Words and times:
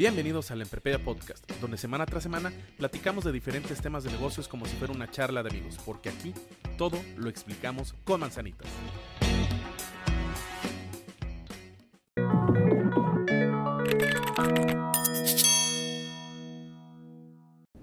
Bienvenidos 0.00 0.50
al 0.50 0.62
Emprepedia 0.62 0.98
Podcast, 0.98 1.46
donde 1.60 1.76
semana 1.76 2.06
tras 2.06 2.22
semana 2.22 2.50
platicamos 2.78 3.22
de 3.22 3.32
diferentes 3.32 3.82
temas 3.82 4.02
de 4.02 4.10
negocios 4.10 4.48
como 4.48 4.64
si 4.64 4.74
fuera 4.76 4.94
una 4.94 5.10
charla 5.10 5.42
de 5.42 5.50
amigos, 5.50 5.78
porque 5.84 6.08
aquí 6.08 6.32
todo 6.78 6.96
lo 7.18 7.28
explicamos 7.28 7.94
con 8.04 8.20
manzanitas. 8.20 8.66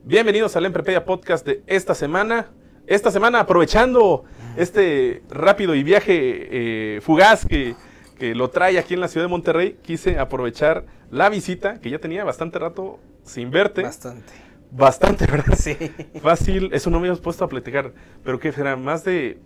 Bienvenidos 0.04 0.56
al 0.56 0.66
Emprepedia 0.66 1.06
Podcast 1.06 1.46
de 1.46 1.62
esta 1.68 1.94
semana. 1.94 2.52
Esta 2.88 3.12
semana 3.12 3.42
aprovechando 3.42 4.24
este 4.56 5.22
rápido 5.30 5.76
y 5.76 5.84
viaje 5.84 6.96
eh, 6.96 7.02
fugaz 7.02 7.46
que, 7.46 7.76
que 8.18 8.36
lo 8.36 8.50
trae 8.50 8.80
aquí 8.80 8.94
en 8.94 9.00
la 9.00 9.08
ciudad 9.08 9.26
de 9.26 9.30
Monterrey, 9.30 9.78
quise 9.82 10.20
aprovechar 10.20 10.86
la 11.12 11.30
visita 11.30 11.80
que 11.80 11.90
ya 11.90 12.00
tenía 12.00 12.24
bastante 12.24 12.60
rato 12.60 13.00
sin 13.24 13.52
verte. 13.52 13.84
Bastante. 13.84 14.34
Bastante, 14.72 15.26
¿verdad? 15.26 15.54
Sí. 15.58 15.76
Fácil, 16.22 16.70
eso 16.74 16.90
no 16.90 17.00
me 17.00 17.08
habías 17.08 17.22
puesto 17.22 17.46
a 17.46 17.50
platicar. 17.50 17.94
Pero 18.24 18.40
que 18.40 18.52
será 18.52 18.76
más 18.76 19.04
de 19.04 19.40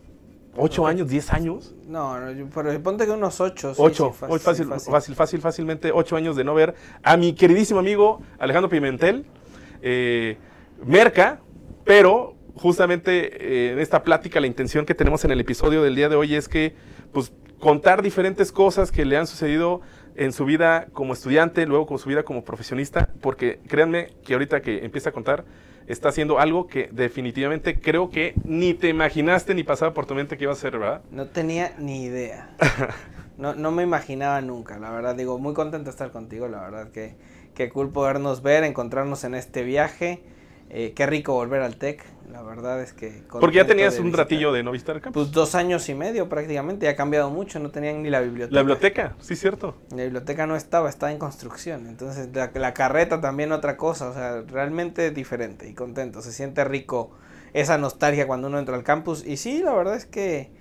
8 0.55 0.87
años, 0.87 1.09
10 1.09 1.33
años. 1.33 1.75
No, 1.87 2.19
no, 2.19 2.49
pero 2.53 2.81
ponte 2.81 3.05
que 3.05 3.11
unos 3.11 3.39
ocho. 3.39 3.73
sí, 3.73 3.81
8, 3.81 4.11
sí, 4.13 4.25
fácil, 4.39 4.67
fácil, 4.67 5.15
fácil, 5.15 5.41
fácilmente 5.41 5.91
8 5.93 6.15
años 6.15 6.35
de 6.35 6.43
no 6.43 6.53
ver 6.53 6.75
a 7.03 7.17
mi 7.17 7.33
queridísimo 7.33 7.79
amigo 7.79 8.21
Alejandro 8.39 8.69
Pimentel, 8.69 9.25
eh, 9.81 10.37
Merca, 10.83 11.39
pero 11.85 12.35
justamente 12.55 13.69
eh, 13.69 13.71
en 13.73 13.79
esta 13.79 14.03
plática 14.03 14.39
la 14.39 14.47
intención 14.47 14.85
que 14.85 14.93
tenemos 14.95 15.23
en 15.23 15.31
el 15.31 15.39
episodio 15.39 15.83
del 15.83 15.95
día 15.95 16.09
de 16.09 16.15
hoy 16.15 16.35
es 16.35 16.49
que 16.49 16.75
pues 17.13 17.31
contar 17.61 18.01
diferentes 18.01 18.51
cosas 18.51 18.91
que 18.91 19.05
le 19.05 19.15
han 19.15 19.27
sucedido 19.27 19.79
en 20.15 20.33
su 20.33 20.43
vida 20.43 20.87
como 20.91 21.13
estudiante, 21.13 21.65
luego 21.65 21.85
con 21.85 21.99
su 21.99 22.09
vida 22.09 22.23
como 22.23 22.43
profesionista, 22.43 23.09
porque 23.21 23.59
créanme 23.67 24.09
que 24.25 24.33
ahorita 24.33 24.61
que 24.61 24.83
empieza 24.83 25.11
a 25.11 25.13
contar 25.13 25.45
está 25.87 26.09
haciendo 26.09 26.39
algo 26.39 26.67
que 26.67 26.89
definitivamente 26.91 27.79
creo 27.79 28.09
que 28.09 28.33
ni 28.43 28.73
te 28.73 28.89
imaginaste 28.89 29.53
ni 29.53 29.63
pasaba 29.63 29.93
por 29.93 30.05
tu 30.05 30.15
mente 30.15 30.37
que 30.37 30.43
iba 30.43 30.53
a 30.53 30.55
ser, 30.55 30.77
¿verdad? 30.77 31.01
No 31.11 31.27
tenía 31.27 31.73
ni 31.77 32.03
idea. 32.03 32.49
No, 33.37 33.55
no 33.55 33.71
me 33.71 33.81
imaginaba 33.81 34.39
nunca, 34.41 34.77
la 34.77 34.91
verdad. 34.91 35.15
Digo, 35.15 35.39
muy 35.39 35.55
contento 35.55 35.85
de 35.85 35.89
estar 35.89 36.11
contigo, 36.11 36.47
la 36.47 36.61
verdad. 36.61 36.91
Que, 36.91 37.15
que 37.55 37.69
cool 37.69 37.89
podernos 37.89 38.43
ver, 38.43 38.63
encontrarnos 38.63 39.23
en 39.23 39.33
este 39.33 39.63
viaje. 39.63 40.21
Eh, 40.73 40.93
qué 40.95 41.05
rico 41.05 41.33
volver 41.33 41.61
al 41.63 41.75
TEC, 41.75 42.05
la 42.31 42.41
verdad 42.41 42.81
es 42.81 42.93
que... 42.93 43.23
Porque 43.29 43.57
ya 43.57 43.67
tenías 43.67 43.97
un 43.99 44.05
visitar. 44.05 44.25
ratillo 44.25 44.53
de 44.53 44.63
no 44.63 44.71
visitar 44.71 44.95
el 44.95 45.01
campus. 45.01 45.23
Pues 45.23 45.33
dos 45.33 45.53
años 45.53 45.89
y 45.89 45.95
medio 45.95 46.29
prácticamente, 46.29 46.85
ya 46.85 46.91
ha 46.91 46.95
cambiado 46.95 47.29
mucho, 47.29 47.59
no 47.59 47.71
tenían 47.71 48.01
ni 48.01 48.09
la 48.09 48.21
biblioteca. 48.21 48.55
La 48.55 48.61
biblioteca, 48.61 49.15
sí, 49.19 49.35
cierto. 49.35 49.75
La 49.89 50.03
biblioteca 50.03 50.47
no 50.47 50.55
estaba, 50.55 50.87
estaba 50.87 51.11
en 51.11 51.17
construcción. 51.17 51.87
Entonces, 51.87 52.29
la, 52.33 52.51
la 52.53 52.73
carreta 52.73 53.19
también 53.19 53.51
otra 53.51 53.75
cosa. 53.75 54.09
O 54.09 54.13
sea, 54.13 54.43
realmente 54.47 55.11
diferente 55.11 55.67
y 55.67 55.73
contento. 55.73 56.21
Se 56.21 56.31
siente 56.31 56.63
rico 56.63 57.11
esa 57.51 57.77
nostalgia 57.77 58.25
cuando 58.25 58.47
uno 58.47 58.57
entra 58.57 58.77
al 58.77 58.83
campus. 58.83 59.25
Y 59.27 59.35
sí, 59.35 59.61
la 59.61 59.73
verdad 59.73 59.95
es 59.95 60.05
que 60.05 60.51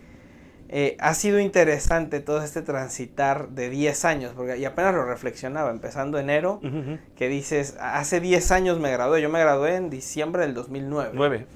eh, 0.72 0.96
ha 1.00 1.14
sido 1.14 1.40
interesante 1.40 2.20
todo 2.20 2.44
este 2.44 2.62
transitar 2.62 3.48
de 3.48 3.70
10 3.70 4.04
años. 4.04 4.32
Porque 4.36 4.56
y 4.56 4.64
apenas 4.64 4.94
lo 4.94 5.04
reflexionaba, 5.04 5.70
empezando 5.70 6.16
enero, 6.18 6.60
Ujú, 6.62 6.78
ujú. 6.78 6.98
que 7.16 7.28
dices, 7.28 7.76
hace 7.80 8.20
10 8.20 8.52
años 8.52 8.78
me 8.78 8.92
gradué. 8.92 9.20
Yo 9.20 9.28
me 9.28 9.40
gradué 9.40 9.74
en 9.74 9.90
diciembre 9.90 10.42
del 10.42 10.54
2009. 10.54 11.10
Nueve. 11.12 11.46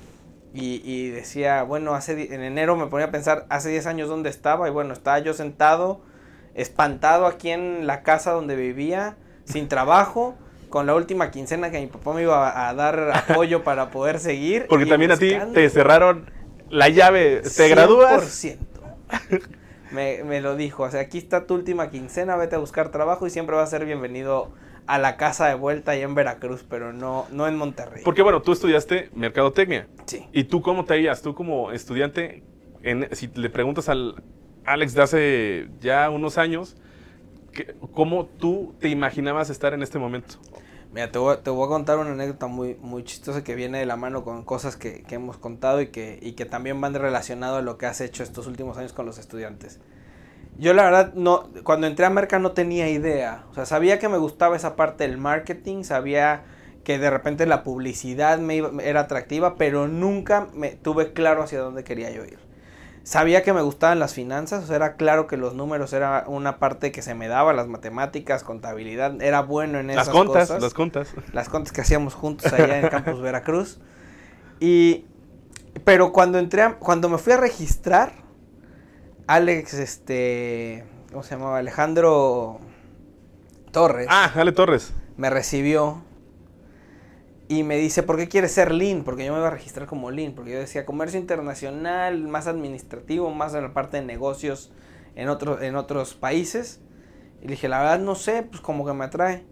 Y, 0.53 0.83
y 0.85 1.11
decía, 1.11 1.63
bueno, 1.63 1.95
hace 1.95 2.35
en 2.35 2.43
enero 2.43 2.75
me 2.77 2.87
ponía 2.87 3.07
a 3.07 3.11
pensar, 3.13 3.47
hace 3.51 3.71
10 3.71 3.87
años 3.87 4.09
dónde 4.09 4.31
estaba, 4.31 4.69
y 4.69 4.73
bueno, 4.73 4.93
estaba 4.93 5.19
yo 5.21 5.33
sentado, 5.33 6.01
espantado 6.55 7.27
aquí 7.27 7.51
en 7.51 7.87
la 7.87 8.03
casa 8.03 8.33
donde 8.33 8.57
vivía, 8.57 9.17
sin 9.45 9.69
trabajo, 9.69 10.37
con 10.71 10.87
la 10.87 10.95
última 10.95 11.31
quincena 11.31 11.71
que 11.71 11.81
mi 11.81 11.87
papá 11.87 12.13
me 12.13 12.23
iba 12.23 12.49
a, 12.49 12.69
a 12.69 12.75
dar 12.75 13.13
apoyo 13.15 13.63
para 13.63 13.91
poder 13.91 14.19
seguir. 14.19 14.67
Porque 14.69 14.87
también 14.87 15.13
a 15.13 15.17
ti 15.17 15.31
buscando 15.31 15.55
te 15.55 15.71
cerraron 15.71 16.31
la 16.69 16.89
llave. 16.89 17.43
¿Te 17.57 17.69
gradúas? 17.69 18.47
100%. 19.11 19.43
Me, 19.93 20.25
me 20.25 20.41
lo 20.41 20.57
dijo, 20.57 20.83
o 20.85 20.91
sea, 20.91 21.01
aquí 21.03 21.19
está 21.19 21.47
tu 21.47 21.55
última 21.55 21.91
quincena, 21.91 22.37
vete 22.37 22.57
a 22.57 22.59
buscar 22.59 22.91
trabajo 22.91 23.27
y 23.27 23.31
siempre 23.31 23.55
vas 23.55 23.69
a 23.69 23.79
ser 23.79 23.85
bienvenido 23.87 24.53
a 24.87 24.99
la 24.99 25.17
casa 25.17 25.47
de 25.47 25.55
vuelta 25.55 25.93
allá 25.93 26.05
en 26.05 26.15
Veracruz, 26.15 26.65
pero 26.69 26.93
no, 26.93 27.27
no 27.31 27.47
en 27.47 27.57
Monterrey. 27.57 28.03
Porque 28.05 28.23
bueno, 28.23 28.43
tú 28.43 28.53
estudiaste 28.53 29.11
mercadotecnia. 29.15 29.87
Sí. 30.07 30.27
¿Y 30.33 30.45
tú 30.45 30.63
cómo 30.63 30.85
te 30.85 30.95
veías? 30.95 31.23
Tú 31.23 31.35
como 31.35 31.71
estudiante, 31.71 32.43
en- 32.83 33.09
si 33.15 33.29
le 33.35 33.51
preguntas 33.51 33.89
al 33.89 34.23
Alex 34.65 34.95
de 34.95 35.03
hace 35.03 35.69
ya 35.81 36.11
unos 36.11 36.39
años, 36.39 36.77
¿cómo 37.93 38.27
tú 38.27 38.75
te 38.81 38.89
imaginabas 38.89 39.49
estar 39.51 39.75
en 39.75 39.83
este 39.83 39.99
momento? 39.99 40.37
Mira, 40.95 41.11
te 41.11 41.19
voy, 41.19 41.35
a- 41.35 41.69
contar 41.69 41.99
una 41.99 42.13
anécdota 42.13 42.47
muy, 42.47 42.77
muy 42.81 43.03
chistosa 43.03 43.43
que 43.43 43.57
viene 43.57 43.79
de 43.81 43.87
la 43.87 43.97
mano 43.97 44.23
con 44.23 44.45
cosas 44.45 44.77
que, 44.77 45.03
que 45.03 45.17
hemos 45.17 45.37
contado 45.37 45.81
y 45.81 45.89
que, 45.89 46.21
y 46.23 46.33
que 46.33 46.45
también 46.45 46.81
van 46.81 46.95
relacionado 46.95 47.57
a 47.57 47.63
lo 47.63 47.79
que 47.79 47.87
has 47.87 48.01
hecho 48.01 48.23
estos 48.23 48.47
últimos 48.47 48.79
años 48.79 48.93
con 48.93 49.05
los 49.05 49.19
estudiantes. 49.19 49.81
Yo 50.59 50.75
la 50.75 50.85
verdad, 50.85 51.15
no, 51.15 51.49
cuando 51.65 51.87
entré 51.89 52.07
a 52.07 52.11
Merca 52.11 52.39
no 52.39 52.53
tenía 52.53 52.89
idea. 52.91 53.45
O 53.51 53.55
sea, 53.55 53.67
sabía 53.67 53.99
que 53.99 54.09
me 54.09 54.19
gustaba 54.19 54.57
esa 54.57 54.77
parte 54.77 55.05
del 55.09 55.19
marketing, 55.19 55.85
sabía 55.85 56.45
que 56.85 56.99
de 56.99 57.11
repente 57.11 57.47
la 57.47 57.65
publicidad 57.65 58.39
me 58.39 58.57
iba- 58.57 58.71
era 58.83 59.01
atractiva, 59.01 59.57
pero 59.57 59.89
nunca 59.89 60.49
me 60.55 60.73
tuve 60.73 61.13
claro 61.13 61.43
hacia 61.43 61.61
dónde 61.61 61.85
quería 61.85 62.11
yo 62.13 62.25
ir. 62.25 62.39
Sabía 63.05 63.43
que 63.43 63.53
me 63.53 63.61
gustaban 63.61 63.99
las 63.99 64.15
finanzas, 64.15 64.65
o 64.65 64.67
sea, 64.67 64.77
era 64.77 64.97
claro 64.97 65.27
que 65.27 65.37
los 65.37 65.55
números 65.55 65.93
era 65.93 66.25
una 66.27 66.59
parte 66.59 66.91
que 66.91 67.03
se 67.03 67.15
me 67.15 67.29
daba, 67.29 67.53
las 67.53 67.69
matemáticas, 67.69 68.43
contabilidad, 68.43 69.21
era 69.21 69.43
bueno 69.43 69.79
en 69.79 69.91
esas 69.91 70.07
Las 70.07 70.15
contas, 70.17 70.49
cosas 70.49 70.63
las 70.63 70.73
contas. 70.75 71.09
las 71.33 71.49
contas 71.51 71.73
que 71.73 71.83
hacíamos 71.83 72.15
juntos 72.15 72.51
allá 72.53 72.81
en 72.81 72.89
Campus 72.89 73.21
Veracruz. 73.21 73.79
Y 74.59 75.05
pero 75.85 76.13
cuando 76.13 76.39
entré 76.39 76.63
a- 76.63 76.77
cuando 76.79 77.09
me 77.11 77.19
fui 77.19 77.35
a 77.35 77.37
registrar 77.37 78.13
Alex 79.27 79.75
este 79.75 80.85
¿cómo 81.11 81.23
se 81.23 81.35
llamaba? 81.35 81.59
Alejandro 81.59 82.61
Torres 83.71 84.07
Ah, 84.09 84.31
Ale 84.35 84.53
Torres. 84.53 84.95
me 85.17 85.29
recibió 85.31 86.03
y 87.49 87.63
me 87.63 87.77
dice, 87.77 88.03
"¿Por 88.03 88.17
qué 88.17 88.29
quieres 88.29 88.53
ser 88.53 88.73
Lean?" 88.73 89.03
Porque 89.05 89.25
yo 89.25 89.33
me 89.33 89.39
iba 89.39 89.49
a 89.49 89.51
registrar 89.51 89.87
como 89.87 90.11
Lean, 90.11 90.33
porque 90.35 90.53
yo 90.53 90.59
decía 90.59 90.87
comercio 90.87 91.19
internacional, 91.21 92.27
más 92.27 92.47
administrativo, 92.47 93.31
más 93.31 93.55
en 93.55 93.63
la 93.63 93.73
parte 93.75 93.99
de 93.99 94.05
negocios 94.05 94.73
en 95.17 95.29
otros 95.29 95.63
en 95.63 95.77
otros 95.77 96.15
países. 96.15 96.81
Y 97.41 97.45
le 97.47 97.51
dije, 97.53 97.69
"La 97.69 97.79
verdad 97.81 97.99
no 98.01 98.15
sé, 98.15 98.43
pues 98.43 98.61
como 98.61 98.85
que 98.87 98.93
me 98.93 99.05
atrae." 99.05 99.45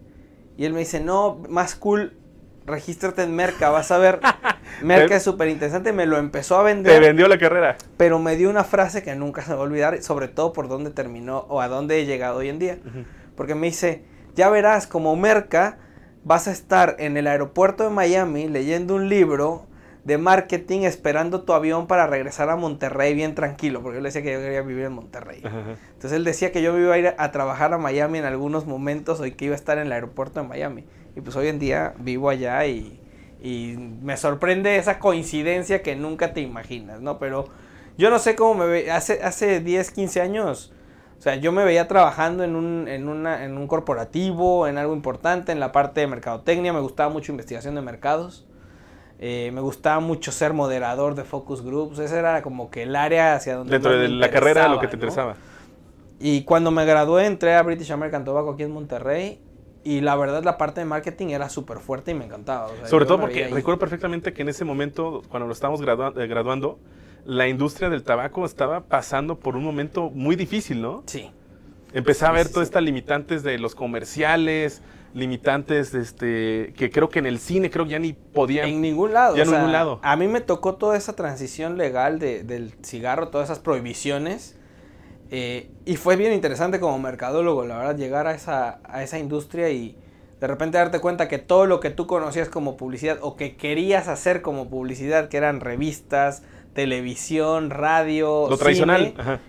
Y 0.57 0.65
él 0.65 0.73
me 0.73 0.79
dice, 0.79 0.99
"No, 0.99 1.41
más 1.49 1.75
cool, 1.75 2.17
regístrate 2.65 3.23
en 3.23 3.35
Merca, 3.35 3.69
vas 3.69 3.91
a 3.91 3.97
ver. 3.97 4.19
Merca 4.81 5.15
es 5.15 5.23
súper 5.23 5.47
interesante." 5.49 5.93
Me 5.93 6.05
lo 6.05 6.17
empezó 6.17 6.57
a 6.57 6.59
Te 6.61 6.73
vender 6.73 7.01
vendió 7.01 7.27
la 7.27 7.37
carrera. 7.37 7.77
pero 7.97 8.19
me 8.19 8.35
dio 8.35 8.49
una 8.49 8.63
frase 8.63 9.03
que 9.03 9.15
nunca 9.15 9.41
se 9.43 9.49
me 9.51 9.55
va 9.55 9.61
a 9.61 9.65
olvidar, 9.65 10.01
sobre 10.01 10.27
todo 10.27 10.51
por 10.53 10.67
dónde 10.67 10.89
terminó 10.89 11.45
o 11.49 11.61
a 11.61 11.67
dónde 11.67 11.99
he 11.99 12.05
llegado 12.05 12.37
hoy 12.39 12.49
en 12.49 12.59
día. 12.59 12.79
Porque 13.35 13.55
me 13.55 13.67
dice, 13.67 14.03
ya 14.35 14.49
verás, 14.49 14.85
como 14.87 15.15
merca, 15.15 15.77
vas 16.23 16.47
a 16.47 16.51
estar 16.51 16.95
en 16.99 17.17
el 17.17 17.27
aeropuerto 17.27 17.83
de 17.83 17.89
Miami 17.89 18.47
leyendo 18.47 18.95
un 18.95 19.09
libro 19.09 19.65
de 20.03 20.17
marketing 20.17 20.81
esperando 20.81 21.43
tu 21.43 21.53
avión 21.53 21.87
para 21.87 22.07
regresar 22.07 22.49
a 22.49 22.55
Monterrey 22.57 23.13
bien 23.13 23.35
tranquilo, 23.35 23.81
porque 23.81 23.97
yo 23.97 24.01
le 24.01 24.09
decía 24.09 24.21
que 24.21 24.33
yo 24.33 24.39
quería 24.39 24.61
vivir 24.61 24.85
en 24.85 24.93
Monterrey. 24.93 25.41
Ajá. 25.43 25.77
Entonces 25.93 26.11
él 26.13 26.25
decía 26.25 26.51
que 26.51 26.61
yo 26.61 26.77
iba 26.77 26.93
a 26.93 26.97
ir 26.97 27.13
a 27.17 27.31
trabajar 27.31 27.73
a 27.73 27.77
Miami 27.77 28.19
en 28.19 28.25
algunos 28.25 28.65
momentos 28.65 29.21
o 29.21 29.23
que 29.23 29.45
iba 29.45 29.53
a 29.53 29.57
estar 29.57 29.77
en 29.77 29.87
el 29.87 29.91
aeropuerto 29.93 30.41
de 30.41 30.47
Miami. 30.47 30.83
Y 31.15 31.21
pues 31.21 31.35
hoy 31.35 31.47
en 31.47 31.59
día 31.59 31.93
vivo 31.99 32.29
allá 32.29 32.65
y, 32.65 32.99
y 33.41 33.75
me 34.01 34.17
sorprende 34.17 34.75
esa 34.75 34.99
coincidencia 34.99 35.81
que 35.81 35.95
nunca 35.95 36.33
te 36.33 36.41
imaginas, 36.41 36.99
¿no? 36.99 37.17
Pero 37.17 37.47
yo 37.97 38.09
no 38.09 38.19
sé 38.19 38.35
cómo 38.35 38.55
me 38.55 38.65
ve, 38.65 38.91
hace, 38.91 39.21
hace 39.23 39.59
10, 39.59 39.91
15 39.91 40.21
años, 40.21 40.73
o 41.23 41.25
sea, 41.25 41.35
yo 41.35 41.53
me 41.53 41.63
veía 41.63 41.87
trabajando 41.87 42.43
en 42.43 42.53
un, 42.57 42.85
en, 42.89 43.07
una, 43.07 43.45
en 43.45 43.57
un 43.57 43.65
corporativo, 43.65 44.67
en 44.67 44.77
algo 44.77 44.93
importante, 44.93 45.53
en 45.53 45.61
la 45.61 45.71
parte 45.71 46.01
de 46.01 46.07
mercadotecnia, 46.07 46.73
me 46.73 46.81
gustaba 46.81 47.09
mucho 47.09 47.31
investigación 47.31 47.75
de 47.75 47.81
mercados. 47.81 48.45
Eh, 49.19 49.49
me 49.53 49.61
gustaba 49.61 50.01
mucho 50.01 50.33
ser 50.33 50.51
moderador 50.51 51.15
de 51.15 51.23
focus 51.23 51.61
groups. 51.63 51.97
Ese 51.99 52.19
era 52.19 52.41
como 52.41 52.69
que 52.69 52.83
el 52.83 52.93
área 52.93 53.35
hacia 53.35 53.55
donde. 53.55 53.71
Dentro 53.71 53.97
de 53.97 54.09
la 54.09 54.29
carrera, 54.29 54.67
lo 54.67 54.81
que 54.81 54.87
te 54.89 54.95
interesaba, 54.95 55.27
¿no? 55.27 55.37
interesaba. 55.37 56.19
Y 56.19 56.43
cuando 56.43 56.71
me 56.71 56.83
gradué, 56.83 57.25
entré 57.25 57.55
a 57.55 57.63
British 57.63 57.93
American 57.93 58.25
Tobacco 58.25 58.51
aquí 58.51 58.63
en 58.63 58.71
Monterrey. 58.71 59.39
Y 59.85 60.01
la 60.01 60.17
verdad, 60.17 60.43
la 60.43 60.57
parte 60.57 60.81
de 60.81 60.85
marketing 60.85 61.27
era 61.27 61.47
súper 61.47 61.77
fuerte 61.77 62.11
y 62.11 62.15
me 62.15 62.25
encantaba. 62.25 62.65
o 62.65 62.75
sea, 62.75 62.87
Sobre 62.87 63.05
todo 63.05 63.21
porque 63.21 63.47
recuerdo 63.47 63.79
perfectamente 63.79 64.33
que 64.33 64.41
en 64.41 64.49
ese 64.49 64.65
momento, 64.65 65.21
cuando 65.29 65.47
lo 65.47 65.53
estábamos 65.53 65.81
gradua- 65.81 66.11
eh, 66.21 66.27
graduando, 66.27 66.79
la 67.25 67.47
industria 67.47 67.89
del 67.89 68.03
tabaco 68.03 68.45
estaba 68.45 68.81
pasando 68.81 69.39
por 69.39 69.55
un 69.55 69.63
momento 69.63 70.09
muy 70.09 70.35
difícil, 70.35 70.81
¿no? 70.81 71.03
Sí. 71.05 71.31
Empecé 71.93 72.25
a 72.25 72.31
ver 72.31 72.49
todas 72.49 72.67
estas 72.67 72.83
limitantes 72.83 73.43
de 73.43 73.59
los 73.59 73.75
comerciales, 73.75 74.81
limitantes 75.13 75.93
este, 75.93 76.73
que 76.75 76.89
creo 76.89 77.07
que 77.09 77.19
en 77.19 77.27
el 77.27 77.37
cine 77.39 77.69
creo 77.69 77.85
que 77.85 77.91
ya 77.91 77.99
ni 77.99 78.13
podían. 78.13 78.67
En 78.67 78.81
ningún 78.81 79.13
lado. 79.13 79.35
Ya 79.35 79.43
o 79.43 79.45
en 79.45 79.49
sea, 79.49 79.59
ningún 79.59 79.71
lado. 79.73 79.99
A 80.01 80.15
mí 80.15 80.27
me 80.27 80.41
tocó 80.41 80.75
toda 80.75 80.97
esa 80.97 81.13
transición 81.15 81.77
legal 81.77 82.17
de- 82.19 82.43
del 82.43 82.73
cigarro, 82.83 83.27
todas 83.29 83.47
esas 83.49 83.59
prohibiciones. 83.59 84.57
eh, 85.35 85.71
y 85.85 85.95
fue 85.95 86.15
bien 86.15 86.31
interesante 86.33 86.79
como 86.79 86.99
mercadólogo, 86.99 87.65
la 87.65 87.77
verdad, 87.77 87.97
llegar 87.97 88.27
a 88.27 88.35
esa, 88.35 88.79
a 88.83 89.01
esa 89.01 89.17
industria 89.17 89.69
y 89.71 89.97
de 90.39 90.47
repente 90.47 90.77
darte 90.77 90.99
cuenta 90.99 91.27
que 91.27 91.39
todo 91.39 91.65
lo 91.65 91.79
que 91.79 91.89
tú 91.89 92.05
conocías 92.05 92.49
como 92.49 92.77
publicidad 92.77 93.17
o 93.21 93.35
que 93.35 93.55
querías 93.55 94.07
hacer 94.09 94.41
como 94.43 94.69
publicidad, 94.69 95.29
que 95.29 95.37
eran 95.37 95.59
revistas, 95.59 96.43
televisión, 96.73 97.69
radio, 97.69 98.47
lo 98.49 98.57
tradicional. 98.57 99.07
cine, 99.07 99.15
ajá. 99.21 99.39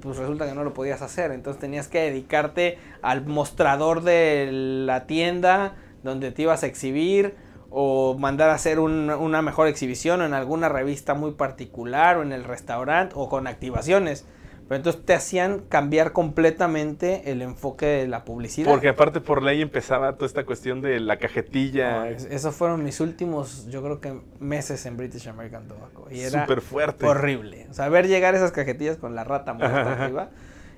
pues 0.00 0.16
resulta 0.16 0.46
que 0.48 0.54
no 0.54 0.64
lo 0.64 0.74
podías 0.74 1.02
hacer. 1.02 1.32
Entonces 1.32 1.60
tenías 1.60 1.88
que 1.88 2.00
dedicarte 2.00 2.78
al 3.02 3.24
mostrador 3.26 4.02
de 4.02 4.48
la 4.52 5.06
tienda 5.06 5.74
donde 6.02 6.30
te 6.30 6.42
ibas 6.42 6.62
a 6.62 6.66
exhibir 6.66 7.34
o 7.70 8.16
mandar 8.18 8.50
a 8.50 8.54
hacer 8.54 8.78
un- 8.78 9.10
una 9.10 9.42
mejor 9.42 9.66
exhibición 9.68 10.22
en 10.22 10.32
alguna 10.34 10.68
revista 10.68 11.14
muy 11.14 11.32
particular 11.32 12.16
o 12.16 12.22
en 12.22 12.32
el 12.32 12.44
restaurante 12.44 13.14
o 13.18 13.28
con 13.28 13.46
activaciones. 13.46 14.24
Pero 14.68 14.76
entonces 14.76 15.02
te 15.02 15.14
hacían 15.14 15.60
cambiar 15.60 16.12
completamente 16.12 17.30
el 17.30 17.40
enfoque 17.40 17.86
de 17.86 18.06
la 18.06 18.24
publicidad. 18.26 18.70
Porque 18.70 18.90
aparte 18.90 19.22
por 19.22 19.42
ley 19.42 19.62
empezaba 19.62 20.14
toda 20.14 20.26
esta 20.26 20.44
cuestión 20.44 20.82
de 20.82 21.00
la 21.00 21.16
cajetilla. 21.18 22.00
No, 22.00 22.04
esos 22.04 22.54
fueron 22.54 22.84
mis 22.84 23.00
últimos, 23.00 23.66
yo 23.68 23.82
creo 23.82 24.00
que 24.00 24.20
meses 24.40 24.84
en 24.84 24.98
British 24.98 25.26
American 25.26 25.66
Tobacco. 25.68 26.08
Y 26.10 26.20
era 26.20 26.42
Súper 26.42 26.60
fuerte. 26.60 27.06
horrible. 27.06 27.66
O 27.70 27.74
sea, 27.74 27.88
ver 27.88 28.08
llegar 28.08 28.34
esas 28.34 28.52
cajetillas 28.52 28.98
con 28.98 29.14
la 29.14 29.24
rata 29.24 29.52
muerta 29.54 29.80
Ajá, 29.80 30.04
arriba 30.04 30.30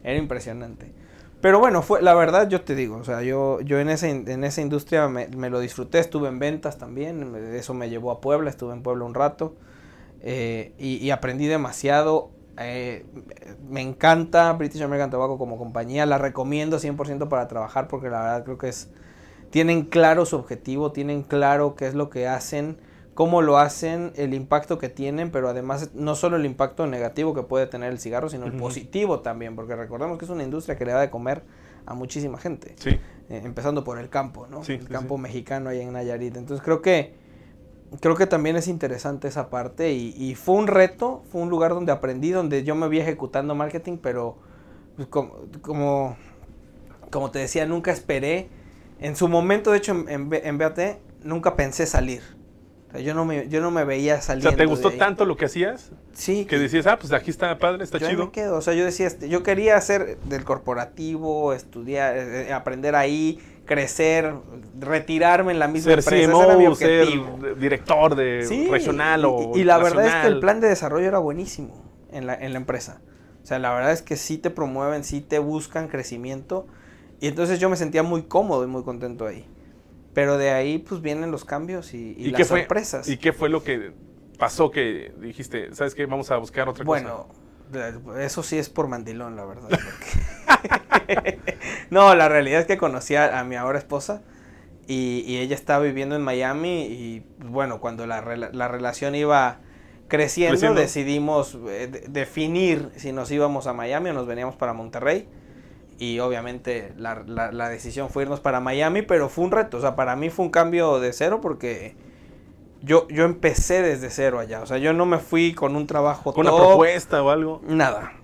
era 0.05 0.17
impresionante. 0.17 0.93
Pero 1.41 1.59
bueno, 1.59 1.83
fue 1.83 2.01
la 2.01 2.15
verdad, 2.15 2.49
yo 2.49 2.61
te 2.61 2.75
digo, 2.75 2.99
o 2.99 3.05
sea, 3.05 3.23
yo, 3.23 3.61
yo 3.63 3.81
en, 3.81 3.89
esa, 3.89 4.09
en 4.09 4.45
esa 4.45 4.61
industria 4.61 5.09
me, 5.09 5.27
me 5.29 5.49
lo 5.51 5.59
disfruté, 5.59 5.99
estuve 5.99 6.29
en 6.29 6.39
ventas 6.39 6.77
también, 6.79 7.35
eso 7.55 7.73
me 7.73 7.89
llevó 7.89 8.11
a 8.11 8.21
Puebla, 8.21 8.51
estuve 8.51 8.75
en 8.75 8.83
Puebla 8.83 9.05
un 9.07 9.15
rato 9.15 9.57
eh, 10.21 10.75
y, 10.79 10.97
y 10.97 11.11
aprendí 11.11 11.47
demasiado. 11.47 12.31
Eh, 12.61 13.07
me 13.69 13.81
encanta 13.81 14.53
British 14.53 14.83
American 14.83 15.11
Tobacco 15.11 15.39
como 15.39 15.57
compañía, 15.59 16.07
la 16.07 16.19
recomiendo 16.19 16.79
100% 16.79 17.29
para 17.29 17.49
trabajar 17.49 17.89
porque 17.89 18.11
la 18.11 18.21
verdad 18.21 18.45
creo 18.45 18.59
que 18.59 18.69
es, 18.69 18.91
tienen 19.51 19.83
claro 19.83 20.27
su 20.27 20.37
objetivo, 20.37 20.93
tienen 20.93 21.23
claro 21.23 21.75
qué 21.75 21.87
es 21.87 21.95
lo 21.95 22.11
que 22.11 22.29
hacen, 22.29 22.79
cómo 23.15 23.43
lo 23.43 23.59
hacen, 23.59 24.12
el 24.17 24.35
impacto 24.35 24.79
que 24.79 24.89
tienen, 24.89 25.31
pero 25.31 25.49
además 25.49 25.91
no 25.95 26.15
solo 26.15 26.37
el 26.37 26.47
impacto 26.47 26.87
negativo 26.87 27.35
que 27.35 27.43
puede 27.43 27.67
tener 27.67 27.91
el 27.93 27.99
cigarro, 27.99 28.29
sino 28.29 28.47
el 28.47 28.53
positivo 28.53 29.21
también, 29.21 29.57
porque 29.57 29.75
recordemos 29.75 30.19
que 30.19 30.25
es 30.27 30.31
una 30.31 30.43
industria 30.43 30.77
que 30.77 30.85
le 30.85 30.93
da 30.93 31.01
de 31.01 31.11
comer 31.11 31.43
a 31.87 31.95
muchísima 31.95 32.39
gente, 32.39 32.75
Sí. 32.79 32.91
eh, 33.31 33.43
empezando 33.45 33.85
por 33.85 33.99
el 33.99 34.09
campo, 34.11 34.47
¿no? 34.49 34.62
Sí, 34.65 34.75
el 34.75 34.83
sí, 34.83 34.87
campo 34.89 35.19
mexicano 35.19 35.71
ahí 35.71 35.81
en 35.81 35.93
Nayarit. 35.93 36.37
Entonces 36.37 36.62
creo 36.65 36.83
que 36.83 37.15
creo 37.99 38.15
que 38.15 38.27
también 38.27 38.57
es 38.57 38.69
interesante 38.69 39.29
esa 39.29 39.51
parte 39.51 39.93
y, 39.93 40.15
y 40.17 40.35
fue 40.37 40.55
un 40.55 40.67
reto, 40.69 41.23
fue 41.31 41.41
un 41.41 41.51
lugar 41.51 41.73
donde 41.73 41.93
aprendí, 41.93 42.31
donde 42.31 42.63
yo 42.63 42.75
me 42.75 42.89
vi 42.89 43.01
ejecutando 43.01 43.55
marketing, 43.55 43.99
pero 44.01 44.39
pues, 44.97 45.09
como, 45.09 45.35
como, 45.63 46.17
como 47.11 47.31
te 47.31 47.39
decía, 47.39 47.67
nunca 47.67 47.91
esperé. 47.91 48.49
En 49.01 49.17
su 49.17 49.29
momento, 49.29 49.73
de 49.73 49.79
hecho, 49.79 49.93
en, 49.93 50.31
en, 50.31 50.59
BAT, 50.59 50.79
nunca 51.23 51.57
pensé 51.57 51.87
salir. 51.87 52.21
O 52.89 52.93
sea, 52.93 53.01
yo, 53.01 53.15
no 53.15 53.25
me, 53.25 53.49
yo 53.49 53.63
no 53.63 53.71
me 53.71 53.85
veía 53.85 54.17
O 54.17 54.21
saliendo. 54.21 54.51
sea, 54.51 54.59
¿te 54.59 54.67
gustó 54.67 54.91
tanto 54.91 55.25
lo 55.25 55.39
que 55.39 55.47
hacías? 55.47 55.93
Sí. 56.13 56.45
Que 56.45 56.59
decías, 56.59 56.87
ah, 56.87 56.99
pues 56.99 57.13
aquí 57.15 57.31
está 57.31 57.57
padre, 57.59 57.85
está 57.85 57.97
yo 57.97 58.09
ahí 58.09 58.13
chido. 58.13 58.27
me 58.27 58.33
quedo. 58.33 58.59
O 58.59 58.61
sea, 58.61 58.75
yo 58.75 58.85
decía, 58.85 59.07
este, 59.07 59.31
yo 59.31 59.43
quería 59.43 59.77
hacer 59.77 60.19
del 60.25 60.45
corporativo, 60.45 61.55
estudiar, 61.55 62.19
eh, 62.19 62.49
eh, 62.49 62.53
aprender 62.53 62.95
ahí, 62.95 63.39
crecer, 63.75 64.35
retirarme 64.81 65.53
en 65.53 65.61
la 65.61 65.69
misma 65.69 65.91
Ser 65.93 65.99
empresa. 66.01 66.17
ese 66.17 66.43
era 66.43 66.57
mi 66.57 66.65
CMO, 66.65 66.75
ser 66.75 67.01
objetivo. 67.03 67.39
de- 67.41 67.55
director 67.55 68.17
de 68.17 68.45
Sí, 68.49 68.67
regional 68.69 69.21
y, 69.21 69.25
o 69.27 69.53
y 69.57 69.63
la 69.63 69.79
verdad 69.79 70.07
es 70.07 70.15
que 70.17 70.27
el 70.27 70.41
plan 70.41 70.61
de 70.61 70.67
desarrollo 70.69 71.07
era 71.07 71.21
buenísimo 71.21 71.85
en 72.11 72.27
la, 72.27 72.35
en 72.35 72.53
la 72.53 72.59
empresa. 72.59 73.01
O 73.45 73.47
sea, 73.47 73.61
la 73.61 73.73
verdad 73.73 73.93
es 73.93 74.03
que 74.03 74.17
sí 74.17 74.39
te 74.39 74.51
promueven, 74.51 75.05
sí 75.05 75.21
te 75.21 75.39
buscan 75.39 75.87
crecimiento. 75.87 76.67
Y 77.21 77.29
entonces 77.29 77.61
yo 77.61 77.71
me 77.71 77.77
sentía 77.77 78.03
muy 78.03 78.23
cómodo 78.25 78.65
y 78.65 78.67
muy 78.67 78.83
contento 78.83 79.25
ahí. 79.25 79.47
Pero 80.15 80.37
de 80.37 80.51
ahí 80.51 80.79
pues 80.79 81.01
vienen 81.01 81.31
los 81.31 81.45
cambios 81.45 81.95
y, 81.95 82.17
y 82.19 82.25
¿Y 82.27 82.31
las 82.33 82.39
qué 82.41 82.45
fue? 82.47 82.59
sorpresas. 82.63 83.09
¿Y 83.09 83.19
qué 83.19 83.33
fue 83.33 83.49
lo 83.51 83.63
que 83.63 83.93
pasó 84.37 84.73
que 84.73 85.13
dijiste, 85.21 85.73
sabes 85.77 85.95
qué, 85.95 86.07
vamos 86.07 86.33
a 86.33 86.39
buscar 86.39 86.69
otra 86.69 86.85
Bueno, 86.85 87.29
de- 87.71 88.25
eso 88.27 88.43
sí 88.43 88.59
es 88.59 88.69
por 88.69 88.89
mandilón, 88.89 89.37
la 89.37 89.45
verdad. 89.45 89.69
porque- 89.71 91.00
no, 91.91 92.15
la 92.15 92.29
realidad 92.29 92.61
es 92.61 92.67
que 92.67 92.77
conocí 92.79 93.15
a, 93.17 93.39
a 93.39 93.45
mi 93.45 93.57
ahora 93.57 93.79
esposa 93.79 94.23
y, 94.87 95.25
y 95.27 95.39
ella 95.39 95.55
estaba 95.55 95.85
viviendo 95.85 96.17
en 96.17 96.23
Miami 96.23 96.83
y 96.85 97.27
bueno, 97.45 97.81
cuando 97.81 98.07
la, 98.07 98.21
la 98.53 98.69
relación 98.69 99.15
iba 99.15 99.59
creciendo, 100.09 100.53
Creciendo. 100.55 100.81
decidimos 100.81 101.57
eh, 101.69 101.87
de- 101.91 102.01
definir 102.09 102.91
si 102.97 103.12
nos 103.12 103.31
íbamos 103.31 103.67
a 103.69 103.73
Miami 103.73 104.11
o 104.11 104.12
nos 104.12 104.27
veníamos 104.27 104.57
para 104.57 104.73
Monterrey. 104.73 105.29
Y 105.99 106.19
obviamente 106.19 106.93
la, 106.97 107.23
la- 107.27 107.53
la 107.53 107.69
decisión 107.69 108.09
fue 108.09 108.23
irnos 108.25 108.41
para 108.41 108.59
Miami, 108.61 109.03
pero 109.03 109.29
fue 109.29 109.45
un 109.45 109.51
reto. 109.53 109.77
O 109.77 109.81
sea, 109.81 109.95
para 109.97 110.17
mí 110.17 110.31
fue 110.31 110.47
un 110.47 110.51
cambio 110.51 110.99
de 110.99 111.12
cero 111.12 111.41
porque 111.43 111.95
yo, 112.83 113.07
yo 113.09 113.25
empecé 113.25 113.83
desde 113.83 114.11
cero 114.11 114.39
allá. 114.41 114.62
O 114.62 114.67
sea, 114.67 114.79
yo 114.79 114.93
no 114.95 115.05
me 115.07 115.19
fui 115.19 115.53
con 115.55 115.77
un 115.77 115.87
trabajo 115.87 116.33
Con 116.33 116.47
una 116.47 116.57
propuesta 116.57 117.23
o 117.23 117.31
algo. 117.31 117.61
Nada. 117.69 118.15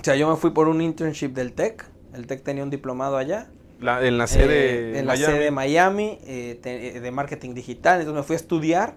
O 0.00 0.04
sea, 0.04 0.14
yo 0.16 0.30
me 0.30 0.36
fui 0.36 0.50
por 0.52 0.68
un 0.68 0.80
internship 0.80 1.30
del 1.32 1.52
TEC. 1.52 1.84
El 2.14 2.26
TEC 2.26 2.42
tenía 2.42 2.62
un 2.64 2.70
diplomado 2.70 3.16
allá. 3.16 3.48
La- 3.80 4.04
en 4.06 4.18
la 4.18 4.26
sede 4.26 4.92
eh, 4.94 4.98
en 4.98 5.06
la 5.06 5.14
Miami. 5.14 5.24
sede 5.32 5.44
de 5.44 5.50
Miami, 5.50 6.18
eh, 6.26 6.58
te- 6.62 6.96
eh, 6.96 7.00
de 7.00 7.10
marketing 7.10 7.54
digital. 7.54 8.00
Entonces 8.00 8.20
me 8.20 8.26
fui 8.26 8.34
a 8.34 8.36
estudiar 8.36 8.94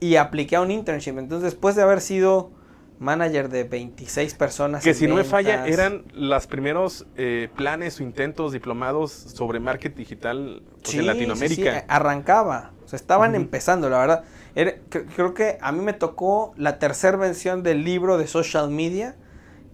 y 0.00 0.16
apliqué 0.16 0.56
a 0.56 0.60
un 0.60 0.70
internship. 0.70 1.18
Entonces, 1.18 1.42
después 1.52 1.74
de 1.74 1.82
haber 1.82 2.00
sido 2.00 2.52
manager 3.00 3.48
de 3.48 3.64
26 3.64 4.34
personas. 4.34 4.84
Que 4.84 4.94
si 4.94 5.08
no 5.08 5.16
me 5.16 5.24
falla, 5.24 5.66
eran 5.66 6.04
los 6.14 6.46
primeros 6.46 7.06
eh, 7.16 7.48
planes 7.56 7.98
o 7.98 8.04
intentos 8.04 8.52
diplomados 8.52 9.10
sobre 9.12 9.58
marketing 9.58 9.96
digital 9.96 10.62
pues, 10.80 10.90
Sí, 10.92 10.98
en 11.00 11.06
Latinoamérica. 11.06 11.80
sí, 11.80 11.84
arrancaba. 11.88 12.70
O 12.84 12.88
sea, 12.88 12.96
estaban 12.96 13.34
empezando, 13.34 13.90
la 13.90 13.98
verdad. 13.98 14.24
Era- 14.54 14.74
creo 15.16 15.34
que 15.34 15.58
a 15.60 15.72
mí 15.72 15.80
me 15.82 15.92
tocó 15.92 16.54
la 16.56 16.78
tercera 16.78 17.16
versión 17.16 17.64
del 17.64 17.82
libro 17.84 18.16
de 18.16 18.28
social 18.28 18.70
media, 18.70 19.16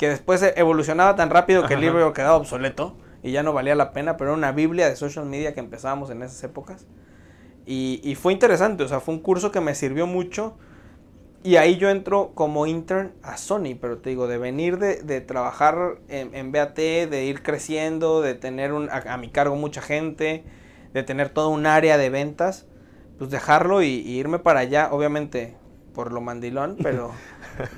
que 0.01 0.09
después 0.09 0.43
evolucionaba 0.57 1.15
tan 1.15 1.29
rápido 1.29 1.67
que 1.67 1.75
el 1.75 1.83
libro 1.83 2.15
quedaba 2.15 2.37
obsoleto 2.37 2.97
y 3.23 3.33
ya 3.33 3.43
no 3.43 3.53
valía 3.53 3.75
la 3.75 3.93
pena, 3.93 4.17
pero 4.17 4.31
era 4.31 4.39
una 4.39 4.51
biblia 4.51 4.89
de 4.89 4.97
social 4.97 5.27
media 5.27 5.53
que 5.53 5.61
empezábamos 5.61 6.09
en 6.09 6.23
esas 6.23 6.43
épocas. 6.43 6.87
Y, 7.67 8.01
y 8.03 8.15
fue 8.15 8.33
interesante, 8.33 8.83
o 8.83 8.89
sea, 8.89 9.01
fue 9.01 9.13
un 9.13 9.21
curso 9.21 9.53
que 9.53 9.61
me 9.61 9.75
sirvió 9.75 10.07
mucho. 10.07 10.57
Y 11.43 11.57
ahí 11.57 11.77
yo 11.77 11.91
entro 11.91 12.33
como 12.35 12.67
intern 12.67 13.13
a 13.23 13.37
Sony, 13.37 13.77
pero 13.79 13.99
te 13.99 14.09
digo, 14.09 14.27
de 14.27 14.39
venir 14.39 14.79
de, 14.79 15.03
de 15.03 15.21
trabajar 15.21 15.99
en, 16.09 16.35
en 16.35 16.51
BAT, 16.51 16.77
de 16.77 17.25
ir 17.27 17.43
creciendo, 17.43 18.23
de 18.23 18.33
tener 18.33 18.73
un, 18.73 18.89
a, 18.89 19.03
a 19.07 19.19
mi 19.19 19.29
cargo 19.29 19.55
mucha 19.55 19.83
gente, 19.83 20.45
de 20.95 21.03
tener 21.03 21.29
todo 21.29 21.51
un 21.51 21.67
área 21.67 21.99
de 21.99 22.09
ventas, 22.09 22.65
pues 23.19 23.29
dejarlo 23.29 23.83
y, 23.83 23.89
y 23.89 24.19
irme 24.19 24.39
para 24.39 24.61
allá, 24.61 24.89
obviamente 24.93 25.59
por 25.95 26.13
lo 26.13 26.21
mandilón, 26.21 26.77
pero, 26.83 27.11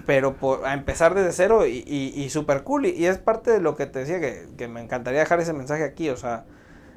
pero 0.07 0.35
por, 0.37 0.67
a 0.67 0.75
empezar 0.75 1.15
desde 1.15 1.33
cero 1.33 1.67
y, 1.67 1.85
y, 1.87 2.13
y 2.15 2.31
super 2.31 2.63
cool. 2.63 2.87
Y, 2.87 2.91
y 2.91 3.07
es 3.07 3.19
parte 3.19 3.51
de 3.51 3.61
lo 3.61 3.77
que 3.77 3.87
te 3.87 4.01
decía 4.01 4.21
que, 4.21 4.49
que 4.57 4.69
me 4.69 4.83
encantaría 4.83 5.21
dejar 5.21 5.41
ese 5.41 5.53
mensaje 5.53 5.85
aquí, 5.85 6.09
o 6.11 6.17
sea, 6.17 6.45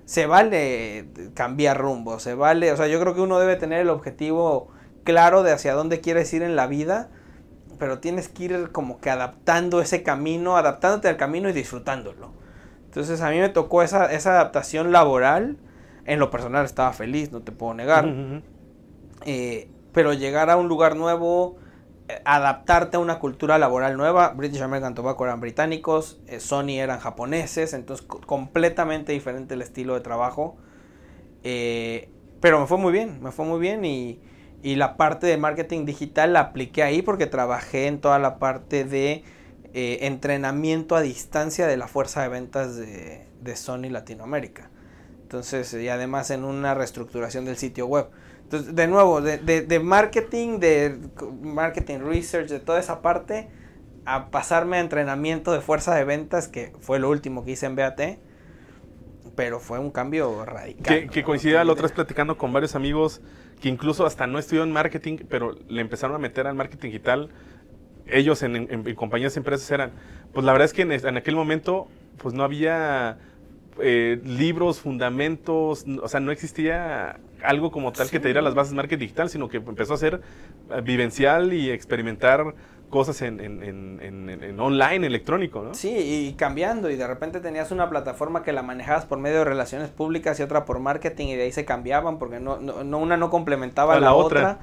se 0.06 0.28
vale 0.28 1.08
cambiar 1.34 1.80
rumbo, 1.80 2.20
se 2.20 2.36
vale, 2.36 2.72
o 2.72 2.78
sea, 2.78 2.88
yo 2.88 3.00
creo 3.00 3.16
que 3.16 3.22
uno 3.22 3.40
debe 3.40 3.56
tener 3.56 3.82
el 3.82 3.90
objetivo 3.90 4.70
claro 5.04 5.44
de 5.44 5.52
hacia 5.52 5.74
dónde 5.74 6.00
quieres 6.00 6.32
ir 6.34 6.44
en 6.44 6.56
la 6.56 6.68
vida, 6.68 7.10
pero 7.80 8.00
tienes 8.00 8.30
que 8.30 8.46
ir 8.46 8.72
como 8.72 9.00
que 9.00 9.10
adaptando 9.10 9.82
ese 9.82 10.04
camino, 10.04 10.58
adaptándote 10.58 11.08
al 11.08 11.18
camino 11.18 11.50
y 11.50 11.54
disfrutándolo. 11.54 12.32
Entonces 12.86 13.22
a 13.22 13.30
mí 13.32 13.40
me 13.40 13.50
tocó 13.50 13.84
esa, 13.84 14.12
esa 14.14 14.32
adaptación 14.32 14.92
laboral, 14.92 15.58
en 16.06 16.20
lo 16.20 16.30
personal 16.30 16.66
estaba 16.66 16.94
feliz, 16.94 17.32
no 17.32 17.42
te 17.42 17.52
puedo 17.52 17.74
negar, 17.74 18.08
eh, 19.26 19.70
pero 19.96 20.14
llegar 20.14 20.52
a 20.52 20.58
un 20.58 20.70
lugar 20.70 20.98
nuevo, 20.98 21.58
eh, 22.10 22.22
adaptarte 22.26 22.98
a 22.98 23.02
una 23.02 23.20
cultura 23.20 23.58
laboral 23.60 23.98
nueva, 23.98 24.30
British 24.32 24.62
American 24.62 24.96
Tobacco 24.96 25.26
eran 25.26 25.42
británicos, 25.42 26.22
eh, 26.28 26.42
Sony 26.42 26.80
eran 26.80 27.00
japoneses, 27.00 27.74
entonces 27.74 28.06
co- 28.08 28.22
completamente 28.22 29.14
diferente 29.14 29.56
el 29.56 29.64
estilo 29.64 29.96
de 29.96 30.02
trabajo. 30.02 30.58
Eh, 31.44 32.10
pero 32.42 32.60
me 32.60 32.68
fue 32.68 32.78
muy 32.78 32.92
bien, 32.92 33.22
me 33.22 33.32
fue 33.32 33.46
muy 33.46 33.60
bien 33.60 33.86
y, 33.86 34.20
Y 34.64 34.78
la 34.78 34.98
parte 34.98 35.28
de 35.28 35.38
marketing 35.38 35.86
digital 35.86 36.34
la 36.34 36.40
apliqué 36.42 36.84
ahí 36.84 37.04
porque 37.04 37.28
trabajé 37.28 37.88
en 37.88 38.02
toda 38.02 38.20
la 38.20 38.40
parte 38.40 38.84
de 38.86 39.24
entrenamiento 39.74 40.96
a 40.96 41.02
distancia 41.02 41.68
de 41.68 41.78
la 41.78 41.88
fuerza 41.88 42.24
de 42.24 42.30
ventas 42.30 42.76
de, 42.78 43.28
de 43.42 43.56
Sony 43.58 43.90
Latinoamérica. 43.92 44.72
Entonces, 45.24 45.74
y 45.74 45.90
además 45.90 46.32
en 46.32 46.46
una 46.46 46.74
reestructuración 46.76 47.46
del 47.46 47.58
sitio 47.58 47.88
web. 47.88 48.08
Entonces, 48.46 48.76
de 48.76 48.88
nuevo, 48.88 49.22
de, 49.22 49.38
de, 49.38 49.62
de 49.62 49.80
marketing, 49.80 50.60
de 50.60 50.98
marketing 51.42 52.00
research, 52.00 52.48
de 52.50 52.60
toda 52.60 52.80
esa 52.80 53.02
parte, 53.02 53.50
a 54.06 54.30
pasarme 54.30 54.78
a 54.78 54.80
entrenamiento 54.82 55.52
de 55.52 55.62
fuerza 55.62 55.96
de 55.96 56.06
ventas, 56.06 56.48
que 56.48 56.72
fue 56.80 57.00
lo 57.00 57.10
último 57.10 57.44
que 57.44 57.52
hice 57.52 57.66
en 57.66 57.76
BAT, 57.76 58.00
pero 59.36 59.60
fue 59.60 59.80
un 59.80 59.92
cambio 59.92 60.46
radical. 60.46 60.84
Que, 60.84 61.08
que 61.08 61.22
¿no? 61.22 61.26
coincidía 61.26 61.64
la 61.64 61.72
otra 61.74 61.84
vez 61.84 61.92
platicando 61.92 62.38
con 62.38 62.54
varios 62.54 62.76
amigos 62.76 63.22
que 63.62 63.70
incluso 63.70 64.06
hasta 64.06 64.28
no 64.28 64.38
estudiaron 64.40 64.72
marketing, 64.72 65.18
pero 65.30 65.56
le 65.68 65.82
empezaron 65.82 66.16
a 66.16 66.20
meter 66.20 66.48
al 66.48 66.56
marketing 66.56 66.90
digital. 66.90 67.30
Ellos 68.08 68.44
en, 68.44 68.56
en- 68.56 68.88
en 68.88 68.96
compañías, 68.96 69.36
empresas 69.38 69.70
eran, 69.72 69.92
pues 70.34 70.46
la 70.46 70.52
verdad 70.52 70.66
es 70.66 70.74
que 70.74 70.84
en, 70.84 71.18
aquel 71.18 71.36
momento, 71.36 71.88
pues 72.18 72.34
no 72.36 72.44
había 72.44 73.18
eh, 73.80 74.22
libros, 74.24 74.80
fundamentos, 74.80 75.86
o 76.02 76.08
sea, 76.08 76.20
no 76.20 76.32
existía 76.32 77.20
algo 77.48 77.72
como 77.72 77.92
tal 77.92 78.10
que 78.10 78.20
te 78.20 78.28
diera 78.28 78.42
las 78.42 78.56
bases 78.56 78.72
de 78.72 78.78
marketing 78.78 79.00
digital, 79.02 79.30
sino 79.30 79.48
que 79.50 79.58
empezó 79.58 79.94
a 79.94 79.98
ser 79.98 80.22
eh, 80.72 80.82
vivencial 80.82 81.54
y 81.54 81.70
experimentar 81.72 82.54
cosas 82.90 83.22
en, 83.24 83.40
en- 83.40 83.64
en- 83.64 84.30
en- 84.30 84.60
online, 84.60 85.08
electrónico, 85.08 85.64
¿no? 85.64 85.74
Sí, 85.74 85.90
y 85.90 86.34
cambiando, 86.34 86.90
y 86.90 86.96
de 86.96 87.06
repente 87.08 87.40
tenías 87.40 87.72
una 87.72 87.90
plataforma 87.90 88.44
que 88.44 88.54
la 88.54 88.62
manejabas 88.62 89.06
por 89.06 89.18
medio 89.20 89.40
de 89.40 89.44
relaciones 89.46 89.90
públicas 89.90 90.40
y 90.40 90.44
otra 90.44 90.66
por 90.66 90.80
marketing, 90.80 91.28
y 91.28 91.36
de 91.36 91.44
ahí 91.44 91.52
se 91.52 91.66
cambiaban 91.66 92.20
porque 92.20 92.40
no, 92.40 92.58
no, 92.58 92.84
no- 92.84 93.00
una 93.00 93.18
no 93.18 93.30
complementaba 93.30 93.94
A 93.96 94.00
la 94.00 94.08
la, 94.08 94.14
otra. 94.14 94.40
otra. 94.40 94.60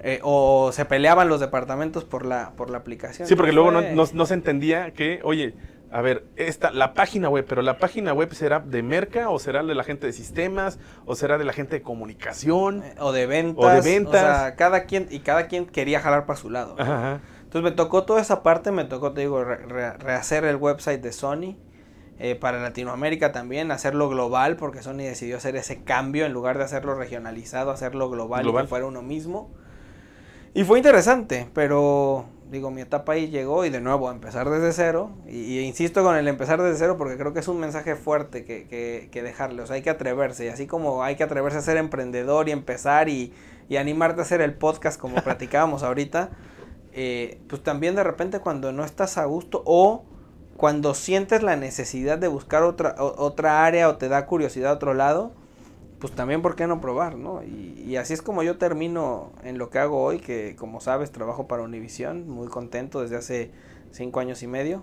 eh, 0.00 0.20
o 0.22 0.70
se 0.72 0.84
peleaban 0.84 1.28
los 1.30 1.40
departamentos 1.40 2.04
por 2.04 2.26
la, 2.26 2.52
por 2.56 2.68
la 2.70 2.78
aplicación. 2.78 3.26
Sí, 3.26 3.34
porque 3.34 3.52
luego 3.52 3.70
no- 3.72 3.80
no 4.12 4.26
se 4.26 4.34
entendía 4.34 4.92
que, 4.92 5.20
oye, 5.24 5.54
a 5.90 6.00
ver, 6.00 6.24
esta, 6.36 6.70
la 6.72 6.94
página 6.94 7.28
web, 7.28 7.44
pero 7.48 7.62
la 7.62 7.78
página 7.78 8.12
web 8.12 8.32
será 8.34 8.60
de 8.60 8.82
merca 8.82 9.30
o 9.30 9.38
será 9.38 9.62
de 9.62 9.74
la 9.74 9.84
gente 9.84 10.06
de 10.06 10.12
sistemas 10.12 10.78
o 11.04 11.14
será 11.14 11.38
de 11.38 11.44
la 11.44 11.52
gente 11.52 11.76
de 11.76 11.82
comunicación. 11.82 12.82
eh, 12.82 12.94
O 12.98 13.12
de 13.12 13.26
ventas. 13.26 13.64
O 13.64 13.68
de 13.68 13.80
ventas. 13.80 14.20
sea, 14.20 14.56
cada 14.56 14.84
quien, 14.84 15.06
y 15.10 15.20
cada 15.20 15.46
quien 15.46 15.66
quería 15.66 16.00
jalar 16.00 16.26
para 16.26 16.38
su 16.38 16.50
lado. 16.50 16.74
¿no? 16.76 16.82
Ajá. 16.82 17.20
Entonces 17.44 17.62
me 17.70 17.76
tocó 17.76 18.04
toda 18.04 18.20
esa 18.20 18.42
parte, 18.42 18.72
me 18.72 18.84
tocó, 18.84 19.12
te 19.12 19.20
digo, 19.22 19.42
re- 19.44 19.64
re- 19.66 19.92
rehacer 19.98 20.44
el 20.44 20.56
website 20.56 21.00
de 21.00 21.12
Sony. 21.12 21.56
eh, 22.18 22.34
para 22.34 22.60
Latinoamérica 22.60 23.30
también, 23.30 23.70
hacerlo 23.70 24.08
global, 24.08 24.56
porque 24.56 24.82
Sony 24.82 24.98
decidió 25.04 25.36
hacer 25.36 25.54
ese 25.54 25.82
cambio 25.84 26.24
en 26.24 26.32
lugar 26.32 26.56
de 26.56 26.64
hacerlo 26.64 26.94
regionalizado, 26.94 27.70
hacerlo 27.70 28.08
global, 28.08 28.40
y 28.40 28.44
que 28.62 28.68
fuera 28.68 28.86
uno 28.86 29.02
mismo. 29.02 29.50
Y 30.54 30.64
fue 30.64 30.78
interesante, 30.78 31.48
pero 31.52 32.24
digo, 32.50 32.70
mi 32.70 32.80
etapa 32.80 33.12
ahí 33.12 33.28
llegó 33.28 33.64
y 33.64 33.70
de 33.70 33.80
nuevo 33.80 34.08
a 34.08 34.12
empezar 34.12 34.48
desde 34.50 34.72
cero. 34.72 35.10
Y, 35.26 35.36
y 35.58 35.60
insisto 35.60 36.02
con 36.02 36.16
el 36.16 36.28
empezar 36.28 36.60
desde 36.62 36.78
cero 36.78 36.96
porque 36.98 37.16
creo 37.16 37.32
que 37.32 37.40
es 37.40 37.48
un 37.48 37.58
mensaje 37.60 37.96
fuerte 37.96 38.44
que, 38.44 38.66
que, 38.68 39.08
que 39.10 39.22
dejarle. 39.22 39.62
O 39.62 39.66
sea, 39.66 39.76
hay 39.76 39.82
que 39.82 39.90
atreverse. 39.90 40.44
Y 40.46 40.48
así 40.48 40.66
como 40.66 41.02
hay 41.02 41.16
que 41.16 41.24
atreverse 41.24 41.58
a 41.58 41.62
ser 41.62 41.76
emprendedor 41.76 42.48
y 42.48 42.52
empezar 42.52 43.08
y, 43.08 43.32
y 43.68 43.76
animarte 43.76 44.20
a 44.20 44.24
hacer 44.24 44.40
el 44.40 44.54
podcast 44.54 45.00
como 45.00 45.16
platicábamos 45.24 45.82
ahorita, 45.82 46.30
eh, 46.92 47.40
pues 47.48 47.62
también 47.62 47.94
de 47.94 48.04
repente 48.04 48.40
cuando 48.40 48.72
no 48.72 48.84
estás 48.84 49.18
a 49.18 49.24
gusto 49.24 49.62
o 49.66 50.04
cuando 50.56 50.94
sientes 50.94 51.42
la 51.42 51.56
necesidad 51.56 52.16
de 52.16 52.28
buscar 52.28 52.62
otra, 52.62 52.94
o- 52.98 53.22
otra 53.22 53.64
área 53.66 53.88
o 53.90 53.96
te 53.96 54.08
da 54.08 54.24
curiosidad 54.26 54.70
a 54.70 54.74
otro 54.74 54.94
lado, 54.94 55.32
pues 55.98 56.12
también 56.12 56.42
por 56.42 56.56
qué 56.56 56.66
no 56.66 56.80
probar, 56.80 57.16
¿no? 57.16 57.42
Y, 57.42 57.82
y 57.86 57.96
así 57.96 58.12
es 58.12 58.22
como 58.22 58.42
yo 58.42 58.58
termino 58.58 59.32
en 59.42 59.58
lo 59.58 59.70
que 59.70 59.78
hago 59.78 60.02
hoy, 60.02 60.18
que 60.18 60.54
como 60.56 60.80
sabes 60.80 61.10
trabajo 61.10 61.46
para 61.48 61.62
Univision, 61.62 62.28
muy 62.28 62.48
contento 62.48 63.00
desde 63.00 63.16
hace 63.16 63.50
cinco 63.92 64.20
años 64.20 64.42
y 64.42 64.46
medio. 64.46 64.82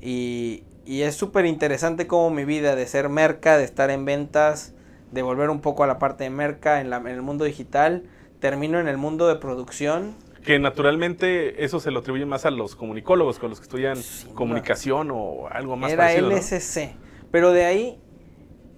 Y, 0.00 0.64
y 0.86 1.02
es 1.02 1.14
súper 1.14 1.46
interesante 1.46 2.06
como 2.06 2.30
mi 2.30 2.44
vida 2.44 2.74
de 2.74 2.86
ser 2.86 3.08
merca, 3.08 3.56
de 3.58 3.64
estar 3.64 3.90
en 3.90 4.04
ventas, 4.04 4.74
de 5.12 5.22
volver 5.22 5.50
un 5.50 5.60
poco 5.60 5.84
a 5.84 5.86
la 5.86 5.98
parte 5.98 6.24
de 6.24 6.30
merca 6.30 6.80
en, 6.80 6.90
la- 6.90 6.98
en 6.98 7.08
el 7.08 7.22
mundo 7.22 7.44
digital, 7.44 8.04
termino 8.40 8.80
en 8.80 8.88
el 8.88 8.96
mundo 8.96 9.28
de 9.28 9.36
producción. 9.36 10.14
Que 10.44 10.58
naturalmente 10.58 11.64
eso 11.64 11.80
se 11.80 11.90
lo 11.90 12.00
atribuye 12.00 12.24
más 12.24 12.46
a 12.46 12.50
los 12.50 12.74
comunicólogos, 12.76 13.38
con 13.38 13.50
los 13.50 13.60
que 13.60 13.64
estudian 13.64 13.98
comunicación 14.34 15.10
o 15.12 15.48
algo 15.50 15.76
más 15.76 15.92
Era 15.92 16.04
parecido, 16.04 16.30
¿no? 16.30 16.36
LSC. 16.36 16.94
Pero 17.30 17.52
de 17.52 17.66
ahí, 17.66 18.00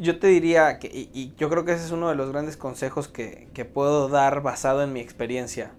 yo 0.02 0.18
te 0.18 0.26
diría 0.28 0.78
que, 0.78 0.88
y, 0.88 1.11
y 1.14 1.35
yo 1.38 1.49
creo 1.49 1.64
que 1.64 1.73
ese 1.73 1.85
es 1.85 1.90
uno 1.92 2.09
de 2.09 2.14
los 2.14 2.30
grandes 2.30 2.56
consejos 2.56 3.09
que, 3.09 3.49
que 3.54 3.64
puedo 3.64 4.09
dar 4.09 4.42
basado 4.42 4.82
en 4.82 4.92
mi 4.92 5.00
experiencia. 5.00 5.73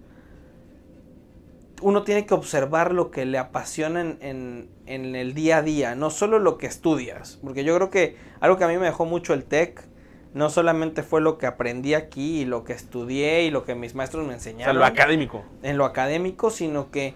Uno 1.81 2.03
tiene 2.03 2.25
que 2.25 2.33
observar 2.33 2.93
lo 2.93 3.11
que 3.11 3.25
le 3.25 3.37
apasiona 3.37 4.01
en, 4.01 4.17
en- 4.21 4.69
en 4.85 5.15
el 5.15 5.33
día 5.33 5.57
a 5.57 5.61
día, 5.61 5.95
no 5.95 6.09
solo 6.09 6.39
lo 6.39 6.57
que 6.57 6.65
estudias. 6.67 7.39
Porque 7.43 7.63
yo 7.63 7.75
creo 7.75 7.89
que 7.89 8.15
algo 8.39 8.57
que 8.57 8.63
a 8.63 8.67
mí 8.67 8.77
me 8.77 8.85
dejó 8.85 9.05
mucho 9.05 9.33
el 9.33 9.43
TEC, 9.43 9.85
no 10.33 10.49
solamente 10.49 11.03
fue 11.03 11.19
lo 11.21 11.37
que 11.37 11.45
aprendí 11.45 11.93
aquí 11.93 12.41
y 12.41 12.45
lo 12.45 12.63
que 12.63 12.73
estudié 12.73 13.43
y 13.43 13.51
lo 13.51 13.65
que 13.65 13.75
mis 13.75 13.95
maestros 13.95 14.23
me 14.25 14.29
O 14.35 14.39
sea, 14.39 14.51
enseñaron 14.51 14.77
lo 14.77 14.85
académico. 14.85 15.43
en 15.61 15.77
lo 15.77 15.85
académico, 15.85 16.49
sino 16.49 16.89
que 16.89 17.15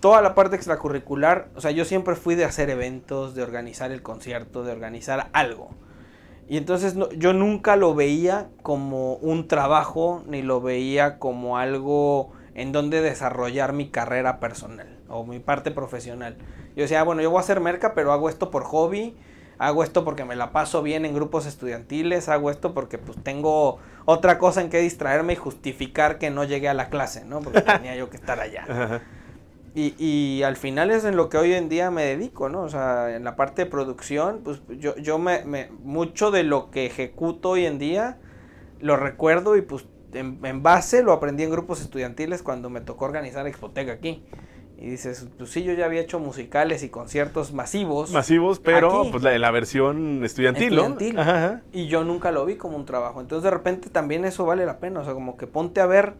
toda 0.00 0.20
la 0.20 0.34
parte 0.34 0.56
extracurricular, 0.56 1.48
o 1.56 1.60
sea, 1.60 1.70
yo 1.70 1.84
siempre 1.84 2.14
fui 2.14 2.34
de 2.34 2.44
hacer 2.44 2.70
eventos, 2.70 3.34
de 3.34 3.42
organizar 3.42 3.92
el 3.92 4.02
concierto, 4.02 4.62
de 4.64 4.72
organizar 4.72 5.28
algo. 5.32 5.70
Y 6.48 6.56
entonces 6.56 6.94
no- 6.94 7.10
yo 7.12 7.32
nunca 7.32 7.76
lo 7.76 7.94
veía 7.94 8.48
como 8.62 9.14
un 9.14 9.48
trabajo, 9.48 10.22
ni 10.26 10.42
lo 10.42 10.60
veía 10.60 11.18
como 11.18 11.56
algo 11.58 12.30
en 12.54 12.72
donde 12.72 13.00
desarrollar 13.00 13.72
mi 13.72 13.88
carrera 13.88 14.38
personal 14.40 14.98
o 15.08 15.24
mi 15.24 15.38
parte 15.38 15.70
profesional. 15.70 16.36
Yo 16.76 16.82
decía, 16.82 17.00
"Ah, 17.00 17.04
bueno, 17.04 17.22
yo 17.22 17.30
voy 17.30 17.38
a 17.38 17.40
hacer 17.40 17.60
merca, 17.60 17.94
pero 17.94 18.12
hago 18.12 18.28
esto 18.28 18.50
por 18.50 18.64
hobby, 18.64 19.16
hago 19.58 19.84
esto 19.84 20.04
porque 20.04 20.24
me 20.24 20.36
la 20.36 20.52
paso 20.52 20.82
bien 20.82 21.04
en 21.04 21.14
grupos 21.14 21.46
estudiantiles, 21.46 22.28
hago 22.28 22.50
esto 22.50 22.74
porque 22.74 22.98
pues 22.98 23.16
tengo 23.22 23.78
otra 24.04 24.38
cosa 24.38 24.60
en 24.60 24.68
que 24.70 24.80
distraerme 24.80 25.34
y 25.34 25.36
justificar 25.36 26.18
que 26.18 26.30
no 26.30 26.44
llegué 26.44 26.68
a 26.68 26.74
la 26.74 26.88
clase, 26.90 27.24
¿no? 27.24 27.40
Porque 27.40 27.62
tenía 27.62 27.94
yo 27.96 28.10
que 28.10 28.16
estar 28.16 28.40
allá. 28.40 28.64
Y, 29.74 29.94
y 29.98 30.42
al 30.42 30.56
final 30.56 30.90
es 30.90 31.04
en 31.04 31.16
lo 31.16 31.30
que 31.30 31.38
hoy 31.38 31.54
en 31.54 31.70
día 31.70 31.90
me 31.90 32.04
dedico, 32.04 32.50
¿no? 32.50 32.62
O 32.62 32.68
sea, 32.68 33.16
en 33.16 33.24
la 33.24 33.36
parte 33.36 33.64
de 33.64 33.70
producción, 33.70 34.40
pues 34.44 34.60
yo, 34.68 34.94
yo 34.96 35.18
me, 35.18 35.44
me- 35.46 35.70
mucho 35.82 36.30
de 36.30 36.42
lo 36.42 36.70
que 36.70 36.84
ejecuto 36.86 37.50
hoy 37.50 37.64
en 37.64 37.78
día 37.78 38.18
lo 38.80 38.96
recuerdo 38.96 39.56
y 39.56 39.62
pues 39.62 39.86
en, 40.12 40.40
en 40.44 40.62
base 40.62 41.02
lo 41.02 41.12
aprendí 41.12 41.44
en 41.44 41.50
grupos 41.50 41.80
estudiantiles 41.80 42.42
cuando 42.42 42.70
me 42.70 42.80
tocó 42.82 43.06
organizar 43.06 43.46
Expoteca 43.46 43.92
aquí. 43.92 44.24
Y 44.78 44.90
dices, 44.90 45.28
pues 45.38 45.50
sí, 45.50 45.62
yo 45.62 45.72
ya 45.74 45.84
había 45.86 46.00
hecho 46.00 46.18
musicales 46.18 46.82
y 46.82 46.88
conciertos 46.88 47.52
masivos. 47.52 48.10
Masivos, 48.10 48.58
pero 48.58 48.88
Aquí. 48.98 49.10
pues 49.12 49.22
la, 49.22 49.38
la 49.38 49.50
versión 49.50 50.24
estudiantil, 50.24 50.74
Estudiantil. 50.74 51.14
¿no? 51.16 51.22
Ajá, 51.22 51.36
ajá. 51.46 51.62
Y 51.72 51.86
yo 51.86 52.04
nunca 52.04 52.32
lo 52.32 52.44
vi 52.44 52.56
como 52.56 52.76
un 52.76 52.84
trabajo. 52.84 53.20
Entonces 53.20 53.44
de 53.44 53.50
repente 53.50 53.90
también 53.90 54.24
eso 54.24 54.44
vale 54.44 54.66
la 54.66 54.78
pena. 54.80 55.00
O 55.00 55.04
sea, 55.04 55.14
como 55.14 55.36
que 55.36 55.46
ponte 55.46 55.80
a 55.80 55.86
ver 55.86 56.14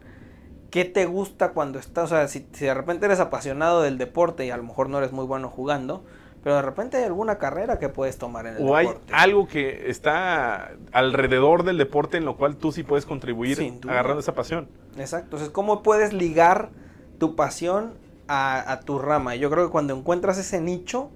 qué 0.72 0.84
te 0.84 1.06
gusta 1.06 1.52
cuando 1.52 1.78
estás. 1.78 2.06
O 2.06 2.08
sea, 2.16 2.26
si, 2.26 2.44
si 2.52 2.64
de 2.64 2.74
repente 2.74 3.06
eres 3.06 3.20
apasionado 3.20 3.82
del 3.82 3.98
deporte 3.98 4.44
y 4.44 4.50
a 4.50 4.56
lo 4.56 4.64
mejor 4.64 4.88
no 4.88 4.98
eres 4.98 5.12
muy 5.12 5.24
bueno 5.26 5.48
jugando, 5.48 6.02
pero 6.42 6.56
de 6.56 6.62
repente 6.62 6.96
hay 6.96 7.04
alguna 7.04 7.38
carrera 7.38 7.78
que 7.78 7.88
puedes 7.88 8.18
tomar 8.18 8.46
en 8.46 8.56
el 8.56 8.66
O 8.66 8.74
hay 8.74 8.88
deporte. 8.88 9.12
algo 9.14 9.46
que 9.46 9.88
está 9.90 10.72
alrededor 10.90 11.62
del 11.62 11.78
deporte 11.78 12.16
en 12.16 12.24
lo 12.24 12.36
cual 12.36 12.56
tú 12.56 12.72
sí 12.72 12.82
puedes 12.82 13.06
contribuir 13.06 13.78
agarrando 13.88 14.18
esa 14.18 14.34
pasión. 14.34 14.66
Exacto. 14.96 15.26
Entonces, 15.26 15.50
¿cómo 15.50 15.84
puedes 15.84 16.12
ligar 16.12 16.70
tu 17.18 17.36
pasión 17.36 17.92
a, 18.26 18.72
a 18.72 18.80
tu 18.80 18.98
rama? 18.98 19.36
Y 19.36 19.38
Yo 19.38 19.50
creo 19.50 19.66
que 19.66 19.70
cuando 19.70 19.94
encuentras 19.94 20.36
ese 20.38 20.60
nicho, 20.60 21.10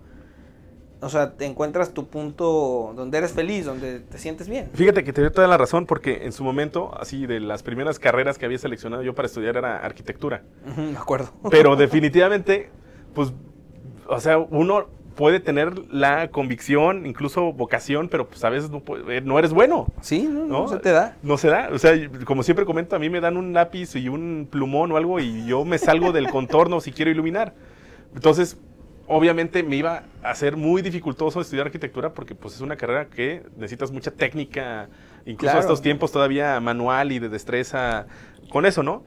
o 1.00 1.08
sea, 1.08 1.32
te 1.34 1.44
encuentras 1.44 1.92
tu 1.92 2.06
punto 2.08 2.92
donde 2.96 3.18
eres 3.18 3.32
feliz, 3.32 3.64
donde 3.66 4.00
te 4.00 4.18
sientes 4.18 4.48
bien. 4.48 4.70
Fíjate 4.74 5.04
que 5.04 5.12
te 5.12 5.20
doy 5.20 5.30
toda 5.30 5.46
la 5.46 5.56
razón 5.58 5.86
porque 5.86 6.24
en 6.24 6.32
su 6.32 6.42
momento, 6.44 6.92
así 6.98 7.26
de 7.26 7.40
las 7.40 7.62
primeras 7.62 7.98
carreras 7.98 8.38
que 8.38 8.46
había 8.46 8.58
seleccionado 8.58 9.02
yo 9.02 9.14
para 9.14 9.26
estudiar 9.26 9.56
era 9.56 9.78
arquitectura. 9.78 10.42
Ujú, 10.70 10.80
Me 10.80 10.98
acuerdo. 10.98 11.30
Pero 11.50 11.76
definitivamente, 11.76 12.70
pues, 13.14 13.32
o 14.08 14.20
sea, 14.20 14.38
uno 14.38 14.86
puede 15.16 15.40
tener 15.40 15.72
la 15.90 16.28
convicción, 16.30 17.06
incluso 17.06 17.50
vocación, 17.54 18.10
pero 18.10 18.28
pues 18.28 18.44
a 18.44 18.50
veces 18.50 18.68
no, 18.70 18.80
puede- 18.80 19.22
no 19.22 19.38
eres 19.38 19.50
bueno. 19.54 19.86
Sí, 20.02 20.28
no, 20.30 20.40
no 20.44 20.46
¿no? 20.64 20.68
se 20.68 20.76
te 20.78 20.92
da. 20.92 21.16
No 21.22 21.38
se 21.38 21.48
da. 21.48 21.70
O 21.72 21.78
sea, 21.78 21.92
como 22.26 22.42
siempre 22.42 22.66
comento, 22.66 22.94
a 22.96 22.98
mí 22.98 23.08
me 23.08 23.22
dan 23.22 23.38
un 23.38 23.54
lápiz 23.54 23.96
y 23.96 24.10
un 24.10 24.46
plumón 24.50 24.92
o 24.92 24.98
algo 24.98 25.18
y 25.18 25.46
yo 25.46 25.64
me 25.64 25.78
salgo 25.78 26.12
del 26.12 26.28
contorno 26.28 26.82
si 26.82 26.92
quiero 26.92 27.10
iluminar. 27.10 27.54
Entonces, 28.14 28.58
obviamente 29.08 29.62
me 29.62 29.76
iba 29.76 30.04
a 30.22 30.34
ser 30.34 30.56
muy 30.56 30.82
dificultoso 30.82 31.40
estudiar 31.40 31.66
arquitectura 31.66 32.12
porque 32.12 32.34
pues 32.34 32.54
es 32.54 32.60
una 32.60 32.76
carrera 32.76 33.06
que 33.06 33.42
necesitas 33.56 33.90
mucha 33.92 34.10
técnica, 34.10 34.88
incluso 35.24 35.42
Claro. 35.52 35.58
a 35.58 35.60
estos 35.60 35.82
tiempos 35.82 36.12
todavía 36.12 36.58
manual 36.60 37.12
y 37.12 37.18
de 37.18 37.28
destreza 37.28 38.06
con 38.50 38.66
eso, 38.66 38.82
¿no? 38.82 39.04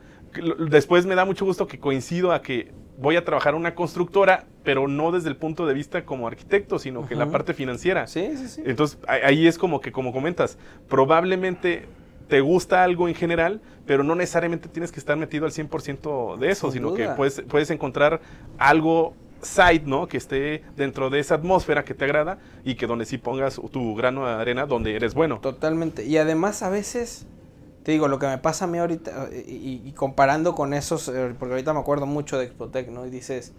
Después 0.69 1.05
me 1.05 1.15
da 1.15 1.25
mucho 1.25 1.43
gusto 1.45 1.67
que 1.67 1.79
coincido 1.79 2.31
a 2.31 2.41
que 2.41 2.71
voy 2.97 3.15
a 3.15 3.23
trabajar 3.25 3.55
una 3.55 3.75
constructora, 3.75 4.45
pero 4.63 4.87
no 4.87 5.11
desde 5.11 5.29
el 5.29 5.37
punto 5.37 5.65
de 5.65 5.73
vista 5.73 6.05
como 6.05 6.27
arquitecto, 6.27 6.77
sino 6.79 7.07
que 7.07 7.13
en 7.13 7.19
la 7.19 7.31
parte 7.31 7.53
financiera. 7.53 8.05
Sí, 8.07 8.31
sí, 8.35 8.47
sí. 8.47 8.61
Entonces, 8.65 8.99
ahí- 9.07 9.47
es 9.47 9.57
como 9.57 9.79
que, 9.81 9.91
como 9.91 10.11
comentas, 10.11 10.57
probablemente 10.87 11.85
te 12.27 12.41
gusta 12.41 12.83
algo 12.83 13.07
en 13.07 13.15
general, 13.15 13.61
pero 13.87 14.03
no 14.03 14.13
necesariamente 14.15 14.67
tienes 14.69 14.91
que 14.91 14.99
estar 14.99 15.17
metido 15.17 15.45
al 15.45 15.51
100% 15.51 16.37
de 16.37 16.51
eso, 16.51 16.69
Sin 16.71 16.81
sino 16.83 16.93
que 16.93 17.07
puedes, 17.09 17.41
puedes 17.47 17.71
encontrar 17.71 18.21
algo 18.59 19.15
side, 19.41 19.83
¿no? 19.85 20.07
Que 20.07 20.17
esté 20.17 20.63
dentro 20.75 21.09
de 21.09 21.19
esa 21.19 21.35
atmósfera 21.35 21.85
que 21.85 21.93
te 21.93 22.05
agrada 22.05 22.39
y 22.63 22.75
que 22.75 22.87
donde 22.87 23.05
sí 23.05 23.17
pongas 23.17 23.59
tu 23.71 23.95
grano 23.95 24.25
de 24.25 24.33
arena 24.33 24.65
donde 24.65 24.95
eres 24.95 25.13
bueno. 25.13 25.39
Totalmente. 25.39 26.05
Y 26.05 26.17
además 26.17 26.63
a 26.63 26.69
veces, 26.69 27.25
te 27.83 27.91
digo, 27.91 28.07
lo 28.07 28.19
que 28.19 28.27
me 28.27 28.37
pasa 28.37 28.65
a 28.65 28.67
mí 28.67 28.77
ahorita, 28.77 29.29
y, 29.33 29.81
y 29.85 29.91
comparando 29.93 30.55
con 30.55 30.73
esos, 30.73 31.07
eh, 31.09 31.35
porque 31.37 31.53
ahorita 31.53 31.73
me 31.73 31.79
acuerdo 31.79 32.05
mucho 32.05 32.37
de 32.37 32.45
Expotec, 32.45 32.89
¿no? 32.89 33.05
Y 33.05 33.09
dices, 33.09 33.53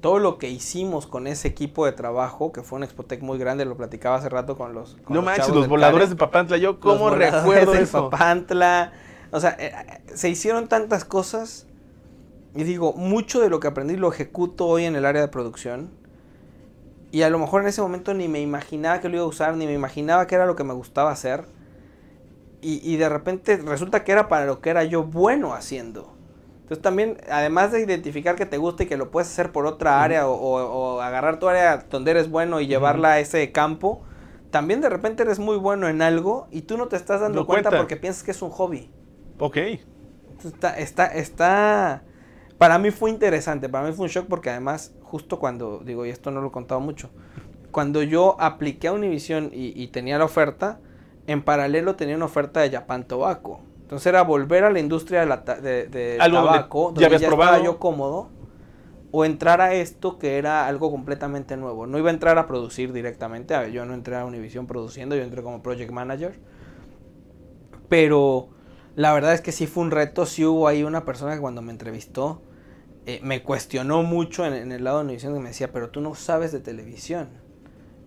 todo 0.00 0.18
lo 0.18 0.36
que 0.36 0.50
hicimos 0.50 1.06
con 1.06 1.26
ese 1.26 1.48
equipo 1.48 1.86
de 1.86 1.92
trabajo, 1.92 2.52
que 2.52 2.62
fue 2.62 2.76
un 2.76 2.84
Expotec 2.84 3.22
muy 3.22 3.38
grande, 3.38 3.64
lo 3.64 3.76
platicaba 3.76 4.16
hace 4.16 4.28
rato 4.28 4.56
con 4.56 4.74
los... 4.74 4.96
con 5.04 5.14
No 5.14 5.16
los 5.16 5.24
manches, 5.24 5.48
los 5.48 5.66
voladores 5.66 6.10
de 6.10 6.16
Papantla, 6.16 6.58
yo 6.58 6.78
cómo 6.78 7.08
recuerdo 7.10 7.72
eso. 7.72 8.10
Papantla. 8.10 8.92
O 9.30 9.40
sea, 9.40 9.56
eh, 9.58 9.72
eh, 9.74 10.02
se 10.14 10.28
hicieron 10.28 10.68
tantas 10.68 11.04
cosas. 11.04 11.66
Y 12.56 12.64
digo, 12.64 12.92
mucho 12.92 13.40
de 13.40 13.50
lo 13.50 13.60
que 13.60 13.68
aprendí 13.68 13.96
lo 13.96 14.12
ejecuto 14.12 14.66
hoy 14.66 14.84
en 14.84 14.96
el 14.96 15.04
área 15.04 15.22
de 15.22 15.28
producción. 15.28 15.90
Y 17.12 17.22
a 17.22 17.30
lo 17.30 17.38
mejor 17.38 17.62
en 17.62 17.68
ese 17.68 17.80
momento 17.80 18.12
ni 18.14 18.28
me 18.28 18.40
imaginaba 18.40 19.00
que 19.00 19.08
lo 19.08 19.16
iba 19.16 19.24
a 19.24 19.28
usar, 19.28 19.56
ni 19.56 19.66
me 19.66 19.72
imaginaba 19.72 20.26
que 20.26 20.34
era 20.34 20.46
lo 20.46 20.56
que 20.56 20.64
me 20.64 20.74
gustaba 20.74 21.10
hacer. 21.12 21.44
Y, 22.60 22.80
y 22.82 22.96
de 22.96 23.08
repente 23.08 23.56
resulta 23.58 24.04
que 24.04 24.12
era 24.12 24.28
para 24.28 24.46
lo 24.46 24.60
que 24.60 24.70
era 24.70 24.84
yo 24.84 25.04
bueno 25.04 25.52
haciendo. 25.54 26.14
Entonces 26.62 26.80
también, 26.82 27.18
además 27.30 27.72
de 27.72 27.80
identificar 27.82 28.36
que 28.36 28.46
te 28.46 28.56
gusta 28.56 28.84
y 28.84 28.86
que 28.86 28.96
lo 28.96 29.10
puedes 29.10 29.28
hacer 29.28 29.52
por 29.52 29.66
otra 29.66 30.02
área 30.02 30.26
o, 30.26 30.32
o- 30.32 30.94
o 30.96 31.00
agarrar 31.02 31.38
tu 31.38 31.46
área 31.46 31.76
donde 31.90 32.12
eres 32.12 32.30
bueno 32.30 32.60
y 32.60 32.66
llevarla 32.66 33.12
a 33.12 33.20
ese 33.20 33.52
campo, 33.52 34.02
también 34.50 34.80
de 34.80 34.88
repente 34.88 35.24
eres 35.24 35.38
muy 35.38 35.58
bueno 35.58 35.88
en 35.88 36.00
algo 36.00 36.48
y 36.50 36.62
tú 36.62 36.78
no 36.78 36.88
te 36.88 36.96
estás 36.96 37.20
dando 37.20 37.40
No 37.40 37.46
cuenta 37.46 37.68
cuenta. 37.68 37.82
porque 37.82 37.96
piensas 37.96 38.22
que 38.22 38.30
es 38.30 38.40
un 38.40 38.48
hobby. 38.50 38.90
Ok. 39.38 39.58
Entonces, 39.58 40.54
Está, 40.54 40.78
está, 40.78 41.06
está, 41.06 42.02
para 42.64 42.78
mí 42.78 42.90
fue 42.90 43.10
interesante, 43.10 43.68
para 43.68 43.86
mí 43.86 43.92
fue 43.92 44.04
un 44.04 44.10
shock 44.10 44.26
porque 44.26 44.48
además, 44.48 44.94
justo 45.02 45.38
cuando, 45.38 45.82
digo, 45.84 46.06
y 46.06 46.08
esto 46.08 46.30
no 46.30 46.40
lo 46.40 46.48
he 46.48 46.50
contado 46.50 46.80
mucho, 46.80 47.10
cuando 47.70 48.02
yo 48.02 48.36
apliqué 48.40 48.88
a 48.88 48.92
Univision 48.92 49.50
y, 49.52 49.78
y 49.78 49.88
tenía 49.88 50.16
la 50.16 50.24
oferta, 50.24 50.80
en 51.26 51.42
paralelo 51.42 51.94
tenía 51.94 52.16
una 52.16 52.24
oferta 52.24 52.60
de 52.60 52.70
Japan 52.70 53.06
Tobacco. 53.06 53.60
Entonces 53.82 54.06
era 54.06 54.22
volver 54.22 54.64
a 54.64 54.70
la 54.70 54.80
industria 54.80 55.20
de 55.20 55.26
la 55.26 55.44
ta- 55.44 55.60
de, 55.60 55.88
de 55.88 56.16
Algo 56.18 56.38
donde 56.38 56.52
tabaco, 56.52 56.94
ya 56.96 57.04
habías 57.08 57.20
estaba 57.20 57.58
yo 57.62 57.78
cómodo, 57.78 58.30
o 59.10 59.26
entrar 59.26 59.60
a 59.60 59.74
esto 59.74 60.18
que 60.18 60.38
era 60.38 60.66
algo 60.66 60.90
completamente 60.90 61.58
nuevo. 61.58 61.86
No 61.86 61.98
iba 61.98 62.08
a 62.08 62.14
entrar 62.14 62.38
a 62.38 62.46
producir 62.46 62.94
directamente, 62.94 63.54
a 63.54 63.60
ver, 63.60 63.72
yo 63.72 63.84
no 63.84 63.92
entré 63.92 64.16
a 64.16 64.24
Univision 64.24 64.66
produciendo, 64.66 65.16
yo 65.16 65.22
entré 65.22 65.42
como 65.42 65.62
project 65.62 65.90
manager. 65.90 66.40
Pero 67.90 68.48
la 68.96 69.12
verdad 69.12 69.34
es 69.34 69.42
que 69.42 69.52
sí 69.52 69.66
fue 69.66 69.82
un 69.82 69.90
reto, 69.90 70.24
sí 70.24 70.46
hubo 70.46 70.66
ahí 70.66 70.82
una 70.82 71.04
persona 71.04 71.34
que 71.34 71.42
cuando 71.42 71.60
me 71.60 71.72
entrevistó 71.72 72.40
eh, 73.06 73.20
me 73.22 73.42
cuestionó 73.42 74.02
mucho 74.02 74.46
en, 74.46 74.72
el 74.72 74.84
lado 74.84 74.98
de 74.98 75.04
Univision 75.04 75.36
y 75.36 75.38
me 75.38 75.48
decía, 75.48 75.70
pero 75.72 75.90
tú 75.90 76.00
no 76.00 76.14
sabes 76.14 76.52
de 76.52 76.60
televisión. 76.60 77.28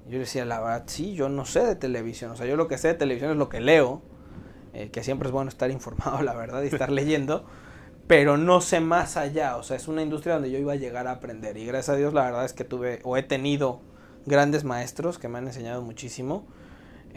Yo 0.06 0.14
le 0.14 0.20
decía, 0.20 0.44
la 0.46 0.60
verdad, 0.60 0.84
sí, 0.88 1.14
yo 1.14 1.30
no 1.30 1.46
sé 1.46 1.60
de 1.66 1.76
televisión. 1.76 2.32
O 2.32 2.36
sea, 2.36 2.48
yo 2.48 2.56
lo 2.56 2.68
que 2.68 2.78
sé 2.78 2.90
de 2.90 2.94
televisión 2.96 3.32
es 3.32 3.38
lo 3.38 3.50
que 3.50 3.62
leo, 3.62 4.02
eh, 4.74 4.90
que 4.90 5.04
siempre 5.04 5.28
es 5.28 5.34
bueno 5.34 5.50
estar 5.50 5.70
informado, 5.72 6.24
la 6.24 6.34
verdad, 6.34 6.64
y 6.64 6.68
estar 6.68 6.92
leyendo, 6.92 7.46
pero 8.08 8.38
no 8.38 8.60
sé 8.60 8.80
más 8.80 9.18
allá. 9.18 9.58
O 9.58 9.64
sea, 9.64 9.78
es 9.78 9.88
una 9.88 10.02
industria 10.02 10.36
donde 10.36 10.50
yo 10.50 10.58
iba 10.58 10.74
a 10.74 10.78
llegar 10.78 11.08
a 11.08 11.12
aprender. 11.12 11.58
Y 11.58 11.66
gracias 11.66 11.96
a 11.96 11.98
Dios, 11.98 12.14
la 12.14 12.24
verdad 12.24 12.46
es 12.46 12.54
que 12.54 12.64
tuve 12.64 13.00
o 13.04 13.18
he 13.18 13.24
tenido 13.24 13.82
grandes 14.26 14.64
maestros 14.64 15.20
que 15.20 15.28
me 15.28 15.38
han 15.38 15.46
enseñado 15.48 15.84
muchísimo. 15.84 16.48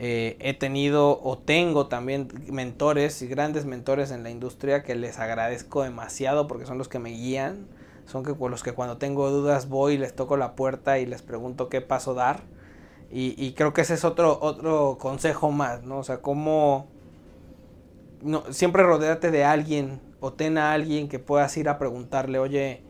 Eh, 0.02 0.38
he 0.40 0.54
tenido 0.54 1.21
o 1.23 1.37
tengo 1.37 1.88
también 1.88 2.28
mentores 2.50 3.21
y 3.21 3.26
grandes 3.26 3.66
mentores 3.66 4.11
en 4.11 4.23
la 4.23 4.30
industria 4.30 4.83
que 4.83 4.95
les 4.95 5.19
agradezco 5.19 5.83
demasiado 5.83 6.47
porque 6.49 6.64
son 6.64 6.78
los 6.78 6.88
que 6.88 6.99
me 6.99 7.11
guían. 7.11 7.66
Son 8.07 8.25
que, 8.25 8.35
los 8.35 8.62
que 8.62 8.73
cuando 8.73 8.97
tengo 8.97 9.28
dudas 9.30 9.69
voy 9.69 9.95
y 9.95 9.99
les 9.99 10.16
toco 10.16 10.38
la 10.38 10.57
puerta 10.57 10.99
y 10.99 11.04
les 11.04 11.21
pregunto 11.21 11.69
qué 11.69 11.83
paso 11.83 12.14
dar. 12.14 12.40
Y, 13.11 13.35
y 13.37 13.52
creo 13.52 13.75
que 13.75 13.83
ese 13.83 13.92
es 13.92 14.04
otro, 14.07 14.38
otro 14.40 14.96
consejo 14.98 15.51
más, 15.51 15.83
¿no? 15.83 15.98
O 15.98 16.05
sea, 16.05 16.22
cómo 16.22 16.88
no, 18.22 18.44
siempre 18.51 18.83
rodeate 18.83 19.31
de 19.31 19.44
alguien 19.44 20.01
o 20.20 20.33
ten 20.33 20.57
a 20.57 20.72
alguien 20.72 21.09
que 21.09 21.18
puedas 21.18 21.55
ir 21.59 21.68
a 21.68 21.79
preguntarle, 21.79 22.38
oye, 22.38 22.83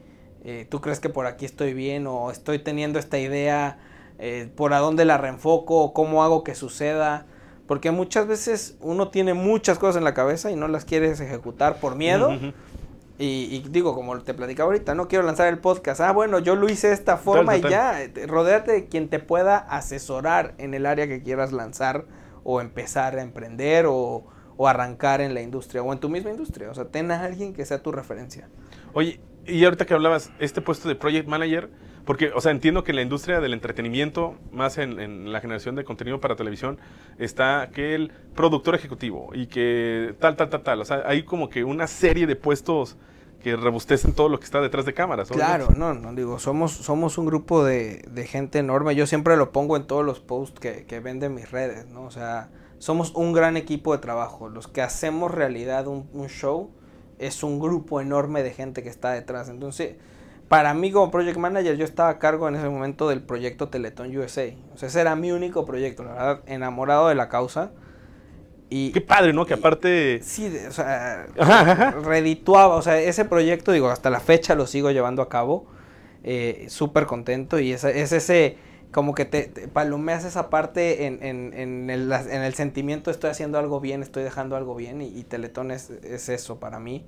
eh, 0.44 0.66
¿tú 0.70 0.80
crees 0.80 1.00
que 1.00 1.08
por 1.08 1.26
aquí 1.26 1.44
estoy 1.44 1.74
bien? 1.74 2.06
O 2.06 2.30
estoy 2.30 2.60
teniendo 2.60 3.00
esta 3.00 3.18
idea, 3.18 3.78
eh, 4.20 4.48
¿por 4.54 4.72
a 4.74 4.78
dónde 4.78 5.04
la 5.04 5.18
reenfoco? 5.18 5.82
¿O 5.82 5.92
cómo 5.92 6.22
hago 6.22 6.44
que 6.44 6.54
suceda? 6.54 7.26
Porque 7.66 7.90
muchas 7.90 8.26
veces 8.26 8.76
uno 8.80 9.08
tiene 9.08 9.34
muchas 9.34 9.78
cosas 9.78 9.96
en 9.96 10.04
la 10.04 10.14
cabeza 10.14 10.50
y 10.50 10.56
no 10.56 10.68
las 10.68 10.84
quieres 10.84 11.20
ejecutar 11.20 11.76
por 11.80 11.96
miedo. 11.96 12.30
Y, 13.18 13.54
y 13.54 13.66
digo, 13.68 13.94
como 13.94 14.18
te 14.22 14.32
platicaba 14.32 14.68
ahorita, 14.68 14.94
no 14.94 15.06
quiero 15.06 15.24
lanzar 15.26 15.48
el 15.48 15.58
podcast. 15.58 16.00
Ah, 16.00 16.12
bueno, 16.12 16.38
yo 16.38 16.56
lo 16.56 16.70
hice 16.70 16.88
de 16.88 16.94
esta 16.94 17.18
forma 17.18 17.56
y 17.56 17.60
ya. 17.60 18.02
eh, 18.02 18.12
Rodéate 18.26 18.72
de 18.72 18.86
quien 18.86 19.08
te 19.08 19.18
pueda 19.18 19.58
asesorar 19.58 20.54
en 20.58 20.72
el 20.72 20.86
área 20.86 21.06
que 21.06 21.22
quieras 21.22 21.52
lanzar 21.52 22.06
o 22.44 22.62
empezar 22.62 23.18
a 23.18 23.22
emprender 23.22 23.84
o, 23.86 24.24
o 24.56 24.68
arrancar 24.68 25.20
en 25.20 25.34
la 25.34 25.42
industria 25.42 25.82
o 25.82 25.92
en 25.92 25.98
tu 26.00 26.08
misma 26.08 26.30
industria. 26.30 26.70
O 26.70 26.74
sea, 26.74 26.86
ten 26.86 27.10
a 27.10 27.22
alguien 27.22 27.52
que 27.52 27.66
sea 27.66 27.82
tu 27.82 27.92
referencia. 27.92 28.48
Oye, 28.94 29.20
y 29.46 29.62
ahorita 29.64 29.84
que 29.84 29.92
hablabas, 29.94 30.30
este 30.38 30.62
puesto 30.62 30.88
de 30.88 30.94
Project 30.94 31.28
Manager, 31.28 31.70
porque, 32.04 32.30
o 32.34 32.40
sea, 32.40 32.52
entiendo 32.52 32.84
que 32.84 32.92
la 32.92 33.02
industria 33.02 33.40
del 33.40 33.52
entretenimiento, 33.52 34.34
más 34.52 34.78
en, 34.78 35.32
la 35.32 35.40
generación 35.40 35.74
de 35.74 35.84
contenido 35.84 36.20
para 36.20 36.36
televisión, 36.36 36.78
está 37.18 37.70
que 37.72 37.94
el 37.94 38.12
productor 38.34 38.74
ejecutivo 38.74 39.30
y 39.34 39.46
que 39.46 40.14
tal, 40.18 40.36
tal, 40.36 40.48
tal, 40.48 40.62
tal. 40.62 40.80
O 40.80 40.84
sea, 40.84 41.02
hay 41.06 41.22
como 41.22 41.48
que 41.48 41.64
una 41.64 41.86
serie 41.86 42.26
de 42.26 42.36
puestos 42.36 42.96
que 43.42 43.56
rebustecen 43.56 44.12
todo 44.12 44.28
lo 44.28 44.38
que 44.38 44.44
está 44.44 44.60
detrás 44.60 44.84
de 44.84 44.92
cámaras. 44.92 45.30
Claro, 45.30 45.68
no, 45.76 45.94
no 45.94 46.14
digo, 46.14 46.38
somos, 46.38 46.72
somos 46.72 47.16
un 47.18 47.26
grupo 47.26 47.64
de, 47.64 48.04
de 48.10 48.26
gente 48.26 48.58
enorme. 48.58 48.94
Yo 48.94 49.06
siempre 49.06 49.36
lo 49.36 49.50
pongo 49.50 49.76
en 49.76 49.86
todos 49.86 50.04
los 50.04 50.20
posts 50.20 50.60
que, 50.60 50.84
que 50.84 51.00
ven 51.00 51.20
de 51.20 51.28
mis 51.28 51.50
redes, 51.50 51.86
¿no? 51.86 52.04
O 52.04 52.10
sea, 52.10 52.50
somos 52.78 53.14
un 53.14 53.32
gran 53.32 53.56
equipo 53.56 53.92
de 53.92 53.98
trabajo. 53.98 54.48
Los 54.48 54.68
que 54.68 54.82
hacemos 54.82 55.30
realidad 55.30 55.86
un, 55.86 56.08
un 56.12 56.28
show 56.28 56.70
es 57.18 57.42
un 57.42 57.60
grupo 57.60 58.00
enorme 58.00 58.42
de 58.42 58.52
gente 58.52 58.82
que 58.82 58.88
está 58.88 59.12
detrás. 59.12 59.48
Entonces, 59.48 59.96
para 60.50 60.74
mí 60.74 60.90
como 60.90 61.12
project 61.12 61.38
manager, 61.38 61.76
yo 61.76 61.84
estaba 61.84 62.08
a 62.08 62.18
cargo 62.18 62.48
en 62.48 62.56
ese 62.56 62.68
momento 62.68 63.08
del 63.08 63.22
proyecto 63.22 63.68
Teletón 63.68 64.16
USA. 64.16 64.46
O 64.74 64.76
sea, 64.76 64.88
ese 64.88 65.00
era 65.00 65.14
mi 65.14 65.30
único 65.30 65.64
proyecto, 65.64 66.02
la 66.02 66.10
verdad, 66.10 66.40
enamorado 66.46 67.06
de 67.06 67.14
la 67.14 67.28
causa. 67.28 67.70
Y, 68.68 68.90
Qué 68.90 69.00
padre, 69.00 69.32
¿no? 69.32 69.46
Que 69.46 69.54
aparte... 69.54 70.18
Sí, 70.24 70.52
o 70.68 70.72
sea, 70.72 71.28
Ajá, 71.38 71.60
ajá. 71.70 71.90
redituaba, 72.02 72.74
o 72.74 72.82
sea, 72.82 72.98
ese 72.98 73.24
proyecto, 73.24 73.70
digo, 73.70 73.90
hasta 73.90 74.10
la 74.10 74.18
fecha 74.18 74.56
lo 74.56 74.66
sigo 74.66 74.90
llevando 74.90 75.22
a 75.22 75.28
cabo, 75.28 75.66
eh, 76.24 76.66
súper 76.68 77.06
contento 77.06 77.60
y 77.60 77.70
es, 77.72 77.84
es 77.84 78.10
ese, 78.10 78.58
como 78.90 79.14
que 79.14 79.26
te, 79.26 79.44
te 79.44 79.68
palomeas 79.68 80.24
esa 80.24 80.50
parte 80.50 81.06
en, 81.06 81.22
en, 81.22 81.54
en, 81.54 81.90
el, 81.90 82.10
en 82.10 82.42
el 82.42 82.54
sentimiento, 82.54 83.12
estoy 83.12 83.30
haciendo 83.30 83.56
algo 83.60 83.78
bien, 83.78 84.02
estoy 84.02 84.24
dejando 84.24 84.56
algo 84.56 84.74
bien 84.74 85.00
y, 85.00 85.16
y 85.16 85.22
Teletón 85.22 85.70
es, 85.70 85.90
es 85.90 86.28
eso 86.28 86.58
para 86.58 86.80
mí. 86.80 87.06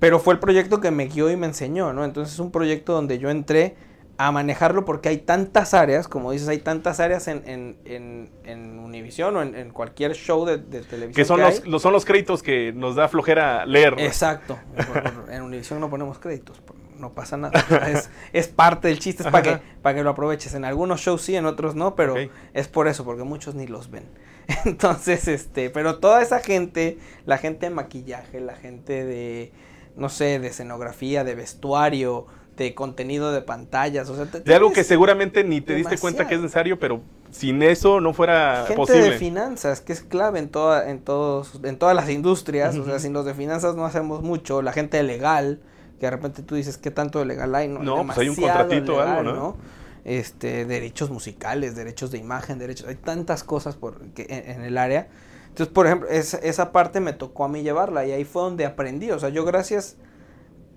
Pero 0.00 0.18
fue 0.18 0.34
el 0.34 0.40
proyecto 0.40 0.80
que 0.80 0.90
me 0.90 1.06
guió 1.06 1.30
y 1.30 1.36
me 1.36 1.46
enseñó, 1.46 1.92
¿no? 1.92 2.04
Entonces 2.04 2.34
es 2.34 2.40
un 2.40 2.50
proyecto 2.50 2.92
donde 2.94 3.18
yo 3.18 3.30
entré 3.30 3.76
a 4.16 4.32
manejarlo 4.32 4.84
porque 4.84 5.08
hay 5.08 5.18
tantas 5.18 5.72
áreas, 5.72 6.06
como 6.08 6.32
dices, 6.32 6.46
hay 6.48 6.58
tantas 6.58 7.00
áreas 7.00 7.26
en, 7.28 7.42
en, 7.46 7.76
en, 7.86 8.30
en 8.44 8.78
Univision 8.78 9.34
o 9.36 9.42
en, 9.42 9.54
en 9.54 9.70
cualquier 9.70 10.12
show 10.14 10.44
de, 10.44 10.58
de 10.58 10.80
televisión. 10.82 11.12
Que 11.14 11.24
son 11.24 11.40
los, 11.40 11.66
los- 11.66 11.80
son 11.80 11.92
los 11.94 12.04
créditos 12.04 12.42
que 12.42 12.72
nos 12.74 12.96
da 12.96 13.08
flojera 13.08 13.64
leer. 13.64 13.94
Exacto. 13.98 14.58
En 15.30 15.42
Univision 15.42 15.80
no 15.80 15.88
ponemos 15.88 16.18
créditos, 16.18 16.60
no 16.98 17.12
pasa 17.14 17.38
nada. 17.38 17.52
Es, 17.88 18.10
es 18.34 18.48
parte 18.48 18.88
del 18.88 18.98
chiste, 18.98 19.22
es 19.22 19.30
para 19.30 19.42
que, 19.58 19.64
para 19.80 19.94
que 19.96 20.02
lo 20.02 20.10
aproveches. 20.10 20.52
En 20.54 20.66
algunos 20.66 21.00
shows 21.00 21.22
sí, 21.22 21.34
en 21.36 21.46
otros 21.46 21.74
no, 21.74 21.94
pero 21.94 22.14
es 22.52 22.68
por 22.68 22.88
eso, 22.88 23.04
porque 23.06 23.22
muchos 23.24 23.54
ni 23.54 23.66
los 23.66 23.90
ven. 23.90 24.04
Entonces, 24.66 25.28
este, 25.28 25.70
pero 25.70 25.98
toda 25.98 26.20
esa 26.20 26.40
gente, 26.40 26.98
la 27.24 27.38
gente 27.38 27.66
de 27.66 27.74
maquillaje, 27.74 28.40
la 28.40 28.54
gente 28.56 29.04
de, 29.04 29.52
no 29.96 30.08
sé, 30.08 30.38
de 30.38 30.48
escenografía, 30.48 31.24
de 31.24 31.34
vestuario, 31.34 32.26
de 32.56 32.74
contenido 32.74 33.32
de 33.32 33.40
pantallas, 33.42 34.08
o 34.10 34.16
sea, 34.16 34.26
te- 34.26 34.40
De 34.40 34.54
algo 34.54 34.72
que 34.72 34.84
seguramente 34.84 35.44
ni 35.44 35.60
te 35.60 35.74
diste 35.74 35.96
cuenta 35.98 36.26
que 36.28 36.34
es 36.34 36.40
necesario, 36.42 36.78
pero 36.78 37.00
sin 37.30 37.62
eso 37.62 38.00
no 38.00 38.12
fuera 38.12 38.64
gente 38.66 38.76
posible. 38.76 39.10
de 39.12 39.18
finanzas, 39.18 39.80
que 39.80 39.92
es 39.94 40.02
clave 40.02 40.40
en 40.40 40.48
toda, 40.50 40.90
en 40.90 41.00
todos, 41.00 41.60
en 41.62 41.78
todas 41.78 41.96
las 41.96 42.10
industrias, 42.10 42.76
o 42.76 42.84
sea, 42.84 42.98
sin 42.98 43.12
los 43.14 43.24
de 43.24 43.34
finanzas 43.34 43.76
no 43.76 43.86
hacemos 43.86 44.22
mucho, 44.22 44.60
la 44.62 44.72
gente 44.72 45.02
legal, 45.02 45.60
que 45.98 46.06
de 46.06 46.10
repente 46.10 46.42
tú 46.42 46.54
dices 46.54 46.76
qué 46.76 46.90
tanto 46.90 47.18
de 47.20 47.24
legal 47.26 47.54
hay, 47.54 47.68
no, 47.68 47.78
No, 47.82 48.04
pues 48.04 48.18
hay 48.18 48.28
un 48.28 48.36
contratito 48.36 48.96
o 48.96 49.00
algo, 49.00 49.22
¿no? 49.22 49.56
Este, 50.04 50.64
derechos 50.64 51.10
musicales, 51.10 51.76
derechos 51.76 52.10
de 52.10 52.18
imagen, 52.18 52.58
derechos, 52.58 52.88
hay 52.88 52.94
tantas 52.96 53.44
cosas 53.44 53.76
por, 53.76 54.00
que, 54.12 54.26
en, 54.28 54.50
en 54.60 54.64
el 54.64 54.76
área. 54.78 55.08
Entonces, 55.50 55.74
por 55.74 55.86
ejemplo, 55.86 56.08
esa, 56.08 56.72
parte 56.72 57.00
me 57.00 57.12
tocó 57.12 57.44
a 57.44 57.48
mí 57.48 57.62
llevarla 57.62 58.06
y 58.06 58.12
ahí 58.12 58.24
fue 58.24 58.42
donde 58.42 58.64
aprendí, 58.64 59.10
o 59.10 59.18
sea, 59.18 59.28
yo 59.28 59.44
gracias 59.44 59.96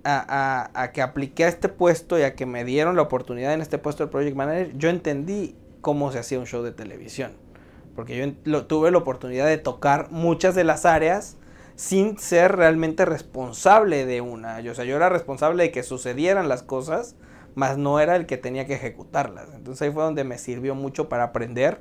a, 0.04 0.90
que 0.94 1.02
apliqué 1.02 1.46
a 1.46 1.48
este 1.48 1.70
puesto 1.70 2.20
y 2.20 2.24
a 2.24 2.36
que 2.36 2.46
me 2.46 2.66
dieron 2.66 2.96
la 2.96 3.04
oportunidad 3.04 3.54
en 3.54 3.62
este 3.62 3.78
puesto 3.78 4.04
de 4.04 4.12
Project 4.12 4.36
Manager, 4.36 4.78
yo 4.78 4.90
entendí 4.90 5.56
cómo 5.82 6.12
se 6.12 6.20
hacía 6.20 6.40
un 6.40 6.48
show 6.48 6.64
de 6.64 6.72
televisión. 6.72 7.34
Porque 7.96 8.36
yo 8.44 8.66
tuve 8.66 8.90
la 8.90 8.98
oportunidad 8.98 9.46
de 9.46 9.60
tocar 9.60 10.10
muchas 10.10 10.56
de 10.56 10.64
las 10.64 10.86
áreas 10.86 11.38
sin 11.76 12.18
ser 12.18 12.56
realmente 12.56 13.06
responsable 13.06 14.08
de 14.08 14.22
una. 14.22 14.58
O 14.70 14.74
sea, 14.74 14.86
yo 14.86 14.96
era 14.96 15.10
responsable 15.10 15.64
de 15.64 15.72
que 15.72 15.84
sucedieran 15.84 16.50
las 16.50 16.64
cosas, 16.64 17.16
mas 17.54 17.78
no 17.78 18.00
era 18.00 18.16
el 18.16 18.26
que 18.26 18.38
tenía 18.38 18.66
que 18.66 18.74
ejecutarlas. 18.74 19.50
Entonces 19.54 19.84
ahí 19.84 19.94
fue 19.94 20.04
donde 20.04 20.24
me 20.24 20.40
sirvió 20.40 20.74
mucho 20.74 21.08
para 21.08 21.26
aprender 21.26 21.80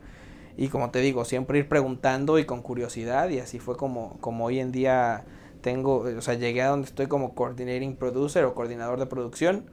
y 0.56 0.68
como 0.68 0.90
te 0.90 1.00
digo, 1.00 1.24
siempre 1.24 1.58
ir 1.58 1.68
preguntando 1.68 2.38
y 2.38 2.44
con 2.44 2.62
curiosidad 2.62 3.28
y 3.30 3.38
así 3.38 3.58
fue 3.58 3.76
como, 3.76 4.18
como 4.20 4.44
hoy 4.46 4.60
en 4.60 4.72
día 4.72 5.24
tengo, 5.62 5.98
o 5.98 6.20
sea, 6.20 6.34
llegué 6.34 6.62
a 6.62 6.68
donde 6.68 6.86
estoy 6.86 7.06
como 7.06 7.34
coordinating 7.34 7.96
producer 7.96 8.44
o 8.44 8.54
coordinador 8.54 8.98
de 8.98 9.06
producción. 9.06 9.64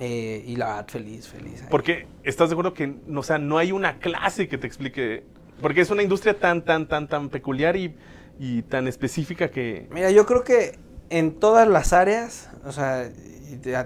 Eh, 0.00 0.44
y 0.46 0.56
la 0.56 0.66
verdad, 0.66 0.88
feliz, 0.88 1.28
feliz. 1.28 1.64
Porque 1.70 2.06
estás 2.22 2.50
de 2.50 2.54
acuerdo 2.54 2.74
que, 2.74 2.94
o 3.12 3.22
sea, 3.22 3.38
no 3.38 3.58
hay 3.58 3.72
una 3.72 3.98
clase 3.98 4.46
que 4.46 4.58
te 4.58 4.66
explique, 4.66 5.24
porque 5.60 5.80
es 5.80 5.90
una 5.90 6.02
industria 6.02 6.38
tan, 6.38 6.64
tan, 6.64 6.86
tan, 6.86 7.08
tan 7.08 7.30
peculiar 7.30 7.76
y, 7.76 7.96
y 8.38 8.62
tan 8.62 8.86
específica 8.86 9.50
que... 9.50 9.88
Mira, 9.90 10.10
yo 10.10 10.24
creo 10.26 10.44
que 10.44 10.78
en 11.10 11.32
todas 11.40 11.66
las 11.66 11.92
áreas, 11.92 12.50
o 12.64 12.70
sea, 12.70 13.10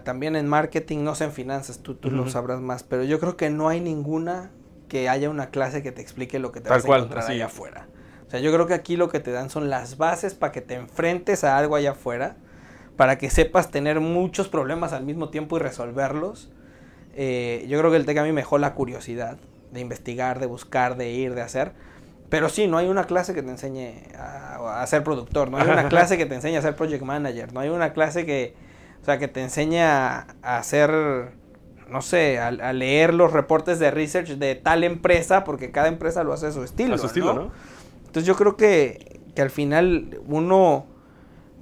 también 0.05 0.37
en 0.37 0.49
marketing, 0.49 0.99
no 0.99 1.15
sé 1.15 1.25
en 1.25 1.33
finanzas, 1.33 1.79
tú, 1.83 1.95
tú 1.95 2.11
lo 2.11 2.29
sabrás 2.29 2.61
más, 2.61 2.83
pero 2.83 3.05
yo 3.05 3.19
creo 3.19 3.37
que 3.37 3.49
no 3.49 3.69
hay 3.69 3.81
ninguna 3.81 4.51
que 4.93 5.09
haya 5.09 5.31
una 5.31 5.49
clase 5.49 5.83
que 5.83 5.91
te 5.91 6.03
explique 6.03 6.39
lo 6.39 6.53
que 6.53 6.61
te 6.61 6.69
vas 6.69 6.85
a 6.85 6.87
encontrar 6.87 7.25
allá 7.25 7.47
afuera. 7.47 7.87
O 8.27 8.31
sea, 8.31 8.41
yo 8.41 8.53
creo 8.53 8.67
que 8.67 8.75
aquí 8.75 8.97
lo 8.97 9.09
que 9.09 9.21
te 9.21 9.31
dan 9.31 9.49
son 9.49 9.71
las 9.71 9.97
bases 9.97 10.35
para 10.35 10.53
que 10.53 10.61
te 10.61 10.75
enfrentes 10.75 11.45
a 11.45 11.57
algo 11.57 11.77
allá 11.77 11.93
afuera 11.93 12.37
para 12.99 13.17
que 13.17 13.31
sepas 13.31 13.71
tener 13.71 14.01
muchos 14.01 14.49
problemas 14.49 14.93
al 14.93 15.05
mismo 15.05 15.31
tiempo 15.31 15.57
y 15.57 15.61
resolverlos. 15.61 16.53
Eh, 17.15 17.65
yo 17.71 17.79
creo 17.79 17.91
que 17.91 17.97
el 17.97 18.05
TEC 18.05 18.19
a 18.19 18.23
mí 18.23 18.33
me 18.33 18.43
dejó 18.43 18.59
la 18.59 18.75
curiosidad 18.75 19.39
de 19.71 19.81
investigar, 19.81 20.41
de 20.41 20.45
buscar, 20.45 20.99
de 20.99 21.11
ir, 21.11 21.35
de 21.35 21.41
hacer. 21.41 21.73
Pero 22.29 22.51
sí, 22.51 22.67
no 22.67 22.77
hay 22.77 22.89
una 22.89 23.05
clase 23.05 23.33
que 23.33 23.43
te 23.43 23.49
enseñe 23.49 23.95
a, 24.15 24.87
ser 24.87 25.03
productor, 25.05 25.51
no 25.51 25.57
hay 25.57 25.71
una 25.71 25.89
clase 25.89 26.19
que 26.19 26.27
te 26.27 26.35
enseñe 26.35 26.59
a 26.59 26.61
ser 26.61 26.77
project 26.77 27.03
manager, 27.03 27.51
no 27.55 27.61
hay 27.61 27.71
una 27.71 27.95
clase 27.95 28.27
que, 28.27 28.55
o 29.01 29.05
sea, 29.07 29.19
que 29.19 29.27
te 29.27 29.41
enseñe 29.41 29.81
a, 29.81 30.27
hacer, 30.43 31.33
no 31.93 32.03
sé, 32.03 32.39
a, 32.39 32.51
leer 32.73 33.15
los 33.15 33.33
reportes 33.33 33.79
de 33.79 33.91
research 33.91 34.31
de 34.31 34.55
tal 34.55 34.83
empresa, 34.83 35.45
porque 35.45 35.71
cada 35.71 35.89
empresa 35.89 36.25
lo 36.25 36.33
hace 36.33 36.47
a 36.47 36.53
su 36.53 36.65
estilo. 36.65 36.95
A 36.95 36.99
su 36.99 37.07
estilo, 37.07 37.35
¿no? 37.35 37.51
Entonces 38.07 38.27
yo 38.27 38.35
creo 38.35 38.57
que, 38.57 39.21
que 39.35 39.43
al 39.43 39.51
final 39.51 40.21
uno 40.27 40.87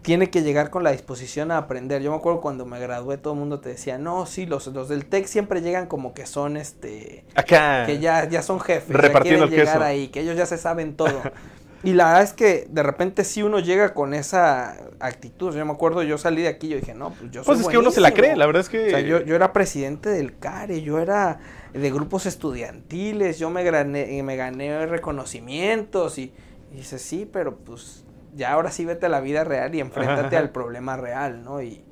tiene 0.03 0.31
que 0.31 0.43
llegar 0.43 0.71
con 0.71 0.83
la 0.83 0.93
disposición 0.93 1.51
a 1.51 1.59
aprender. 1.59 2.03
Yo 2.03 2.11
me 2.11 2.17
acuerdo 2.17 2.41
cuando 2.41 2.65
me 2.65 2.81
gradué, 2.81 3.19
todo 3.19 3.35
el 3.35 3.39
mundo 3.39 3.61
te 3.61 3.69
decía, 3.71 3.99
no, 3.99 4.25
sí, 4.27 4.47
los, 4.47 4.67
los 4.69 4.89
del 4.89 5.05
TEC 5.05 5.27
siempre 5.27 5.61
llegan 5.61 5.87
como 5.87 6.15
que 6.15 6.27
son, 6.27 6.57
este... 6.57 7.25
Acá. 7.35 7.85
Que 7.87 7.99
ya, 7.99 8.29
ya 8.29 8.43
son 8.43 8.61
jefes. 8.61 8.97
Repartiendo 8.97 9.45
el 9.45 9.51
llegar 9.51 9.83
ahí, 9.83 10.09
que 10.09 10.21
ellos 10.21 10.37
ya 10.37 10.47
se 10.47 10.57
saben 10.57 10.97
todo. 10.97 11.21
y 11.83 11.95
la 11.95 12.07
verdad 12.07 12.23
es 12.23 12.33
que 12.33 12.67
de 12.69 12.83
repente 12.83 13.25
si 13.25 13.43
uno 13.43 13.59
llega 13.59 13.95
con 13.95 14.13
esa 14.13 14.77
actitud. 15.01 15.55
Yo 15.55 15.65
me 15.65 15.73
acuerdo, 15.73 16.03
yo 16.03 16.19
salí 16.19 16.43
de 16.43 16.49
aquí 16.49 16.67
y 16.67 16.71
yo 16.71 16.77
dije, 16.77 16.95
no, 16.95 17.11
pues 17.11 17.31
yo 17.31 17.43
soy 17.43 17.55
Pues 17.55 17.67
es 17.67 17.69
que 17.69 17.79
uno 17.79 17.91
se 17.91 18.01
la 18.01 18.13
cree, 18.13 18.37
la 18.37 18.47
verdad 18.47 18.61
es 18.61 18.69
que... 18.69 18.87
O 18.87 18.91
sea, 18.91 19.01
yo, 19.01 19.21
yo 19.23 19.35
era 19.35 19.53
presidente 19.53 20.11
del 20.11 20.39
CARE, 20.39 20.83
yo 20.83 20.99
era 20.99 21.41
de 21.73 21.91
grupos 21.91 22.27
estudiantiles, 22.27 23.39
yo 23.39 23.51
me 23.51 23.65
gané, 23.65 24.23
me 24.23 24.37
gané 24.37 24.87
reconocimientos 24.87 26.19
y, 26.19 26.33
y 26.73 26.77
dice, 26.77 26.99
sí, 26.99 27.29
pero 27.31 27.57
pues 27.57 28.05
ya 28.37 28.53
ahora 28.53 28.71
sí 28.71 28.85
vete 28.85 29.07
a 29.07 29.09
la 29.09 29.21
vida 29.21 29.45
real 29.45 29.75
y 29.75 29.81
enfréntate 29.81 30.37
al 30.37 30.51
problema 30.51 30.97
real, 30.97 31.43
¿no? 31.43 31.63
Y, 31.63 31.83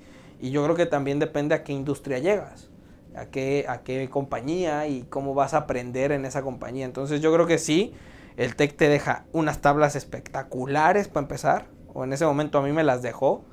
y, 0.41 0.51
yo 0.51 0.63
creo 0.65 0.77
que 0.77 0.87
también 0.87 1.19
depende 1.19 1.55
a 1.55 1.65
qué 1.65 1.73
industria 1.73 2.19
llegas, 2.19 2.71
a 3.17 3.27
qué, 3.27 3.65
a 3.69 3.79
qué 3.79 4.09
compañía 4.11 4.87
y 4.87 5.03
cómo 5.09 5.35
vas 5.35 5.55
a 5.55 5.59
aprender 5.59 6.13
en 6.13 6.25
esa 6.25 6.43
compañía. 6.43 6.85
Entonces 6.85 7.21
yo 7.21 7.33
creo 7.33 7.47
que 7.47 7.59
sí, 7.59 7.95
el 8.39 8.55
TEC 8.55 8.77
te 8.77 8.89
deja 8.89 9.25
unas 9.33 9.61
tablas 9.61 9.97
espectaculares 9.97 11.09
para 11.09 11.25
empezar, 11.25 11.67
o 11.93 12.05
en 12.05 12.13
ese 12.13 12.25
momento 12.25 12.59
a 12.59 12.63
mí 12.63 12.73
me 12.73 12.85
las 12.85 13.03
dejó, 13.03 13.45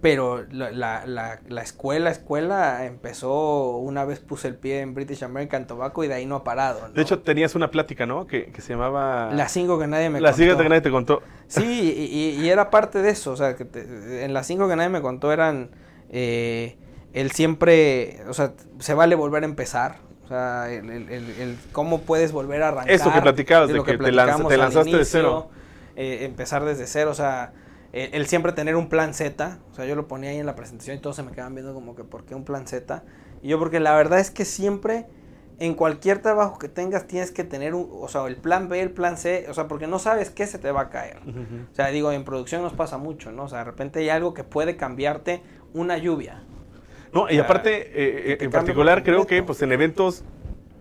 pero 0.00 0.44
la, 0.50 0.70
la, 0.70 1.40
la, 1.48 1.62
escuela, 1.62 2.10
escuela 2.10 2.86
empezó 2.86 3.76
una 3.76 4.04
vez 4.04 4.20
puse 4.20 4.48
el 4.48 4.56
pie 4.56 4.80
en 4.80 4.94
British 4.94 5.22
American 5.22 5.66
Tobacco 5.66 6.02
y 6.02 6.08
de 6.08 6.14
ahí 6.14 6.26
no 6.26 6.36
ha 6.36 6.44
parado. 6.44 6.88
De 6.88 7.02
hecho, 7.02 7.20
tenías 7.20 7.54
una 7.54 7.70
plática, 7.70 8.06
¿no? 8.06 8.26
Que, 8.26 8.46
que 8.46 8.60
se 8.60 8.72
llamaba... 8.72 9.30
Las 9.32 9.52
cinco 9.52 9.78
que 9.78 9.86
nadie 9.86 10.08
me 10.08 10.18
contó. 10.18 10.26
Las 10.26 10.36
cinco 10.36 10.56
que 10.56 10.68
nadie 10.68 10.80
te 10.80 10.90
contó. 10.90 11.22
Sí, 11.46 11.94
y, 11.96 12.42
y, 12.42 12.48
era 12.48 12.70
parte 12.70 13.00
de 13.00 13.10
eso. 13.10 13.32
O 13.32 13.36
sea, 13.36 13.54
que 13.54 13.66
en 14.24 14.34
las 14.34 14.46
cinco 14.46 14.68
que 14.68 14.76
nadie 14.76 14.88
me 14.88 15.02
contó 15.02 15.32
eran... 15.32 15.70
Eh, 16.10 16.78
el 17.12 17.30
siempre... 17.30 18.22
O 18.28 18.34
sea, 18.34 18.54
se 18.78 18.94
vale 18.94 19.14
volver 19.14 19.44
a 19.44 19.46
empezar. 19.46 19.98
O 20.32 20.34
sea, 20.34 20.72
el, 20.72 20.88
el, 20.88 21.10
el, 21.10 21.58
cómo 21.72 22.00
puedes 22.00 22.32
volver 22.32 22.62
a 22.62 22.68
arrancar. 22.68 22.90
Eso 22.90 23.12
que 23.12 23.20
platicabas, 23.20 23.68
de, 23.68 23.82
que, 23.82 23.98
te, 23.98 24.12
lanzaste 24.12 24.96
de 24.96 25.04
cero. 25.04 25.50
Eh, 25.94 26.24
empezar 26.24 26.64
desde 26.64 26.86
cero, 26.86 27.10
o 27.10 27.14
sea 27.14 27.52
eh, 27.92 28.10
el 28.14 28.26
siempre 28.26 28.52
tener 28.52 28.74
un 28.76 28.88
plan 28.88 29.12
Z, 29.12 29.58
o 29.70 29.74
sea, 29.74 29.84
yo 29.84 29.94
lo 29.94 30.08
ponía 30.08 30.30
ahí 30.30 30.38
en 30.38 30.46
la 30.46 30.54
presentación 30.54 30.96
y 30.96 31.00
todos 31.00 31.16
se 31.16 31.22
me 31.22 31.32
quedaban 31.32 31.54
viendo 31.54 31.74
como 31.74 31.94
que, 31.94 32.04
¿por 32.04 32.24
qué 32.24 32.34
un 32.34 32.44
plan 32.44 32.66
Z? 32.66 33.02
Y 33.42 33.48
yo, 33.48 33.58
porque 33.58 33.80
la 33.80 33.94
verdad 33.94 34.18
es 34.18 34.30
que 34.30 34.46
siempre, 34.46 35.06
en 35.58 35.74
cualquier 35.74 36.20
trabajo 36.22 36.58
que 36.58 36.68
tengas, 36.68 37.06
tienes 37.06 37.30
que 37.30 37.44
tener, 37.44 37.74
un, 37.74 37.90
o 37.92 38.08
sea, 38.08 38.26
el 38.26 38.36
plan 38.36 38.70
B, 38.70 38.80
el 38.80 38.92
plan 38.92 39.18
C, 39.18 39.46
o 39.50 39.54
sea, 39.54 39.68
porque 39.68 39.86
no 39.86 39.98
sabes 39.98 40.30
qué 40.30 40.46
se 40.46 40.58
te 40.58 40.72
va 40.72 40.82
a 40.82 40.88
caer. 40.88 41.18
O 41.70 41.74
sea, 41.74 41.88
digo, 41.88 42.12
en 42.12 42.24
producción 42.24 42.62
nos 42.62 42.72
pasa 42.72 42.96
mucho, 42.96 43.30
¿no? 43.30 43.44
O 43.44 43.48
sea, 43.48 43.58
de 43.58 43.64
repente 43.64 43.98
hay 44.00 44.08
algo 44.08 44.32
que 44.32 44.42
puede 44.42 44.76
cambiarte 44.76 45.42
una 45.74 45.98
lluvia. 45.98 46.44
No, 47.12 47.30
y 47.30 47.38
aparte, 47.38 47.76
eh, 47.78 48.32
eh, 48.32 48.38
en 48.40 48.50
particular, 48.50 49.02
creo 49.04 49.26
que 49.26 49.42
pues 49.42 49.60
en 49.62 49.72
eventos 49.72 50.24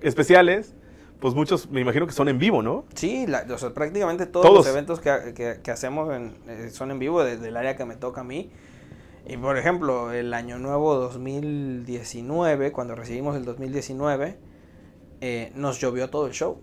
especiales, 0.01 0.73
pues 1.21 1.35
muchos 1.35 1.69
me 1.69 1.81
imagino 1.81 2.07
que 2.07 2.13
son 2.13 2.27
en 2.29 2.39
vivo, 2.39 2.63
¿no? 2.63 2.83
Sí, 2.95 3.25
o 3.49 3.57
sea, 3.57 3.73
prácticamente 3.73 4.25
todos, 4.25 4.51
los 4.51 4.67
eventos 4.67 4.99
que, 4.99 5.59
que, 5.61 5.71
hacemos 5.71 6.09
eh, 6.47 6.69
son 6.71 6.89
en 6.91 6.99
vivo 6.99 7.23
desde 7.23 7.47
el 7.49 7.57
área 7.57 7.75
que 7.77 7.85
me 7.85 7.95
toca 7.95 8.21
a 8.21 8.23
mí. 8.23 8.51
Y 9.27 9.37
por 9.37 9.55
ejemplo, 9.55 10.11
el 10.11 10.33
año 10.33 10.57
nuevo 10.57 10.95
2019, 10.95 12.71
cuando 12.71 12.95
recibimos 12.95 13.37
el 13.37 13.45
2019, 13.45 14.37
eh, 15.21 15.51
nos 15.53 15.79
llovió 15.79 16.09
todo 16.09 16.25
el 16.25 16.33
show. 16.33 16.59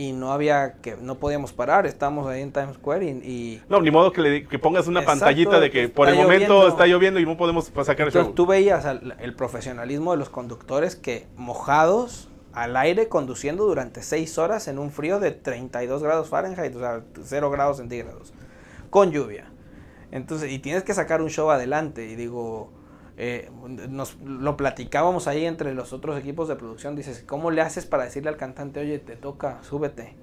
Y 0.00 0.12
no 0.12 0.32
había 0.32 0.76
que, 0.80 0.96
no 0.96 1.16
podíamos 1.16 1.52
parar, 1.52 1.84
estábamos 1.84 2.26
ahí 2.26 2.40
en 2.40 2.52
Times 2.52 2.76
Square 2.76 3.04
y... 3.04 3.60
no, 3.68 3.82
ni 3.82 3.90
modo 3.90 4.12
que, 4.12 4.22
le, 4.22 4.48
que 4.48 4.58
pongas 4.58 4.86
una 4.86 5.02
pantallita 5.02 5.60
de 5.60 5.70
que 5.70 5.90
por 5.90 6.08
el 6.08 6.16
momento 6.16 6.66
está 6.68 6.86
lloviendo 6.86 7.20
y 7.20 7.26
no 7.26 7.36
podemos 7.36 7.70
sacar 7.84 8.06
el 8.06 8.12
show. 8.14 8.32
Tú 8.32 8.46
veías 8.46 8.86
el 8.86 9.34
profesionalismo 9.34 10.12
de 10.12 10.16
los 10.16 10.30
conductores 10.30 10.96
que 10.96 11.26
mojados 11.36 12.30
al 12.54 12.78
aire 12.78 13.08
conduciendo 13.08 13.66
durante 13.66 14.02
6 14.02 14.38
horas 14.38 14.68
en 14.68 14.78
un 14.78 14.90
frío 14.90 15.20
de 15.20 15.32
32 15.32 16.02
grados 16.02 16.30
Fahrenheit, 16.30 16.74
o 16.76 16.78
sea, 16.78 17.02
0 17.22 17.50
grados 17.50 17.76
centígrados, 17.76 18.32
con 18.88 19.12
lluvia. 19.12 19.52
Entonces, 20.12 20.50
y 20.50 20.60
tienes 20.60 20.82
que 20.82 20.94
sacar 20.94 21.20
un 21.20 21.28
show 21.28 21.50
adelante. 21.50 22.06
Y 22.06 22.16
digo, 22.16 22.72
eh, 23.22 23.50
nos 23.90 24.16
lo 24.24 24.56
platicábamos 24.56 25.28
ahí 25.28 25.44
entre 25.44 25.74
los 25.74 25.92
otros 25.92 26.18
equipos 26.18 26.48
de 26.48 26.56
producción. 26.56 26.96
Dices, 26.96 27.22
¿cómo 27.26 27.50
le 27.50 27.60
haces 27.60 27.84
para 27.84 28.04
decirle 28.04 28.30
al 28.30 28.38
cantante, 28.38 28.80
oye, 28.80 28.98
te 28.98 29.14
toca, 29.14 29.58
súbete? 29.60 30.16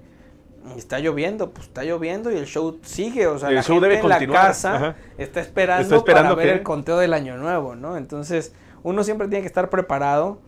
Y 0.76 0.80
está 0.80 0.98
lloviendo, 0.98 1.52
pues 1.52 1.68
está 1.68 1.84
lloviendo 1.84 2.32
y 2.32 2.38
el 2.38 2.48
show 2.48 2.80
sigue, 2.82 3.28
o 3.28 3.38
sea, 3.38 3.52
la 3.52 3.62
gente 3.62 4.00
en 4.00 4.10
la 4.10 4.28
casa 4.28 4.96
está 5.20 5.42
esperando, 5.42 6.04
para 6.04 6.34
ver 6.34 6.48
el 6.48 6.64
conteo 6.64 6.98
del 6.98 7.14
año 7.14 7.38
nuevo, 7.38 7.76
¿no? 7.76 7.98
Entonces, 7.98 8.56
uno 8.82 9.04
siempre 9.04 9.28
tiene 9.28 9.42
que 9.42 9.48
estar 9.48 9.70
preparado 9.70 10.40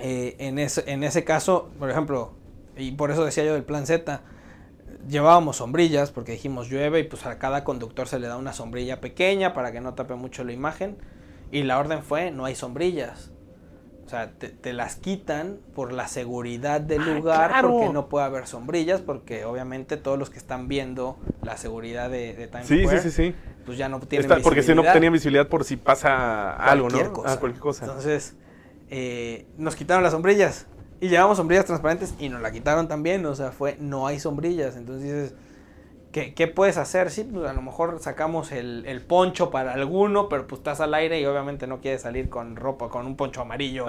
eh, 0.00 0.34
en, 0.40 0.58
ese, 0.58 0.82
en 0.90 1.04
ese 1.04 1.22
caso, 1.22 1.70
por 1.78 1.88
ejemplo, 1.88 2.32
y 2.76 2.90
por 2.90 3.12
eso 3.12 3.24
decía 3.24 3.44
yo 3.44 3.54
del 3.54 3.62
plan 3.62 3.86
Z, 3.86 4.20
llevábamos 5.08 5.58
sombrillas 5.58 6.10
porque 6.10 6.32
dijimos 6.32 6.68
llueve 6.68 6.98
y 6.98 7.04
pues 7.04 7.24
a 7.24 7.38
cada 7.38 7.62
conductor 7.62 8.08
se 8.08 8.18
le 8.18 8.26
da 8.26 8.36
una 8.36 8.52
sombrilla 8.52 9.00
pequeña 9.00 9.54
para 9.54 9.70
que 9.70 9.80
no 9.80 9.94
tape 9.94 10.16
mucho 10.16 10.42
la 10.42 10.52
imagen. 10.52 10.96
Y 11.50 11.62
la 11.62 11.78
orden 11.78 12.02
fue, 12.02 12.30
no 12.30 12.44
hay 12.44 12.54
sombrillas. 12.54 13.32
O 14.04 14.08
sea, 14.08 14.30
te, 14.30 14.72
las 14.72 14.96
quitan 14.96 15.58
por 15.74 15.92
la 15.92 16.06
seguridad 16.06 16.80
del 16.80 17.02
ah, 17.02 17.06
lugar, 17.06 17.62
porque 17.62 17.88
no 17.88 18.08
puede 18.08 18.24
haber 18.24 18.46
sombrillas, 18.46 19.00
porque 19.00 19.44
obviamente 19.44 19.96
todos 19.96 20.16
los 20.16 20.30
que 20.30 20.38
están 20.38 20.68
viendo 20.68 21.18
la 21.42 21.56
seguridad 21.56 22.08
de, 22.08 22.34
de 22.34 22.46
Times 22.46 22.68
sí, 22.68 22.82
Square, 22.82 23.02
sí, 23.02 23.10
sí, 23.10 23.34
pues 23.64 23.76
ya 23.76 23.88
no 23.88 23.98
tienen 23.98 24.28
visibilidad. 24.28 24.44
Porque 24.44 24.62
si 24.62 24.74
no 24.76 24.82
tenían 24.84 25.12
visibilidad 25.12 25.48
por 25.48 25.64
si 25.64 25.76
pasa 25.76 26.54
algo, 26.54 26.88
¿no? 26.88 27.12
Cosa. 27.12 27.32
Ah, 27.32 27.40
cualquier 27.40 27.60
cosa. 27.60 27.84
Entonces, 27.86 28.36
eh, 28.90 29.46
nos 29.58 29.74
quitaron 29.74 30.04
las 30.04 30.12
sombrillas. 30.12 30.66
Y 31.00 31.08
llevamos 31.08 31.36
sombrillas 31.36 31.66
transparentes 31.66 32.14
y 32.20 32.28
nos 32.28 32.40
la 32.40 32.52
quitaron 32.52 32.86
también. 32.86 33.26
O 33.26 33.34
sea, 33.34 33.50
fue, 33.50 33.76
no 33.80 34.06
hay 34.06 34.20
sombrillas. 34.20 34.76
Entonces 34.76 35.34
dices, 36.12 36.32
¿qué, 36.34 36.46
puedes 36.48 36.76
hacer? 36.76 37.10
Sí, 37.10 37.24
pues 37.24 37.48
a 37.48 37.52
lo 37.52 37.62
mejor 37.62 37.98
sacamos 38.00 38.52
el, 38.52 39.04
poncho 39.06 39.50
para 39.50 39.72
alguno, 39.72 40.28
pero 40.28 40.46
pues 40.46 40.60
estás 40.60 40.80
al 40.80 40.94
aire 40.94 41.20
y 41.20 41.26
obviamente 41.26 41.66
no 41.66 41.80
quieres 41.80 42.02
salir 42.02 42.28
con 42.28 42.56
ropa, 42.56 42.88
con 42.88 43.06
un 43.06 43.16
poncho 43.16 43.42
amarillo 43.42 43.86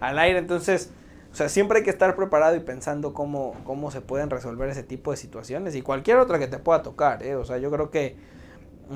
al 0.00 0.18
aire. 0.18 0.38
Entonces, 0.38 0.90
o 1.32 1.34
sea, 1.34 1.48
siempre 1.48 1.78
hay 1.78 1.84
que 1.84 1.90
estar 1.90 2.14
preparado 2.14 2.54
y 2.54 2.60
pensando 2.60 3.12
cómo, 3.12 3.56
cómo 3.64 3.90
se 3.90 4.00
pueden 4.00 4.30
resolver 4.30 4.68
ese 4.68 4.82
tipo 4.82 5.10
de 5.10 5.16
situaciones 5.16 5.74
y 5.74 5.82
cualquier 5.82 6.18
otra 6.18 6.38
que 6.38 6.46
te 6.46 6.58
pueda 6.58 6.82
tocar. 6.82 7.22
¿eh? 7.22 7.34
O 7.34 7.44
sea, 7.44 7.58
yo 7.58 7.70
creo 7.70 7.90
que 7.90 8.16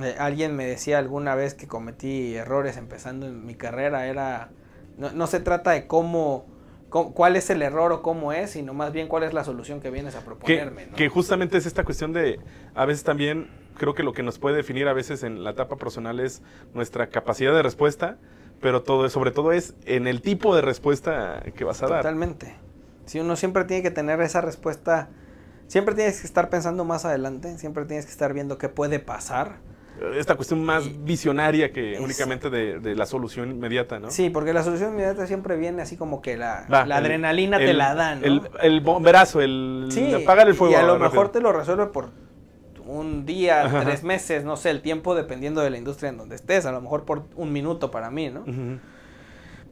eh, 0.03 0.14
alguien 0.18 0.55
me 0.55 0.66
decía 0.66 0.99
alguna 0.99 1.35
vez 1.35 1.55
que 1.55 1.66
cometí 1.66 2.37
errores 2.37 2.77
empezando 2.77 3.27
en 3.27 3.44
mi 3.44 3.55
carrera, 3.55 4.07
era 4.07 4.51
no, 4.99 5.11
no 5.12 5.27
se 5.27 5.40
trata 5.40 5.71
de 5.71 5.87
cómo 5.87 6.47
cuál 6.90 7.37
es 7.37 7.51
el 7.51 7.62
error 7.62 7.92
o 7.92 8.03
cómo 8.03 8.33
es, 8.33 8.51
sino 8.51 8.74
más 8.74 8.92
bien 8.92 9.09
cuál 9.09 9.22
es 9.22 9.35
la 9.35 9.44
solución 9.44 9.81
que 9.81 9.90
vienes 9.90 10.14
a 10.14 10.20
proponerme. 10.20 10.87
Que, 10.87 10.94
que 10.94 11.09
justamente 11.09 11.59
es 11.59 11.66
esta 11.66 11.85
cuestión 11.85 12.12
de, 12.12 12.40
a 12.74 12.85
veces 12.87 13.05
también, 13.05 13.51
creo 13.77 13.94
que 13.94 14.03
lo 14.03 14.12
que 14.12 14.22
nos 14.22 14.38
puede 14.38 14.57
definir 14.57 14.88
a 14.88 14.92
veces 14.92 15.22
en 15.22 15.44
la 15.44 15.51
etapa 15.51 15.77
personal 15.77 16.20
es 16.20 16.42
nuestra 16.74 17.09
capacidad 17.09 17.55
de 17.55 17.62
respuesta, 17.62 18.16
pero 18.61 18.83
todo, 18.83 19.09
sobre 19.09 19.31
todo 19.31 19.53
es 19.53 19.74
en 19.85 20.07
el 20.07 20.22
tipo 20.22 20.55
de 20.55 20.62
respuesta 20.62 21.42
que 21.55 21.64
vas 21.64 21.83
a 21.83 21.87
dar. 21.87 22.03
Totalmente. 22.03 22.57
Si 23.05 23.20
uno 23.20 23.37
siempre 23.37 23.64
tiene 23.64 23.83
que 23.83 23.90
tener 23.90 24.20
esa 24.20 24.40
respuesta, 24.40 25.09
siempre 25.66 25.94
tienes 25.94 26.20
que 26.20 26.27
estar 26.27 26.51
pensando 26.51 26.85
más 26.85 27.05
adelante, 27.05 27.57
siempre 27.59 27.85
tienes 27.85 28.07
que 28.07 28.12
estar 28.12 28.33
viendo 28.33 28.59
qué 28.59 28.68
puede 28.68 28.98
pasar 28.98 29.61
esta 30.17 30.35
cuestión 30.35 30.65
más 30.65 31.05
visionaria 31.05 31.73
que 31.73 31.99
únicamente 32.01 32.51
de, 32.51 32.95
la 32.95 33.07
solución 33.07 33.51
inmediata, 33.51 33.99
¿no? 33.99 34.11
Sí, 34.11 34.31
porque 34.31 34.53
la 34.53 34.63
solución 34.63 34.93
inmediata 34.93 35.27
siempre 35.27 35.57
viene 35.57 35.83
así 35.83 35.97
como 35.97 36.21
que 36.21 36.37
la, 36.37 36.67
adrenalina 36.69 37.59
te 37.59 37.75
la 37.75 37.95
dan, 37.95 38.21
¿no? 38.21 38.43
El, 38.61 38.81
bomberazo, 38.81 39.41
el 39.41 39.89
apagar 40.23 40.49
el 40.49 40.55
fuego. 40.55 40.73
Y 40.73 40.77
a 40.77 40.83
lo 40.83 40.99
mejor 40.99 41.31
te 41.31 41.41
lo 41.41 41.53
resuelve 41.53 41.87
por 41.87 42.11
un 42.89 43.27
día, 43.27 43.69
tres 43.85 44.03
meses, 44.03 44.45
no 44.45 44.57
sé, 44.57 44.71
el 44.71 44.81
tiempo 44.81 45.15
dependiendo 45.15 45.61
de 45.61 45.71
la 45.71 45.77
industria 45.77 46.09
en 46.09 46.17
donde 46.17 46.37
estés, 46.37 46.65
a 46.65 46.73
lo 46.73 46.81
mejor 46.81 47.05
por 47.05 47.27
un 47.37 47.53
minuto 47.53 47.91
para 47.91 48.11
mí, 48.11 48.31
¿no? 48.31 48.45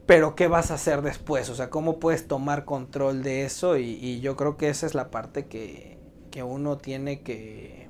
Pero 0.05 0.35
¿qué 0.35 0.47
vas 0.47 0.71
a 0.71 0.75
hacer 0.75 1.01
después? 1.01 1.49
O 1.49 1.55
sea, 1.55 1.69
¿cómo 1.69 1.99
puedes 1.99 2.27
tomar 2.27 2.63
control 2.63 3.23
de 3.23 3.43
eso? 3.43 3.77
Y, 3.77 4.21
yo 4.21 4.37
creo 4.37 4.55
que 4.55 4.69
esa 4.69 4.85
es 4.85 4.95
la 4.95 5.09
parte 5.09 5.47
que, 5.47 5.97
que 6.31 6.43
uno 6.43 6.77
tiene 6.77 7.21
que 7.21 7.86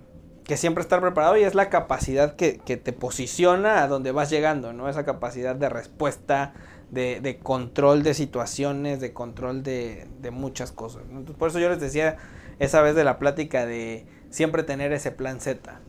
que 0.48 0.56
siempre 0.56 0.82
estar 0.82 1.02
preparado 1.02 1.36
y 1.38 1.44
es 1.44 1.56
la 1.56 1.70
capacidad 1.70 2.36
que, 2.38 2.54
te 2.56 2.94
posiciona 2.94 3.84
a 3.84 3.88
donde 3.90 4.14
vas 4.14 4.30
llegando, 4.30 4.72
¿no? 4.72 4.88
Esa 4.88 5.04
capacidad 5.04 5.56
de 5.56 5.68
respuesta, 5.68 6.54
de, 6.90 7.40
control 7.44 8.02
de 8.02 8.14
situaciones, 8.14 9.02
de 9.02 9.12
control 9.12 9.62
de, 9.62 10.08
muchas 10.32 10.72
cosas. 10.72 11.04
por 11.38 11.50
eso 11.50 11.60
yo 11.60 11.70
les 11.70 11.82
decía 11.82 12.16
esa 12.60 12.82
vez 12.82 12.96
de 12.96 13.04
la 13.04 13.20
plática 13.20 13.66
de 13.66 14.06
siempre 14.30 14.64
tener 14.64 14.94
ese 14.94 15.12
plan 15.12 15.42
Z. 15.42 15.82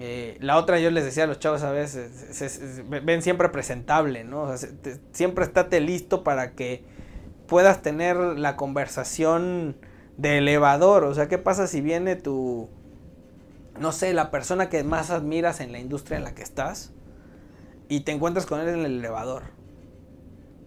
Eh, 0.00 0.36
la 0.40 0.58
otra 0.58 0.78
yo 0.78 0.90
les 0.90 1.04
decía 1.04 1.24
a 1.24 1.26
los 1.26 1.38
chavos 1.38 1.62
a 1.62 1.70
veces, 1.72 2.82
ven 2.88 3.22
siempre 3.22 3.48
presentable, 3.48 4.22
¿no? 4.22 4.42
O 4.42 4.56
sea, 4.56 4.68
siempre 5.12 5.44
estate 5.46 5.80
listo 5.80 6.22
para 6.24 6.52
que 6.52 6.84
puedas 7.46 7.80
tener 7.80 8.16
la 8.16 8.54
conversación 8.56 9.76
de 10.18 10.38
elevador. 10.38 11.04
O 11.04 11.14
sea, 11.14 11.28
¿qué 11.28 11.38
pasa 11.38 11.66
si 11.66 11.80
viene 11.80 12.16
tu 12.16 12.68
no 13.78 13.92
sé, 13.92 14.12
la 14.12 14.30
persona 14.30 14.68
que 14.68 14.84
más 14.84 15.10
admiras 15.10 15.60
en 15.60 15.72
la 15.72 15.78
industria 15.78 16.18
en 16.18 16.24
la 16.24 16.34
que 16.34 16.42
estás 16.42 16.92
y 17.88 18.00
te 18.00 18.12
encuentras 18.12 18.46
con 18.46 18.60
él 18.60 18.68
en 18.68 18.84
el 18.84 18.98
elevador. 18.98 19.42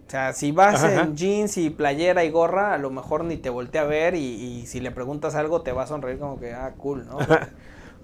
O 0.06 0.10
sea, 0.10 0.32
si 0.32 0.52
vas 0.52 0.84
en 0.84 1.16
jeans 1.16 1.56
y 1.56 1.70
playera 1.70 2.24
y 2.24 2.30
gorra, 2.30 2.74
a 2.74 2.78
lo 2.78 2.90
mejor 2.90 3.24
ni 3.24 3.36
te 3.36 3.50
voltea 3.50 3.82
a 3.82 3.86
ver 3.86 4.14
y, 4.14 4.64
si 4.66 4.78
le 4.78 4.92
preguntas 4.92 5.34
algo 5.34 5.62
te 5.62 5.72
va 5.72 5.82
a 5.82 5.86
sonreír 5.88 6.20
como 6.20 6.38
que, 6.38 6.54
ah, 6.54 6.74
cool, 6.76 7.06
¿no? 7.06 7.18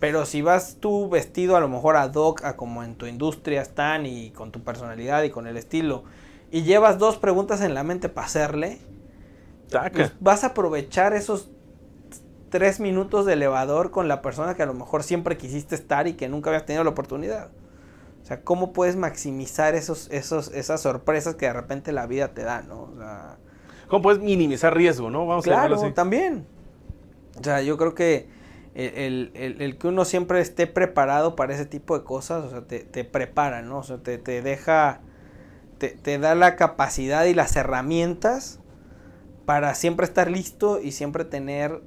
Pero 0.00 0.26
si 0.26 0.42
vas 0.42 0.78
tú 0.80 1.08
vestido 1.08 1.54
a 1.54 1.60
lo 1.60 1.68
mejor 1.68 1.96
ad 1.96 2.12
hoc 2.14 2.44
a 2.44 2.56
como 2.56 2.82
en 2.82 2.96
tu 2.96 3.06
industria 3.06 3.62
están 3.62 4.04
y 4.04 4.30
con 4.30 4.50
tu 4.50 4.64
personalidad 4.64 5.22
y 5.22 5.30
con 5.30 5.46
el 5.46 5.56
estilo 5.56 6.02
y 6.50 6.62
llevas 6.64 6.98
dos 6.98 7.18
preguntas 7.18 7.60
en 7.60 7.72
la 7.72 7.84
mente 7.84 8.08
para 8.08 8.26
hacerle, 8.26 8.80
pues 9.92 10.12
vas 10.18 10.42
a 10.42 10.48
aprovechar 10.48 11.12
esos 11.12 11.51
tres 12.52 12.80
minutos 12.80 13.24
de 13.24 13.32
elevador 13.32 13.90
con 13.90 14.08
la 14.08 14.20
persona 14.20 14.54
que 14.54 14.62
a 14.62 14.66
lo 14.66 14.74
mejor 14.74 15.02
siempre 15.02 15.38
quisiste 15.38 15.74
estar 15.74 16.06
y 16.06 16.12
que 16.12 16.28
nunca 16.28 16.50
habías 16.50 16.66
tenido 16.66 16.84
la 16.84 16.90
oportunidad. 16.90 17.48
O 18.22 18.26
sea, 18.26 18.42
¿cómo 18.42 18.74
puedes 18.74 18.94
maximizar 18.94 19.74
esos, 19.74 20.08
esos, 20.10 20.52
esas 20.52 20.82
sorpresas 20.82 21.34
que 21.34 21.46
de 21.46 21.54
repente 21.54 21.92
la 21.92 22.06
vida 22.06 22.28
te 22.34 22.44
da, 22.44 22.60
¿no? 22.60 22.82
O 22.82 22.96
sea, 22.98 23.38
¿Cómo 23.88 24.02
puedes 24.02 24.20
minimizar 24.20 24.76
riesgo, 24.76 25.08
no? 25.08 25.26
Vamos 25.26 25.44
claro, 25.44 25.82
a 25.82 25.94
también. 25.94 26.46
O 27.40 27.42
sea, 27.42 27.62
yo 27.62 27.78
creo 27.78 27.94
que 27.94 28.28
el, 28.74 29.32
el, 29.34 29.78
que 29.78 29.88
uno 29.88 30.04
siempre 30.04 30.40
esté 30.40 30.66
preparado 30.66 31.34
para 31.34 31.54
ese 31.54 31.64
tipo 31.64 31.98
de 31.98 32.04
cosas, 32.04 32.44
o 32.44 32.50
sea, 32.50 32.60
te, 32.62 32.80
te 32.80 33.04
prepara, 33.04 33.62
¿no? 33.62 33.78
O 33.78 33.82
sea, 33.82 33.96
te, 33.96 34.18
te 34.18 34.42
deja, 34.42 35.00
te, 35.78 35.88
te 35.88 36.18
da 36.18 36.34
la 36.34 36.56
capacidad 36.56 37.24
y 37.24 37.32
las 37.32 37.56
herramientas 37.56 38.60
para 39.46 39.74
siempre 39.74 40.04
estar 40.04 40.30
listo 40.30 40.80
y 40.80 40.92
siempre 40.92 41.24
tener 41.24 41.82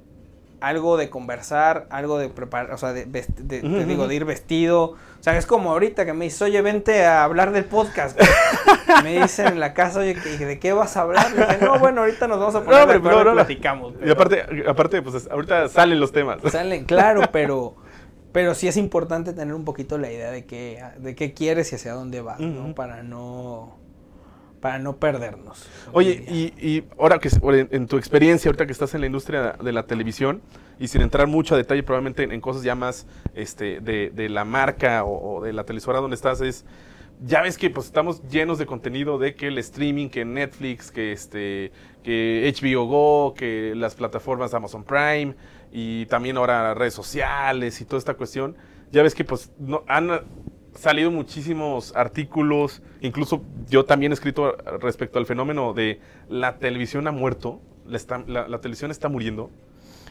algo 0.60 0.96
de 0.96 1.10
conversar, 1.10 1.86
algo 1.90 2.18
de 2.18 2.28
preparar, 2.28 2.72
o 2.72 2.78
sea, 2.78 2.92
de, 2.92 3.04
te 3.06 3.60
digo, 3.84 4.08
de 4.08 4.14
ir 4.14 4.24
vestido. 4.24 4.84
O 4.90 5.22
sea, 5.22 5.36
es 5.36 5.46
como 5.46 5.70
ahorita 5.72 6.04
que 6.04 6.12
me 6.12 6.26
dice, 6.26 6.44
oye, 6.44 6.60
vente 6.62 7.04
a 7.04 7.24
hablar 7.24 7.52
del 7.52 7.64
podcast. 7.64 8.18
me 9.02 9.20
dicen 9.20 9.48
en 9.48 9.60
la 9.60 9.74
casa, 9.74 10.00
oye, 10.00 10.14
¿de 10.14 10.58
qué 10.58 10.72
vas 10.72 10.96
a 10.96 11.02
hablar? 11.02 11.32
Le 11.32 11.46
dije, 11.46 11.58
no, 11.60 11.78
bueno, 11.78 12.02
ahorita 12.02 12.28
nos 12.28 12.38
vamos 12.38 12.54
a 12.54 12.64
poner 12.64 12.86
de 12.86 12.94
acuerdo 12.94 13.32
platicamos. 13.32 13.94
Y 14.04 14.10
aparte, 14.10 14.44
aparte, 14.66 15.02
pues 15.02 15.28
ahorita 15.30 15.68
salen 15.68 16.00
los 16.00 16.12
temas. 16.12 16.38
Salen, 16.50 16.84
claro, 16.84 17.22
pero, 17.32 17.76
pero 18.32 18.54
sí 18.54 18.68
es 18.68 18.76
importante 18.76 19.32
tener 19.32 19.54
un 19.54 19.64
poquito 19.64 19.98
la 19.98 20.10
idea 20.10 20.30
de 20.30 20.46
qué, 20.46 20.82
de 20.98 21.14
qué 21.14 21.34
quieres 21.34 21.72
y 21.72 21.76
hacia 21.76 21.92
dónde 21.92 22.20
vas, 22.20 22.40
¿no? 22.40 22.74
Para 22.74 23.02
no 23.02 23.85
para 24.66 24.80
no 24.80 24.96
perdernos. 24.96 25.64
Oye, 25.92 26.24
y, 26.28 26.82
ahora 26.98 27.20
que 27.20 27.30
en, 27.70 27.86
tu 27.86 27.98
experiencia, 27.98 28.48
ahorita 28.48 28.66
que 28.66 28.72
estás 28.72 28.92
en 28.94 29.00
la 29.00 29.06
industria 29.06 29.52
de 29.52 29.72
la 29.72 29.84
televisión, 29.84 30.42
y 30.80 30.88
sin 30.88 31.02
entrar 31.02 31.28
mucho 31.28 31.54
a 31.54 31.58
detalle 31.58 31.84
probablemente 31.84 32.24
en, 32.24 32.40
cosas 32.40 32.64
ya 32.64 32.74
más 32.74 33.06
este, 33.36 33.78
de, 33.78 34.28
la 34.28 34.44
marca 34.44 35.04
o, 35.04 35.40
de 35.40 35.52
la 35.52 35.62
televisora 35.62 36.00
donde 36.00 36.16
estás, 36.16 36.40
es, 36.40 36.64
ya 37.24 37.42
ves 37.42 37.58
que 37.58 37.70
pues 37.70 37.86
estamos 37.86 38.28
llenos 38.28 38.58
de 38.58 38.66
contenido 38.66 39.18
de 39.18 39.36
que 39.36 39.46
el 39.46 39.58
streaming, 39.58 40.08
que 40.08 40.24
Netflix, 40.24 40.90
que, 40.90 41.12
este, 41.12 41.70
que 42.02 42.52
HBO 42.60 42.86
Go, 42.86 43.34
que 43.34 43.72
las 43.76 43.94
plataformas 43.94 44.52
Amazon 44.52 44.82
Prime, 44.82 45.36
y 45.70 46.06
también 46.06 46.38
ahora 46.38 46.74
redes 46.74 46.94
sociales 46.94 47.80
y 47.80 47.84
toda 47.84 47.98
esta 47.98 48.14
cuestión, 48.14 48.56
ya 48.90 49.04
ves 49.04 49.14
que 49.14 49.22
pues 49.22 49.52
no, 49.60 49.84
han 49.86 50.10
salido 50.76 51.10
muchísimos 51.10 51.94
artículos, 51.96 52.82
incluso 53.00 53.42
yo 53.68 53.84
también 53.84 54.12
he 54.12 54.14
escrito 54.14 54.56
respecto 54.80 55.18
al 55.18 55.26
fenómeno 55.26 55.72
de 55.72 56.00
la 56.28 56.58
televisión 56.58 57.06
ha 57.06 57.12
muerto, 57.12 57.60
la, 57.86 58.60
televisión 58.60 58.90
está 58.90 59.08
muriendo. 59.08 59.50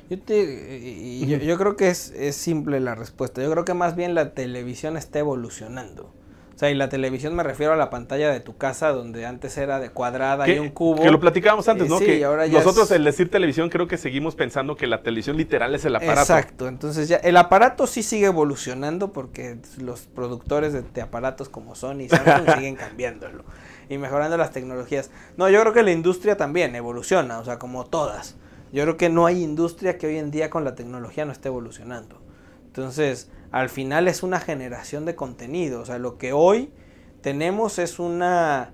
Yo, 0.09 0.19
te, 0.19 1.25
yo, 1.27 1.37
yo, 1.37 1.57
creo 1.57 1.75
que 1.75 1.89
es 1.89 2.13
simple 2.35 2.79
la 2.79 2.95
respuesta. 2.95 3.41
Yo 3.41 3.51
creo 3.51 3.65
que 3.65 3.73
más 3.73 3.95
bien 3.95 4.13
la 4.13 4.33
televisión 4.33 4.97
está 4.97 5.19
evolucionando. 5.19 6.11
O 6.55 6.57
sea, 6.57 6.71
y 6.71 6.73
la 6.73 6.87
televisión 6.87 7.35
me 7.35 7.43
refiero 7.43 7.73
a 7.73 7.75
la 7.75 7.89
pantalla 7.89 8.31
de 8.31 8.39
tu 8.39 8.55
casa 8.55 8.93
donde 8.93 9.25
antes 9.25 9.57
era 9.57 9.77
de 9.81 9.89
cuadrada 9.89 10.47
y 10.47 10.57
un 10.57 10.69
cubo. 10.69 11.01
Que 11.01 11.11
lo 11.11 11.19
platicábamos 11.19 11.67
antes, 11.67 11.89
¿no? 11.89 11.99
que 11.99 12.23
ahora 12.23 12.47
nosotros 12.47 12.89
el 12.91 13.03
decir 13.03 13.29
televisión 13.29 13.69
creo 13.69 13.89
que 13.89 13.97
seguimos 13.97 14.35
pensando 14.35 14.77
que 14.77 14.87
la 14.87 15.03
televisión 15.03 15.35
literal 15.35 15.75
es 15.75 15.83
el 15.83 15.97
aparato. 15.97 16.21
Exacto, 16.21 16.67
entonces 16.69 17.09
ya 17.09 17.17
el 17.17 17.35
aparato 17.35 17.87
sí 17.87 18.03
sigue 18.03 18.27
evolucionando 18.27 19.11
porque 19.11 19.57
los 19.79 20.03
productores 20.03 20.71
de, 20.71 21.01
aparatos 21.01 21.49
como 21.49 21.75
Sony 21.75 22.03
y 22.03 22.09
Samsung 22.09 22.49
siguen 22.55 22.75
cambiándolo 22.77 23.43
y 23.89 23.97
mejorando 23.97 24.37
las 24.37 24.51
tecnologías. 24.51 25.11
No, 25.35 25.49
yo 25.49 25.59
creo 25.59 25.73
que 25.73 25.83
la 25.83 25.91
industria 25.91 26.37
también 26.37 26.73
evoluciona, 26.75 27.39
o 27.39 27.43
sea, 27.43 27.59
como 27.59 27.85
todas. 27.85 28.37
Yo 28.71 28.83
creo 28.83 28.95
que 28.95 29.09
no 29.09 29.25
hay 29.25 29.43
industria 29.43 29.97
que 29.97 30.07
hoy 30.07 30.17
en 30.17 30.31
día 30.31 30.49
con 30.49 30.63
la 30.63 30.73
tecnología 30.75 31.25
no 31.25 31.33
esté 31.33 31.49
evolucionando. 31.49 32.21
Entonces, 32.67 33.29
al 33.55 33.69
final 33.69 34.09
es 34.09 34.21
una 34.21 34.41
generación 34.41 35.05
de 35.05 35.15
contenido. 35.15 35.79
O 35.79 35.85
sea, 35.85 35.97
lo 35.97 36.17
que 36.17 36.33
hoy 36.33 36.73
tenemos 37.21 37.79
es 37.79 37.99
una 37.99 38.73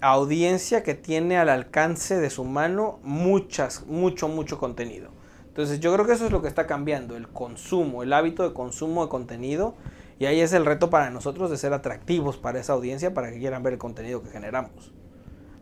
audiencia 0.00 0.84
que 0.84 0.94
tiene 0.94 1.38
al 1.38 1.48
alcance 1.48 2.16
de 2.16 2.30
su 2.30 2.44
mano 2.44 3.00
muchas, 3.02 3.84
mucho, 3.86 4.28
mucho 4.28 4.60
contenido. 4.60 5.10
Entonces 5.48 5.80
yo 5.80 5.92
creo 5.92 6.06
que 6.06 6.12
eso 6.12 6.26
es 6.26 6.30
lo 6.30 6.40
que 6.40 6.46
está 6.46 6.68
cambiando, 6.68 7.16
el 7.16 7.26
consumo, 7.26 8.04
el 8.04 8.12
hábito 8.12 8.44
de 8.44 8.54
consumo 8.54 9.02
de 9.02 9.08
contenido. 9.08 9.74
Y 10.20 10.26
ahí 10.26 10.38
es 10.38 10.52
el 10.52 10.66
reto 10.66 10.88
para 10.88 11.10
nosotros 11.10 11.50
de 11.50 11.56
ser 11.56 11.72
atractivos 11.72 12.36
para 12.36 12.60
esa 12.60 12.74
audiencia, 12.74 13.12
para 13.12 13.32
que 13.32 13.40
quieran 13.40 13.64
ver 13.64 13.72
el 13.72 13.80
contenido 13.80 14.22
que 14.22 14.30
generamos. 14.30 14.92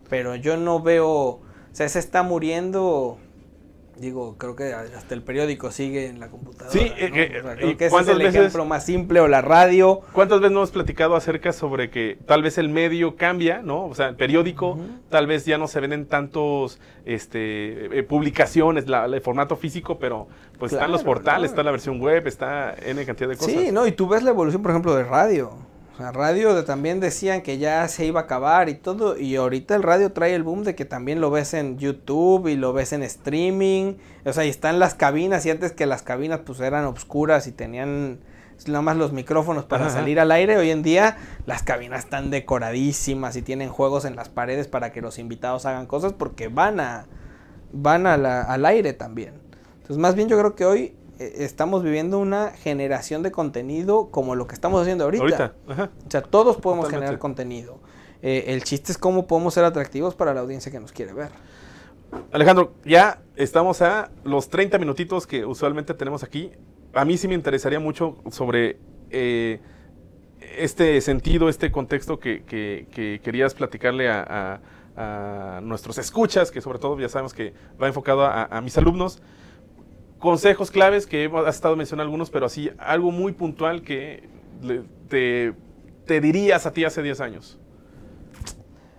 Pero 0.07 0.35
yo 0.35 0.55
no 0.55 0.83
veo, 0.83 1.09
o 1.09 1.41
sea, 1.71 1.89
se 1.89 1.97
está 1.97 2.21
muriendo 2.21 3.17
Digo, 3.97 4.35
creo 4.37 4.55
que 4.57 4.73
hasta 4.73 5.13
el 5.15 5.21
periódico 5.21 5.71
sigue 5.71 6.07
en 6.07 6.19
la 6.19 6.27
computadora. 6.29 6.71
Sí, 6.71 6.79
eh, 6.79 7.11
eh, 7.13 7.41
creo 7.57 7.77
que 7.77 7.85
ese 7.85 7.97
es 7.97 8.07
el 8.09 8.21
ejemplo 8.21 8.65
más 8.65 8.85
simple, 8.85 9.21
o 9.21 9.27
la 9.27 9.41
radio. 9.41 10.01
¿Cuántas 10.11 10.41
veces 10.41 10.51
no 10.51 10.59
hemos 10.59 10.71
platicado 10.71 11.15
acerca 11.15 11.53
sobre 11.53 11.89
que 11.89 12.17
tal 12.25 12.43
vez 12.43 12.57
el 12.57 12.67
medio 12.67 13.15
cambia, 13.15 13.61
¿no? 13.61 13.85
O 13.85 13.95
sea, 13.95 14.09
el 14.09 14.15
periódico, 14.15 14.77
tal 15.09 15.27
vez 15.27 15.45
ya 15.45 15.57
no 15.57 15.69
se 15.69 15.79
venden 15.79 16.07
tantos 16.07 16.79
este, 17.05 17.99
eh, 17.99 18.03
publicaciones, 18.03 18.87
la, 18.87 19.05
el 19.05 19.21
formato 19.21 19.55
físico, 19.55 19.97
pero 19.97 20.27
pues 20.59 20.73
están 20.73 20.91
los 20.91 21.03
portales, 21.03 21.51
está 21.51 21.63
la 21.63 21.71
versión 21.71 22.01
web, 22.01 22.27
está 22.27 22.75
N 22.85 23.05
cantidad 23.05 23.29
de 23.29 23.37
cosas. 23.37 23.53
Sí, 23.53 23.71
no, 23.71 23.87
y 23.87 23.93
tú 23.93 24.09
ves 24.09 24.23
la 24.23 24.31
evolución, 24.31 24.61
por 24.61 24.71
ejemplo, 24.71 24.93
de 24.93 25.05
radio. 25.05 25.51
Sea, 25.97 26.11
radio 26.11 26.65
también 26.65 26.99
decían 26.99 27.41
que 27.41 27.57
ya 27.57 27.87
se 27.87 28.05
iba 28.05 28.21
a 28.21 28.23
acabar 28.23 28.67
y 28.69 28.75
todo. 28.75 29.17
Y 29.17 29.35
ahorita 29.35 29.75
el 29.75 29.83
radio 29.83 30.11
trae 30.11 30.35
el 30.35 30.43
boom 30.43 30.63
de 30.63 30.75
que 30.75 30.85
también 30.85 31.21
lo 31.21 31.31
ves 31.31 31.53
en 31.53 31.77
YouTube 31.77 32.47
y 32.47 32.55
lo 32.55 32.73
ves 32.73 32.91
en 32.91 33.01
streaming. 33.03 33.95
O 34.25 34.33
sea, 34.33 34.45
y 34.45 34.49
están 34.49 34.79
las 34.79 34.93
cabinas. 34.93 35.45
Y 35.45 35.51
antes 35.51 35.71
que 35.71 35.85
las 35.85 36.01
cabinas 36.01 36.41
pues 36.45 36.59
eran 36.59 36.85
obscuras 36.85 37.47
y 37.47 37.51
tenían 37.51 38.19
nada 38.67 38.81
más 38.81 38.97
los 38.97 39.13
micrófonos 39.13 39.65
para 39.65 39.89
salir 39.89 40.19
al 40.19 40.31
aire. 40.31 40.57
Hoy 40.57 40.71
en 40.71 40.83
día 40.83 41.17
las 41.45 41.63
cabinas 41.63 42.05
están 42.05 42.29
decoradísimas 42.29 43.35
y 43.35 43.41
tienen 43.41 43.69
juegos 43.69 44.05
en 44.05 44.15
las 44.15 44.29
paredes 44.29 44.67
para 44.67 44.91
que 44.91 45.01
los 45.01 45.19
invitados 45.19 45.65
hagan 45.65 45.85
cosas 45.85 46.13
porque 46.13 46.47
van 46.47 46.79
a 46.79 47.05
van 47.71 48.07
al 48.07 48.65
aire 48.65 48.93
también. 48.93 49.33
Entonces, 49.75 49.97
más 49.97 50.15
bien 50.15 50.27
yo 50.29 50.37
creo 50.37 50.55
que 50.55 50.65
hoy 50.65 50.95
estamos 51.19 51.83
viviendo 51.83 52.19
una 52.19 52.51
generación 52.51 53.23
de 53.23 53.31
contenido 53.31 54.09
como 54.11 54.35
lo 54.35 54.47
que 54.47 54.55
estamos 54.55 54.81
haciendo 54.81 55.05
ahorita. 55.05 55.53
O 55.67 56.09
sea, 56.11 56.21
todos 56.21 56.57
podemos 56.57 56.89
generar 56.89 57.19
contenido. 57.19 57.79
Eh, 58.21 58.45
el 58.47 58.63
chiste 58.63 58.91
es 58.91 58.97
cómo 58.97 59.27
podemos 59.27 59.53
ser 59.53 59.65
atractivos 59.65 60.15
para 60.15 60.33
la 60.33 60.41
audiencia 60.41 60.71
que 60.71 60.79
nos 60.79 60.91
quiere 60.91 61.13
ver. 61.13 61.29
Alejandro, 62.31 62.73
ya 62.85 63.21
estamos 63.35 63.81
a 63.81 64.09
los 64.23 64.49
30 64.49 64.77
minutitos 64.77 65.27
que 65.27 65.45
usualmente 65.45 65.93
tenemos 65.93 66.23
aquí. 66.23 66.51
A 66.93 67.05
mí 67.05 67.17
sí 67.17 67.27
me 67.27 67.35
interesaría 67.35 67.79
mucho 67.79 68.17
sobre 68.31 68.77
eh, 69.09 69.59
este 70.57 71.01
sentido, 71.01 71.49
este 71.49 71.71
contexto 71.71 72.19
que, 72.19 72.43
querías 73.23 73.53
platicarle 73.53 74.09
a, 74.09 74.61
nuestros 75.61 75.97
escuchas, 75.97 76.51
que 76.51 76.61
sobre 76.61 76.79
todo 76.79 76.97
ya 76.97 77.09
sabemos 77.09 77.33
que 77.33 77.53
va 77.81 77.87
enfocado 77.87 78.25
a, 78.25 78.61
mis 78.61 78.77
alumnos. 78.77 79.21
Consejos 80.19 80.71
claves 80.71 81.05
que 81.05 81.29
has 81.45 81.55
estado 81.55 81.75
mencionando 81.75 82.03
algunos, 82.03 82.29
pero 82.29 82.45
así 82.45 82.71
algo 82.77 83.11
muy 83.11 83.33
puntual 83.33 83.81
que 83.81 84.27
te, 85.09 85.53
te 86.05 86.21
dirías 86.21 86.65
a 86.65 86.71
ti 86.71 86.85
hace 86.85 87.01
10 87.01 87.21
años 87.21 87.59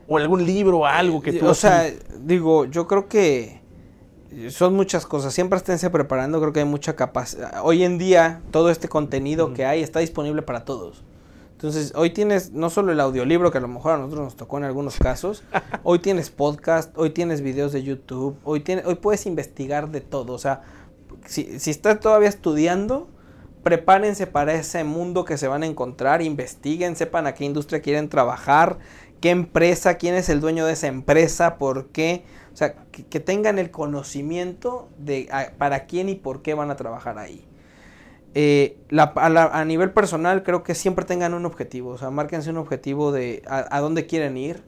o 0.08 0.16
algún 0.16 0.44
libro 0.44 0.78
o 0.78 0.86
algo 0.86 1.20
que 1.20 1.32
tú... 1.32 1.46
O 1.46 1.54
sea, 1.54 1.90
digo, 2.20 2.64
yo 2.66 2.86
creo 2.86 3.08
que 3.08 3.60
son 4.50 4.74
muchas 4.74 5.06
cosas. 5.06 5.34
Siempre 5.34 5.56
esténse 5.56 5.90
preparando, 5.90 6.40
creo 6.40 6.52
que 6.52 6.60
hay 6.60 6.66
mucha 6.66 6.96
capacidad. 6.96 7.60
Hoy 7.62 7.84
en 7.84 7.98
día, 7.98 8.42
todo 8.50 8.70
este 8.70 8.88
contenido 8.88 9.52
que 9.54 9.64
hay 9.64 9.82
está 9.82 10.00
disponible 10.00 10.42
para 10.42 10.64
todos. 10.64 11.04
Entonces, 11.52 11.92
hoy 11.96 12.10
tienes 12.10 12.52
no 12.52 12.68
solo 12.68 12.92
el 12.92 13.00
audiolibro, 13.00 13.50
que 13.50 13.58
a 13.58 13.62
lo 13.62 13.68
mejor 13.68 13.92
a 13.92 13.96
nosotros 13.96 14.24
nos 14.24 14.36
tocó 14.36 14.58
en 14.58 14.64
algunos 14.64 14.98
casos, 14.98 15.42
hoy 15.84 16.00
tienes 16.00 16.28
podcast, 16.28 16.96
hoy 16.98 17.10
tienes 17.10 17.40
videos 17.40 17.72
de 17.72 17.82
YouTube, 17.82 18.36
hoy, 18.44 18.60
tiene, 18.60 18.82
hoy 18.84 18.96
puedes 18.96 19.24
investigar 19.24 19.90
de 19.90 20.02
todo. 20.02 20.34
O 20.34 20.38
sea, 20.38 20.62
si, 21.26 21.60
si 21.60 21.70
estás 21.70 22.00
todavía 22.00 22.28
estudiando, 22.28 23.08
prepárense 23.66 24.28
para 24.28 24.54
ese 24.54 24.84
mundo 24.84 25.24
que 25.24 25.36
se 25.36 25.48
van 25.48 25.64
a 25.64 25.66
encontrar, 25.66 26.22
investiguen, 26.22 26.94
sepan 26.94 27.26
a 27.26 27.34
qué 27.34 27.44
industria 27.44 27.82
quieren 27.82 28.08
trabajar, 28.08 28.78
qué 29.20 29.30
empresa, 29.30 29.96
quién 29.96 30.14
es 30.14 30.28
el 30.28 30.40
dueño 30.40 30.66
de 30.66 30.74
esa 30.74 30.86
empresa, 30.86 31.58
por 31.58 31.88
qué, 31.88 32.24
o 32.52 32.56
sea, 32.56 32.74
que, 32.92 33.18
tengan 33.20 33.58
el 33.58 33.72
conocimiento 33.72 34.88
de 34.98 35.28
para 35.58 35.86
quién 35.86 36.08
y 36.08 36.14
por 36.14 36.42
qué 36.42 36.54
van 36.54 36.70
a 36.70 36.76
trabajar 36.76 37.18
ahí. 37.18 37.44
Eh, 38.34 38.78
a, 38.96 39.64
nivel 39.64 39.90
personal 39.90 40.44
creo 40.44 40.62
que 40.62 40.76
siempre 40.76 41.04
tengan 41.04 41.34
un 41.34 41.44
objetivo, 41.44 41.90
o 41.90 41.98
sea, 41.98 42.10
márquense 42.10 42.50
un 42.50 42.58
objetivo 42.58 43.10
de 43.10 43.42
a, 43.48 43.80
dónde 43.80 44.06
quieren 44.06 44.36
ir, 44.36 44.62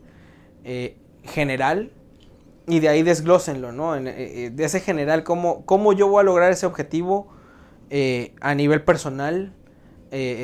eh, 0.65 0.97
general, 1.23 1.93
y 2.69 2.81
de 2.81 2.89
ahí 2.89 3.03
desglósenlo, 3.03 3.73
¿no? 3.73 3.97
Eh, 3.97 4.51
de 4.53 4.65
ese 4.65 4.81
general, 4.81 5.25
¿cómo, 5.25 5.65
¿cómo, 5.67 5.93
yo 5.93 6.09
voy 6.09 6.21
a 6.21 6.25
lograr 6.25 6.53
ese 6.53 6.67
objetivo 6.67 7.33
a 8.41 8.55
nivel 8.55 8.85
personal, 8.85 9.55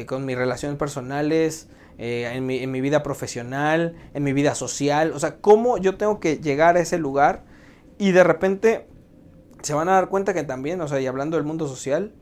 con 0.07 0.25
mis 0.25 0.37
relaciones 0.37 0.79
personales, 0.79 1.69
eh, 1.97 2.29
en, 2.35 2.45
mi, 2.45 2.59
en, 2.59 2.73
mi, 2.73 2.81
vida 2.81 3.05
profesional, 3.05 3.95
en 4.15 4.25
mi 4.25 4.33
vida 4.33 4.57
social. 4.57 5.13
O 5.13 5.21
sea, 5.21 5.37
cómo 5.37 5.79
yo 5.79 5.97
tengo 5.97 6.19
que 6.19 6.39
llegar 6.39 6.77
a 6.77 6.81
ese 6.81 6.99
lugar 6.99 7.45
y 7.99 8.11
de 8.11 8.25
repente 8.25 8.89
se 9.63 9.75
van 9.75 9.89
a 9.89 9.93
dar 9.93 10.09
cuenta 10.09 10.35
que 10.35 10.43
también, 10.43 10.81
o 10.81 10.89
sea, 10.89 11.01
y 11.01 11.07
hablando 11.07 11.37
del 11.37 11.47
mundo 11.47 11.69
social, 11.69 12.13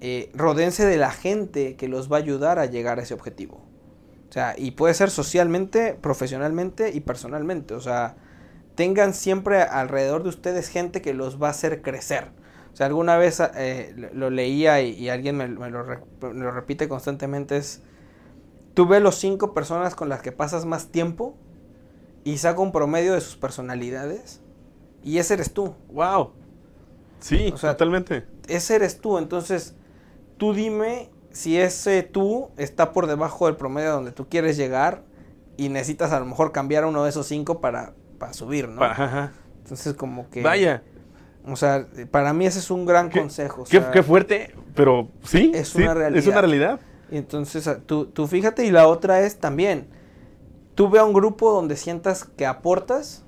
eh, 0.00 0.30
rodense 0.34 0.86
de 0.86 0.98
la 0.98 1.10
gente 1.10 1.74
que 1.74 1.88
los 1.88 2.12
va 2.12 2.18
a 2.18 2.20
ayudar 2.20 2.60
a 2.60 2.66
llegar 2.66 3.00
a 3.00 3.02
ese 3.02 3.12
objetivo. 3.12 3.66
O 4.28 4.32
sea, 4.32 4.54
y 4.56 4.70
puede 4.70 4.94
ser 4.94 5.10
socialmente, 5.10 5.98
profesionalmente 6.00 6.90
y 6.90 7.00
personalmente. 7.00 7.74
O 7.74 7.80
sea, 7.80 8.14
tengan 8.74 9.14
siempre 9.14 9.62
alrededor 9.62 10.22
de 10.22 10.30
ustedes 10.30 10.68
gente 10.68 11.02
que 11.02 11.14
los 11.14 11.42
va 11.42 11.48
a 11.48 11.50
hacer 11.50 11.82
crecer. 11.82 12.30
O 12.72 12.76
sea, 12.76 12.86
alguna 12.86 13.16
vez 13.18 13.40
eh, 13.54 14.10
lo 14.14 14.30
leía 14.30 14.80
y, 14.80 15.08
alguien 15.10 15.36
me, 15.36 15.46
me, 15.46 15.70
lo, 15.70 15.84
me, 15.84 15.98
lo, 16.32 16.50
repite 16.50 16.88
constantemente, 16.88 17.58
es 17.58 17.82
tú 18.72 18.86
ves 18.86 19.02
los 19.02 19.16
cinco 19.16 19.52
personas 19.52 19.94
con 19.94 20.08
las 20.08 20.22
que 20.22 20.32
pasas 20.32 20.64
más 20.64 20.88
tiempo 20.88 21.36
y 22.24 22.38
saca 22.38 22.60
un 22.60 22.72
promedio 22.72 23.12
de 23.12 23.20
sus 23.20 23.36
personalidades 23.36 24.40
y 25.02 25.18
ese 25.18 25.34
eres 25.34 25.52
tú. 25.52 25.74
Wow. 25.92 26.32
Sí, 27.20 27.52
totalmente. 27.60 28.24
Ese 28.48 28.76
eres 28.76 29.00
tú, 29.00 29.18
entonces 29.18 29.74
tú 30.38 30.54
dime 30.54 31.10
si 31.30 31.58
ese 31.58 32.02
tú 32.02 32.50
está 32.56 32.92
por 32.92 33.06
debajo 33.06 33.46
del 33.46 33.56
promedio 33.56 33.92
donde 33.92 34.12
tú 34.12 34.28
quieres 34.28 34.56
llegar 34.56 35.04
y 35.56 35.68
necesitas 35.68 36.12
a 36.12 36.20
lo 36.20 36.26
mejor 36.26 36.52
cambiar 36.52 36.84
uno 36.84 37.04
de 37.04 37.10
esos 37.10 37.26
cinco 37.26 37.60
para, 37.60 37.94
para 38.22 38.34
subir, 38.34 38.68
¿no? 38.68 38.84
Ajá. 38.84 39.32
Entonces 39.64 39.94
como 39.94 40.30
que... 40.30 40.42
Vaya. 40.42 40.84
O 41.44 41.56
sea, 41.56 41.88
para 42.12 42.32
mí 42.32 42.46
ese 42.46 42.60
es 42.60 42.70
un 42.70 42.86
gran 42.86 43.10
consejo. 43.10 43.64
qué, 43.68 44.02
fuerte, 44.04 44.54
pero 44.76 45.08
sí. 45.24 45.50
Es 45.52 45.74
una 45.74 45.92
realidad. 45.92 46.18
Es 46.20 46.26
una 46.28 46.40
realidad. 46.40 46.80
Entonces, 47.10 47.66
ah, 47.66 47.80
tú, 47.84 48.06
tú 48.06 48.28
fíjate, 48.28 48.64
y 48.64 48.70
la 48.70 48.86
otra 48.86 49.22
es 49.22 49.38
también, 49.38 49.88
tú 50.76 50.88
ve 50.88 51.00
a 51.00 51.04
un 51.04 51.12
grupo 51.12 51.50
donde 51.50 51.74
sientas 51.74 52.22
que 52.22 52.46
aportas, 52.46 53.24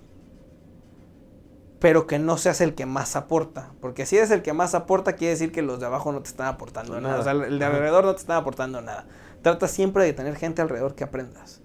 pero 1.81 2.07
que 2.07 2.21
no 2.21 2.39
seas 2.39 2.61
el 2.61 2.77
que 2.77 2.87
más 2.87 3.17
aporta. 3.17 3.73
Porque 3.81 4.07
si 4.07 4.17
eres 4.17 4.31
el 4.31 4.43
que 4.43 4.53
más 4.53 4.77
aporta, 4.77 5.15
quiere 5.15 5.33
decir 5.33 5.51
que 5.51 5.63
los 5.63 5.81
de 5.81 5.87
abajo 5.87 6.13
no 6.13 6.23
te 6.23 6.29
están 6.29 6.47
aportando 6.47 7.01
nada. 7.01 7.19
O 7.19 7.25
sea, 7.25 7.33
el 7.33 7.59
de 7.59 7.65
alrededor 7.65 8.05
no 8.05 8.15
te 8.15 8.21
están 8.21 8.37
aportando 8.37 8.81
nada. 8.81 9.07
Trata 9.43 9.67
siempre 9.67 10.05
de 10.05 10.13
tener 10.13 10.37
gente 10.37 10.63
alrededor 10.63 10.95
que 10.95 11.03
aprendas. 11.03 11.64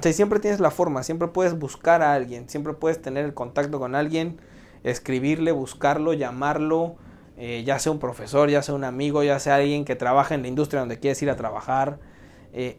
Sea, 0.00 0.12
siempre 0.12 0.38
tienes 0.38 0.60
la 0.60 0.70
forma, 0.70 1.02
siempre 1.02 1.28
puedes 1.28 1.58
buscar 1.58 2.02
a 2.02 2.14
alguien, 2.14 2.48
siempre 2.48 2.74
puedes 2.74 3.02
tener 3.02 3.24
el 3.24 3.34
contacto 3.34 3.80
con 3.80 3.94
alguien, 3.94 4.40
escribirle, 4.84 5.50
buscarlo, 5.52 6.12
llamarlo, 6.12 6.96
eh, 7.36 7.64
ya 7.64 7.78
sea 7.78 7.90
un 7.90 7.98
profesor, 7.98 8.50
ya 8.50 8.62
sea 8.62 8.74
un 8.74 8.84
amigo, 8.84 9.22
ya 9.24 9.38
sea 9.40 9.56
alguien 9.56 9.84
que 9.84 9.96
trabaja 9.96 10.34
en 10.34 10.42
la 10.42 10.48
industria 10.48 10.80
donde 10.80 11.00
quieres 11.00 11.20
ir 11.22 11.30
a 11.30 11.36
trabajar. 11.36 11.98
Eh, 12.52 12.78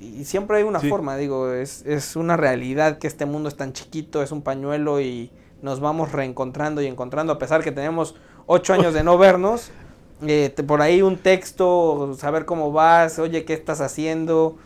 y 0.00 0.24
siempre 0.24 0.58
hay 0.58 0.64
una 0.64 0.80
forma, 0.80 1.16
digo, 1.16 1.52
es, 1.52 1.86
es, 1.86 2.16
una 2.16 2.36
realidad 2.36 2.98
que 2.98 3.06
este 3.06 3.24
mundo 3.24 3.48
es 3.48 3.56
tan 3.56 3.72
chiquito, 3.72 4.22
es 4.22 4.32
un 4.32 4.42
pañuelo 4.42 5.00
y 5.00 5.30
nos 5.62 5.80
vamos 5.80 6.12
reencontrando 6.12 6.82
y 6.82 6.86
encontrando, 6.86 7.32
a 7.32 7.38
pesar 7.38 7.62
que 7.62 7.72
tenemos 7.72 8.16
ocho 8.46 8.74
años 8.74 8.94
de 8.94 9.04
no 9.04 9.16
vernos. 9.16 9.70
Eh, 10.26 10.54
por 10.66 10.82
ahí 10.82 11.02
un 11.02 11.16
texto, 11.16 12.14
saber 12.16 12.44
cómo 12.44 12.70
vas, 12.70 13.18
oye, 13.18 13.44
¿qué 13.44 13.54
estás 13.54 13.80
haciendo? 13.80 14.56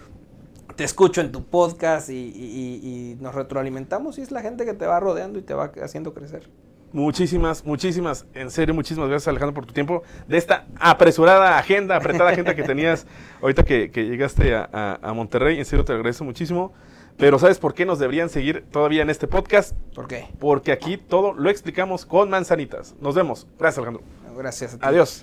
Te 0.77 0.85
escucho 0.85 1.21
en 1.21 1.33
tu 1.33 1.45
podcast 1.45 2.11
y, 2.11 2.15
y 2.15 3.17
nos 3.21 3.35
retroalimentamos 3.35 4.19
y 4.19 4.23
es 4.23 4.31
la 4.31 4.43
gente 4.43 4.65
que 4.65 4.75
te 4.75 4.87
va 4.87 5.01
rodeando 5.01 5.39
y 5.39 5.43
te 5.43 5.55
va 5.55 5.73
haciendo 5.83 6.15
crecer. 6.15 6.49
Muchísimas, 6.93 7.65
muchísimas, 7.65 8.27
en 8.33 8.51
serio, 8.51 8.75
muchísimas 8.75 9.09
gracias 9.09 9.29
Alejandro 9.29 9.55
por 9.55 9.67
tu 9.67 9.75
tiempo, 9.75 10.03
de 10.29 10.39
esta 10.39 10.67
apresurada 10.79 11.59
agenda, 11.59 11.97
apretada 11.97 12.31
agenda 12.31 12.55
que 12.55 12.63
tenías 12.63 13.07
ahorita 13.43 13.65
que, 13.65 13.89
llegaste 13.89 14.55
a, 14.55 15.13
Monterrey, 15.15 15.59
en 15.59 15.65
serio 15.65 15.85
te 15.85 15.93
agradezco 15.93 16.25
muchísimo, 16.25 16.73
pero 17.19 17.39
¿sabes 17.39 17.59
por 17.59 17.75
qué 17.75 17.85
nos 17.85 17.99
deberían 17.99 18.29
seguir 18.29 18.65
todavía 18.71 19.03
en 19.03 19.11
este 19.11 19.27
podcast? 19.27 19.77
¿Por 19.95 20.07
qué? 20.07 20.29
Porque 20.39 20.73
aquí 20.73 20.97
todo 20.97 21.35
lo 21.35 21.51
explicamos 21.51 22.07
con 22.07 22.31
manzanitas. 22.31 22.95
Nos 23.01 23.15
vemos. 23.15 23.47
Gracias 23.59 23.79
Alejandro. 23.79 24.03
Gracias. 24.37 24.79
Adiós. 24.81 25.23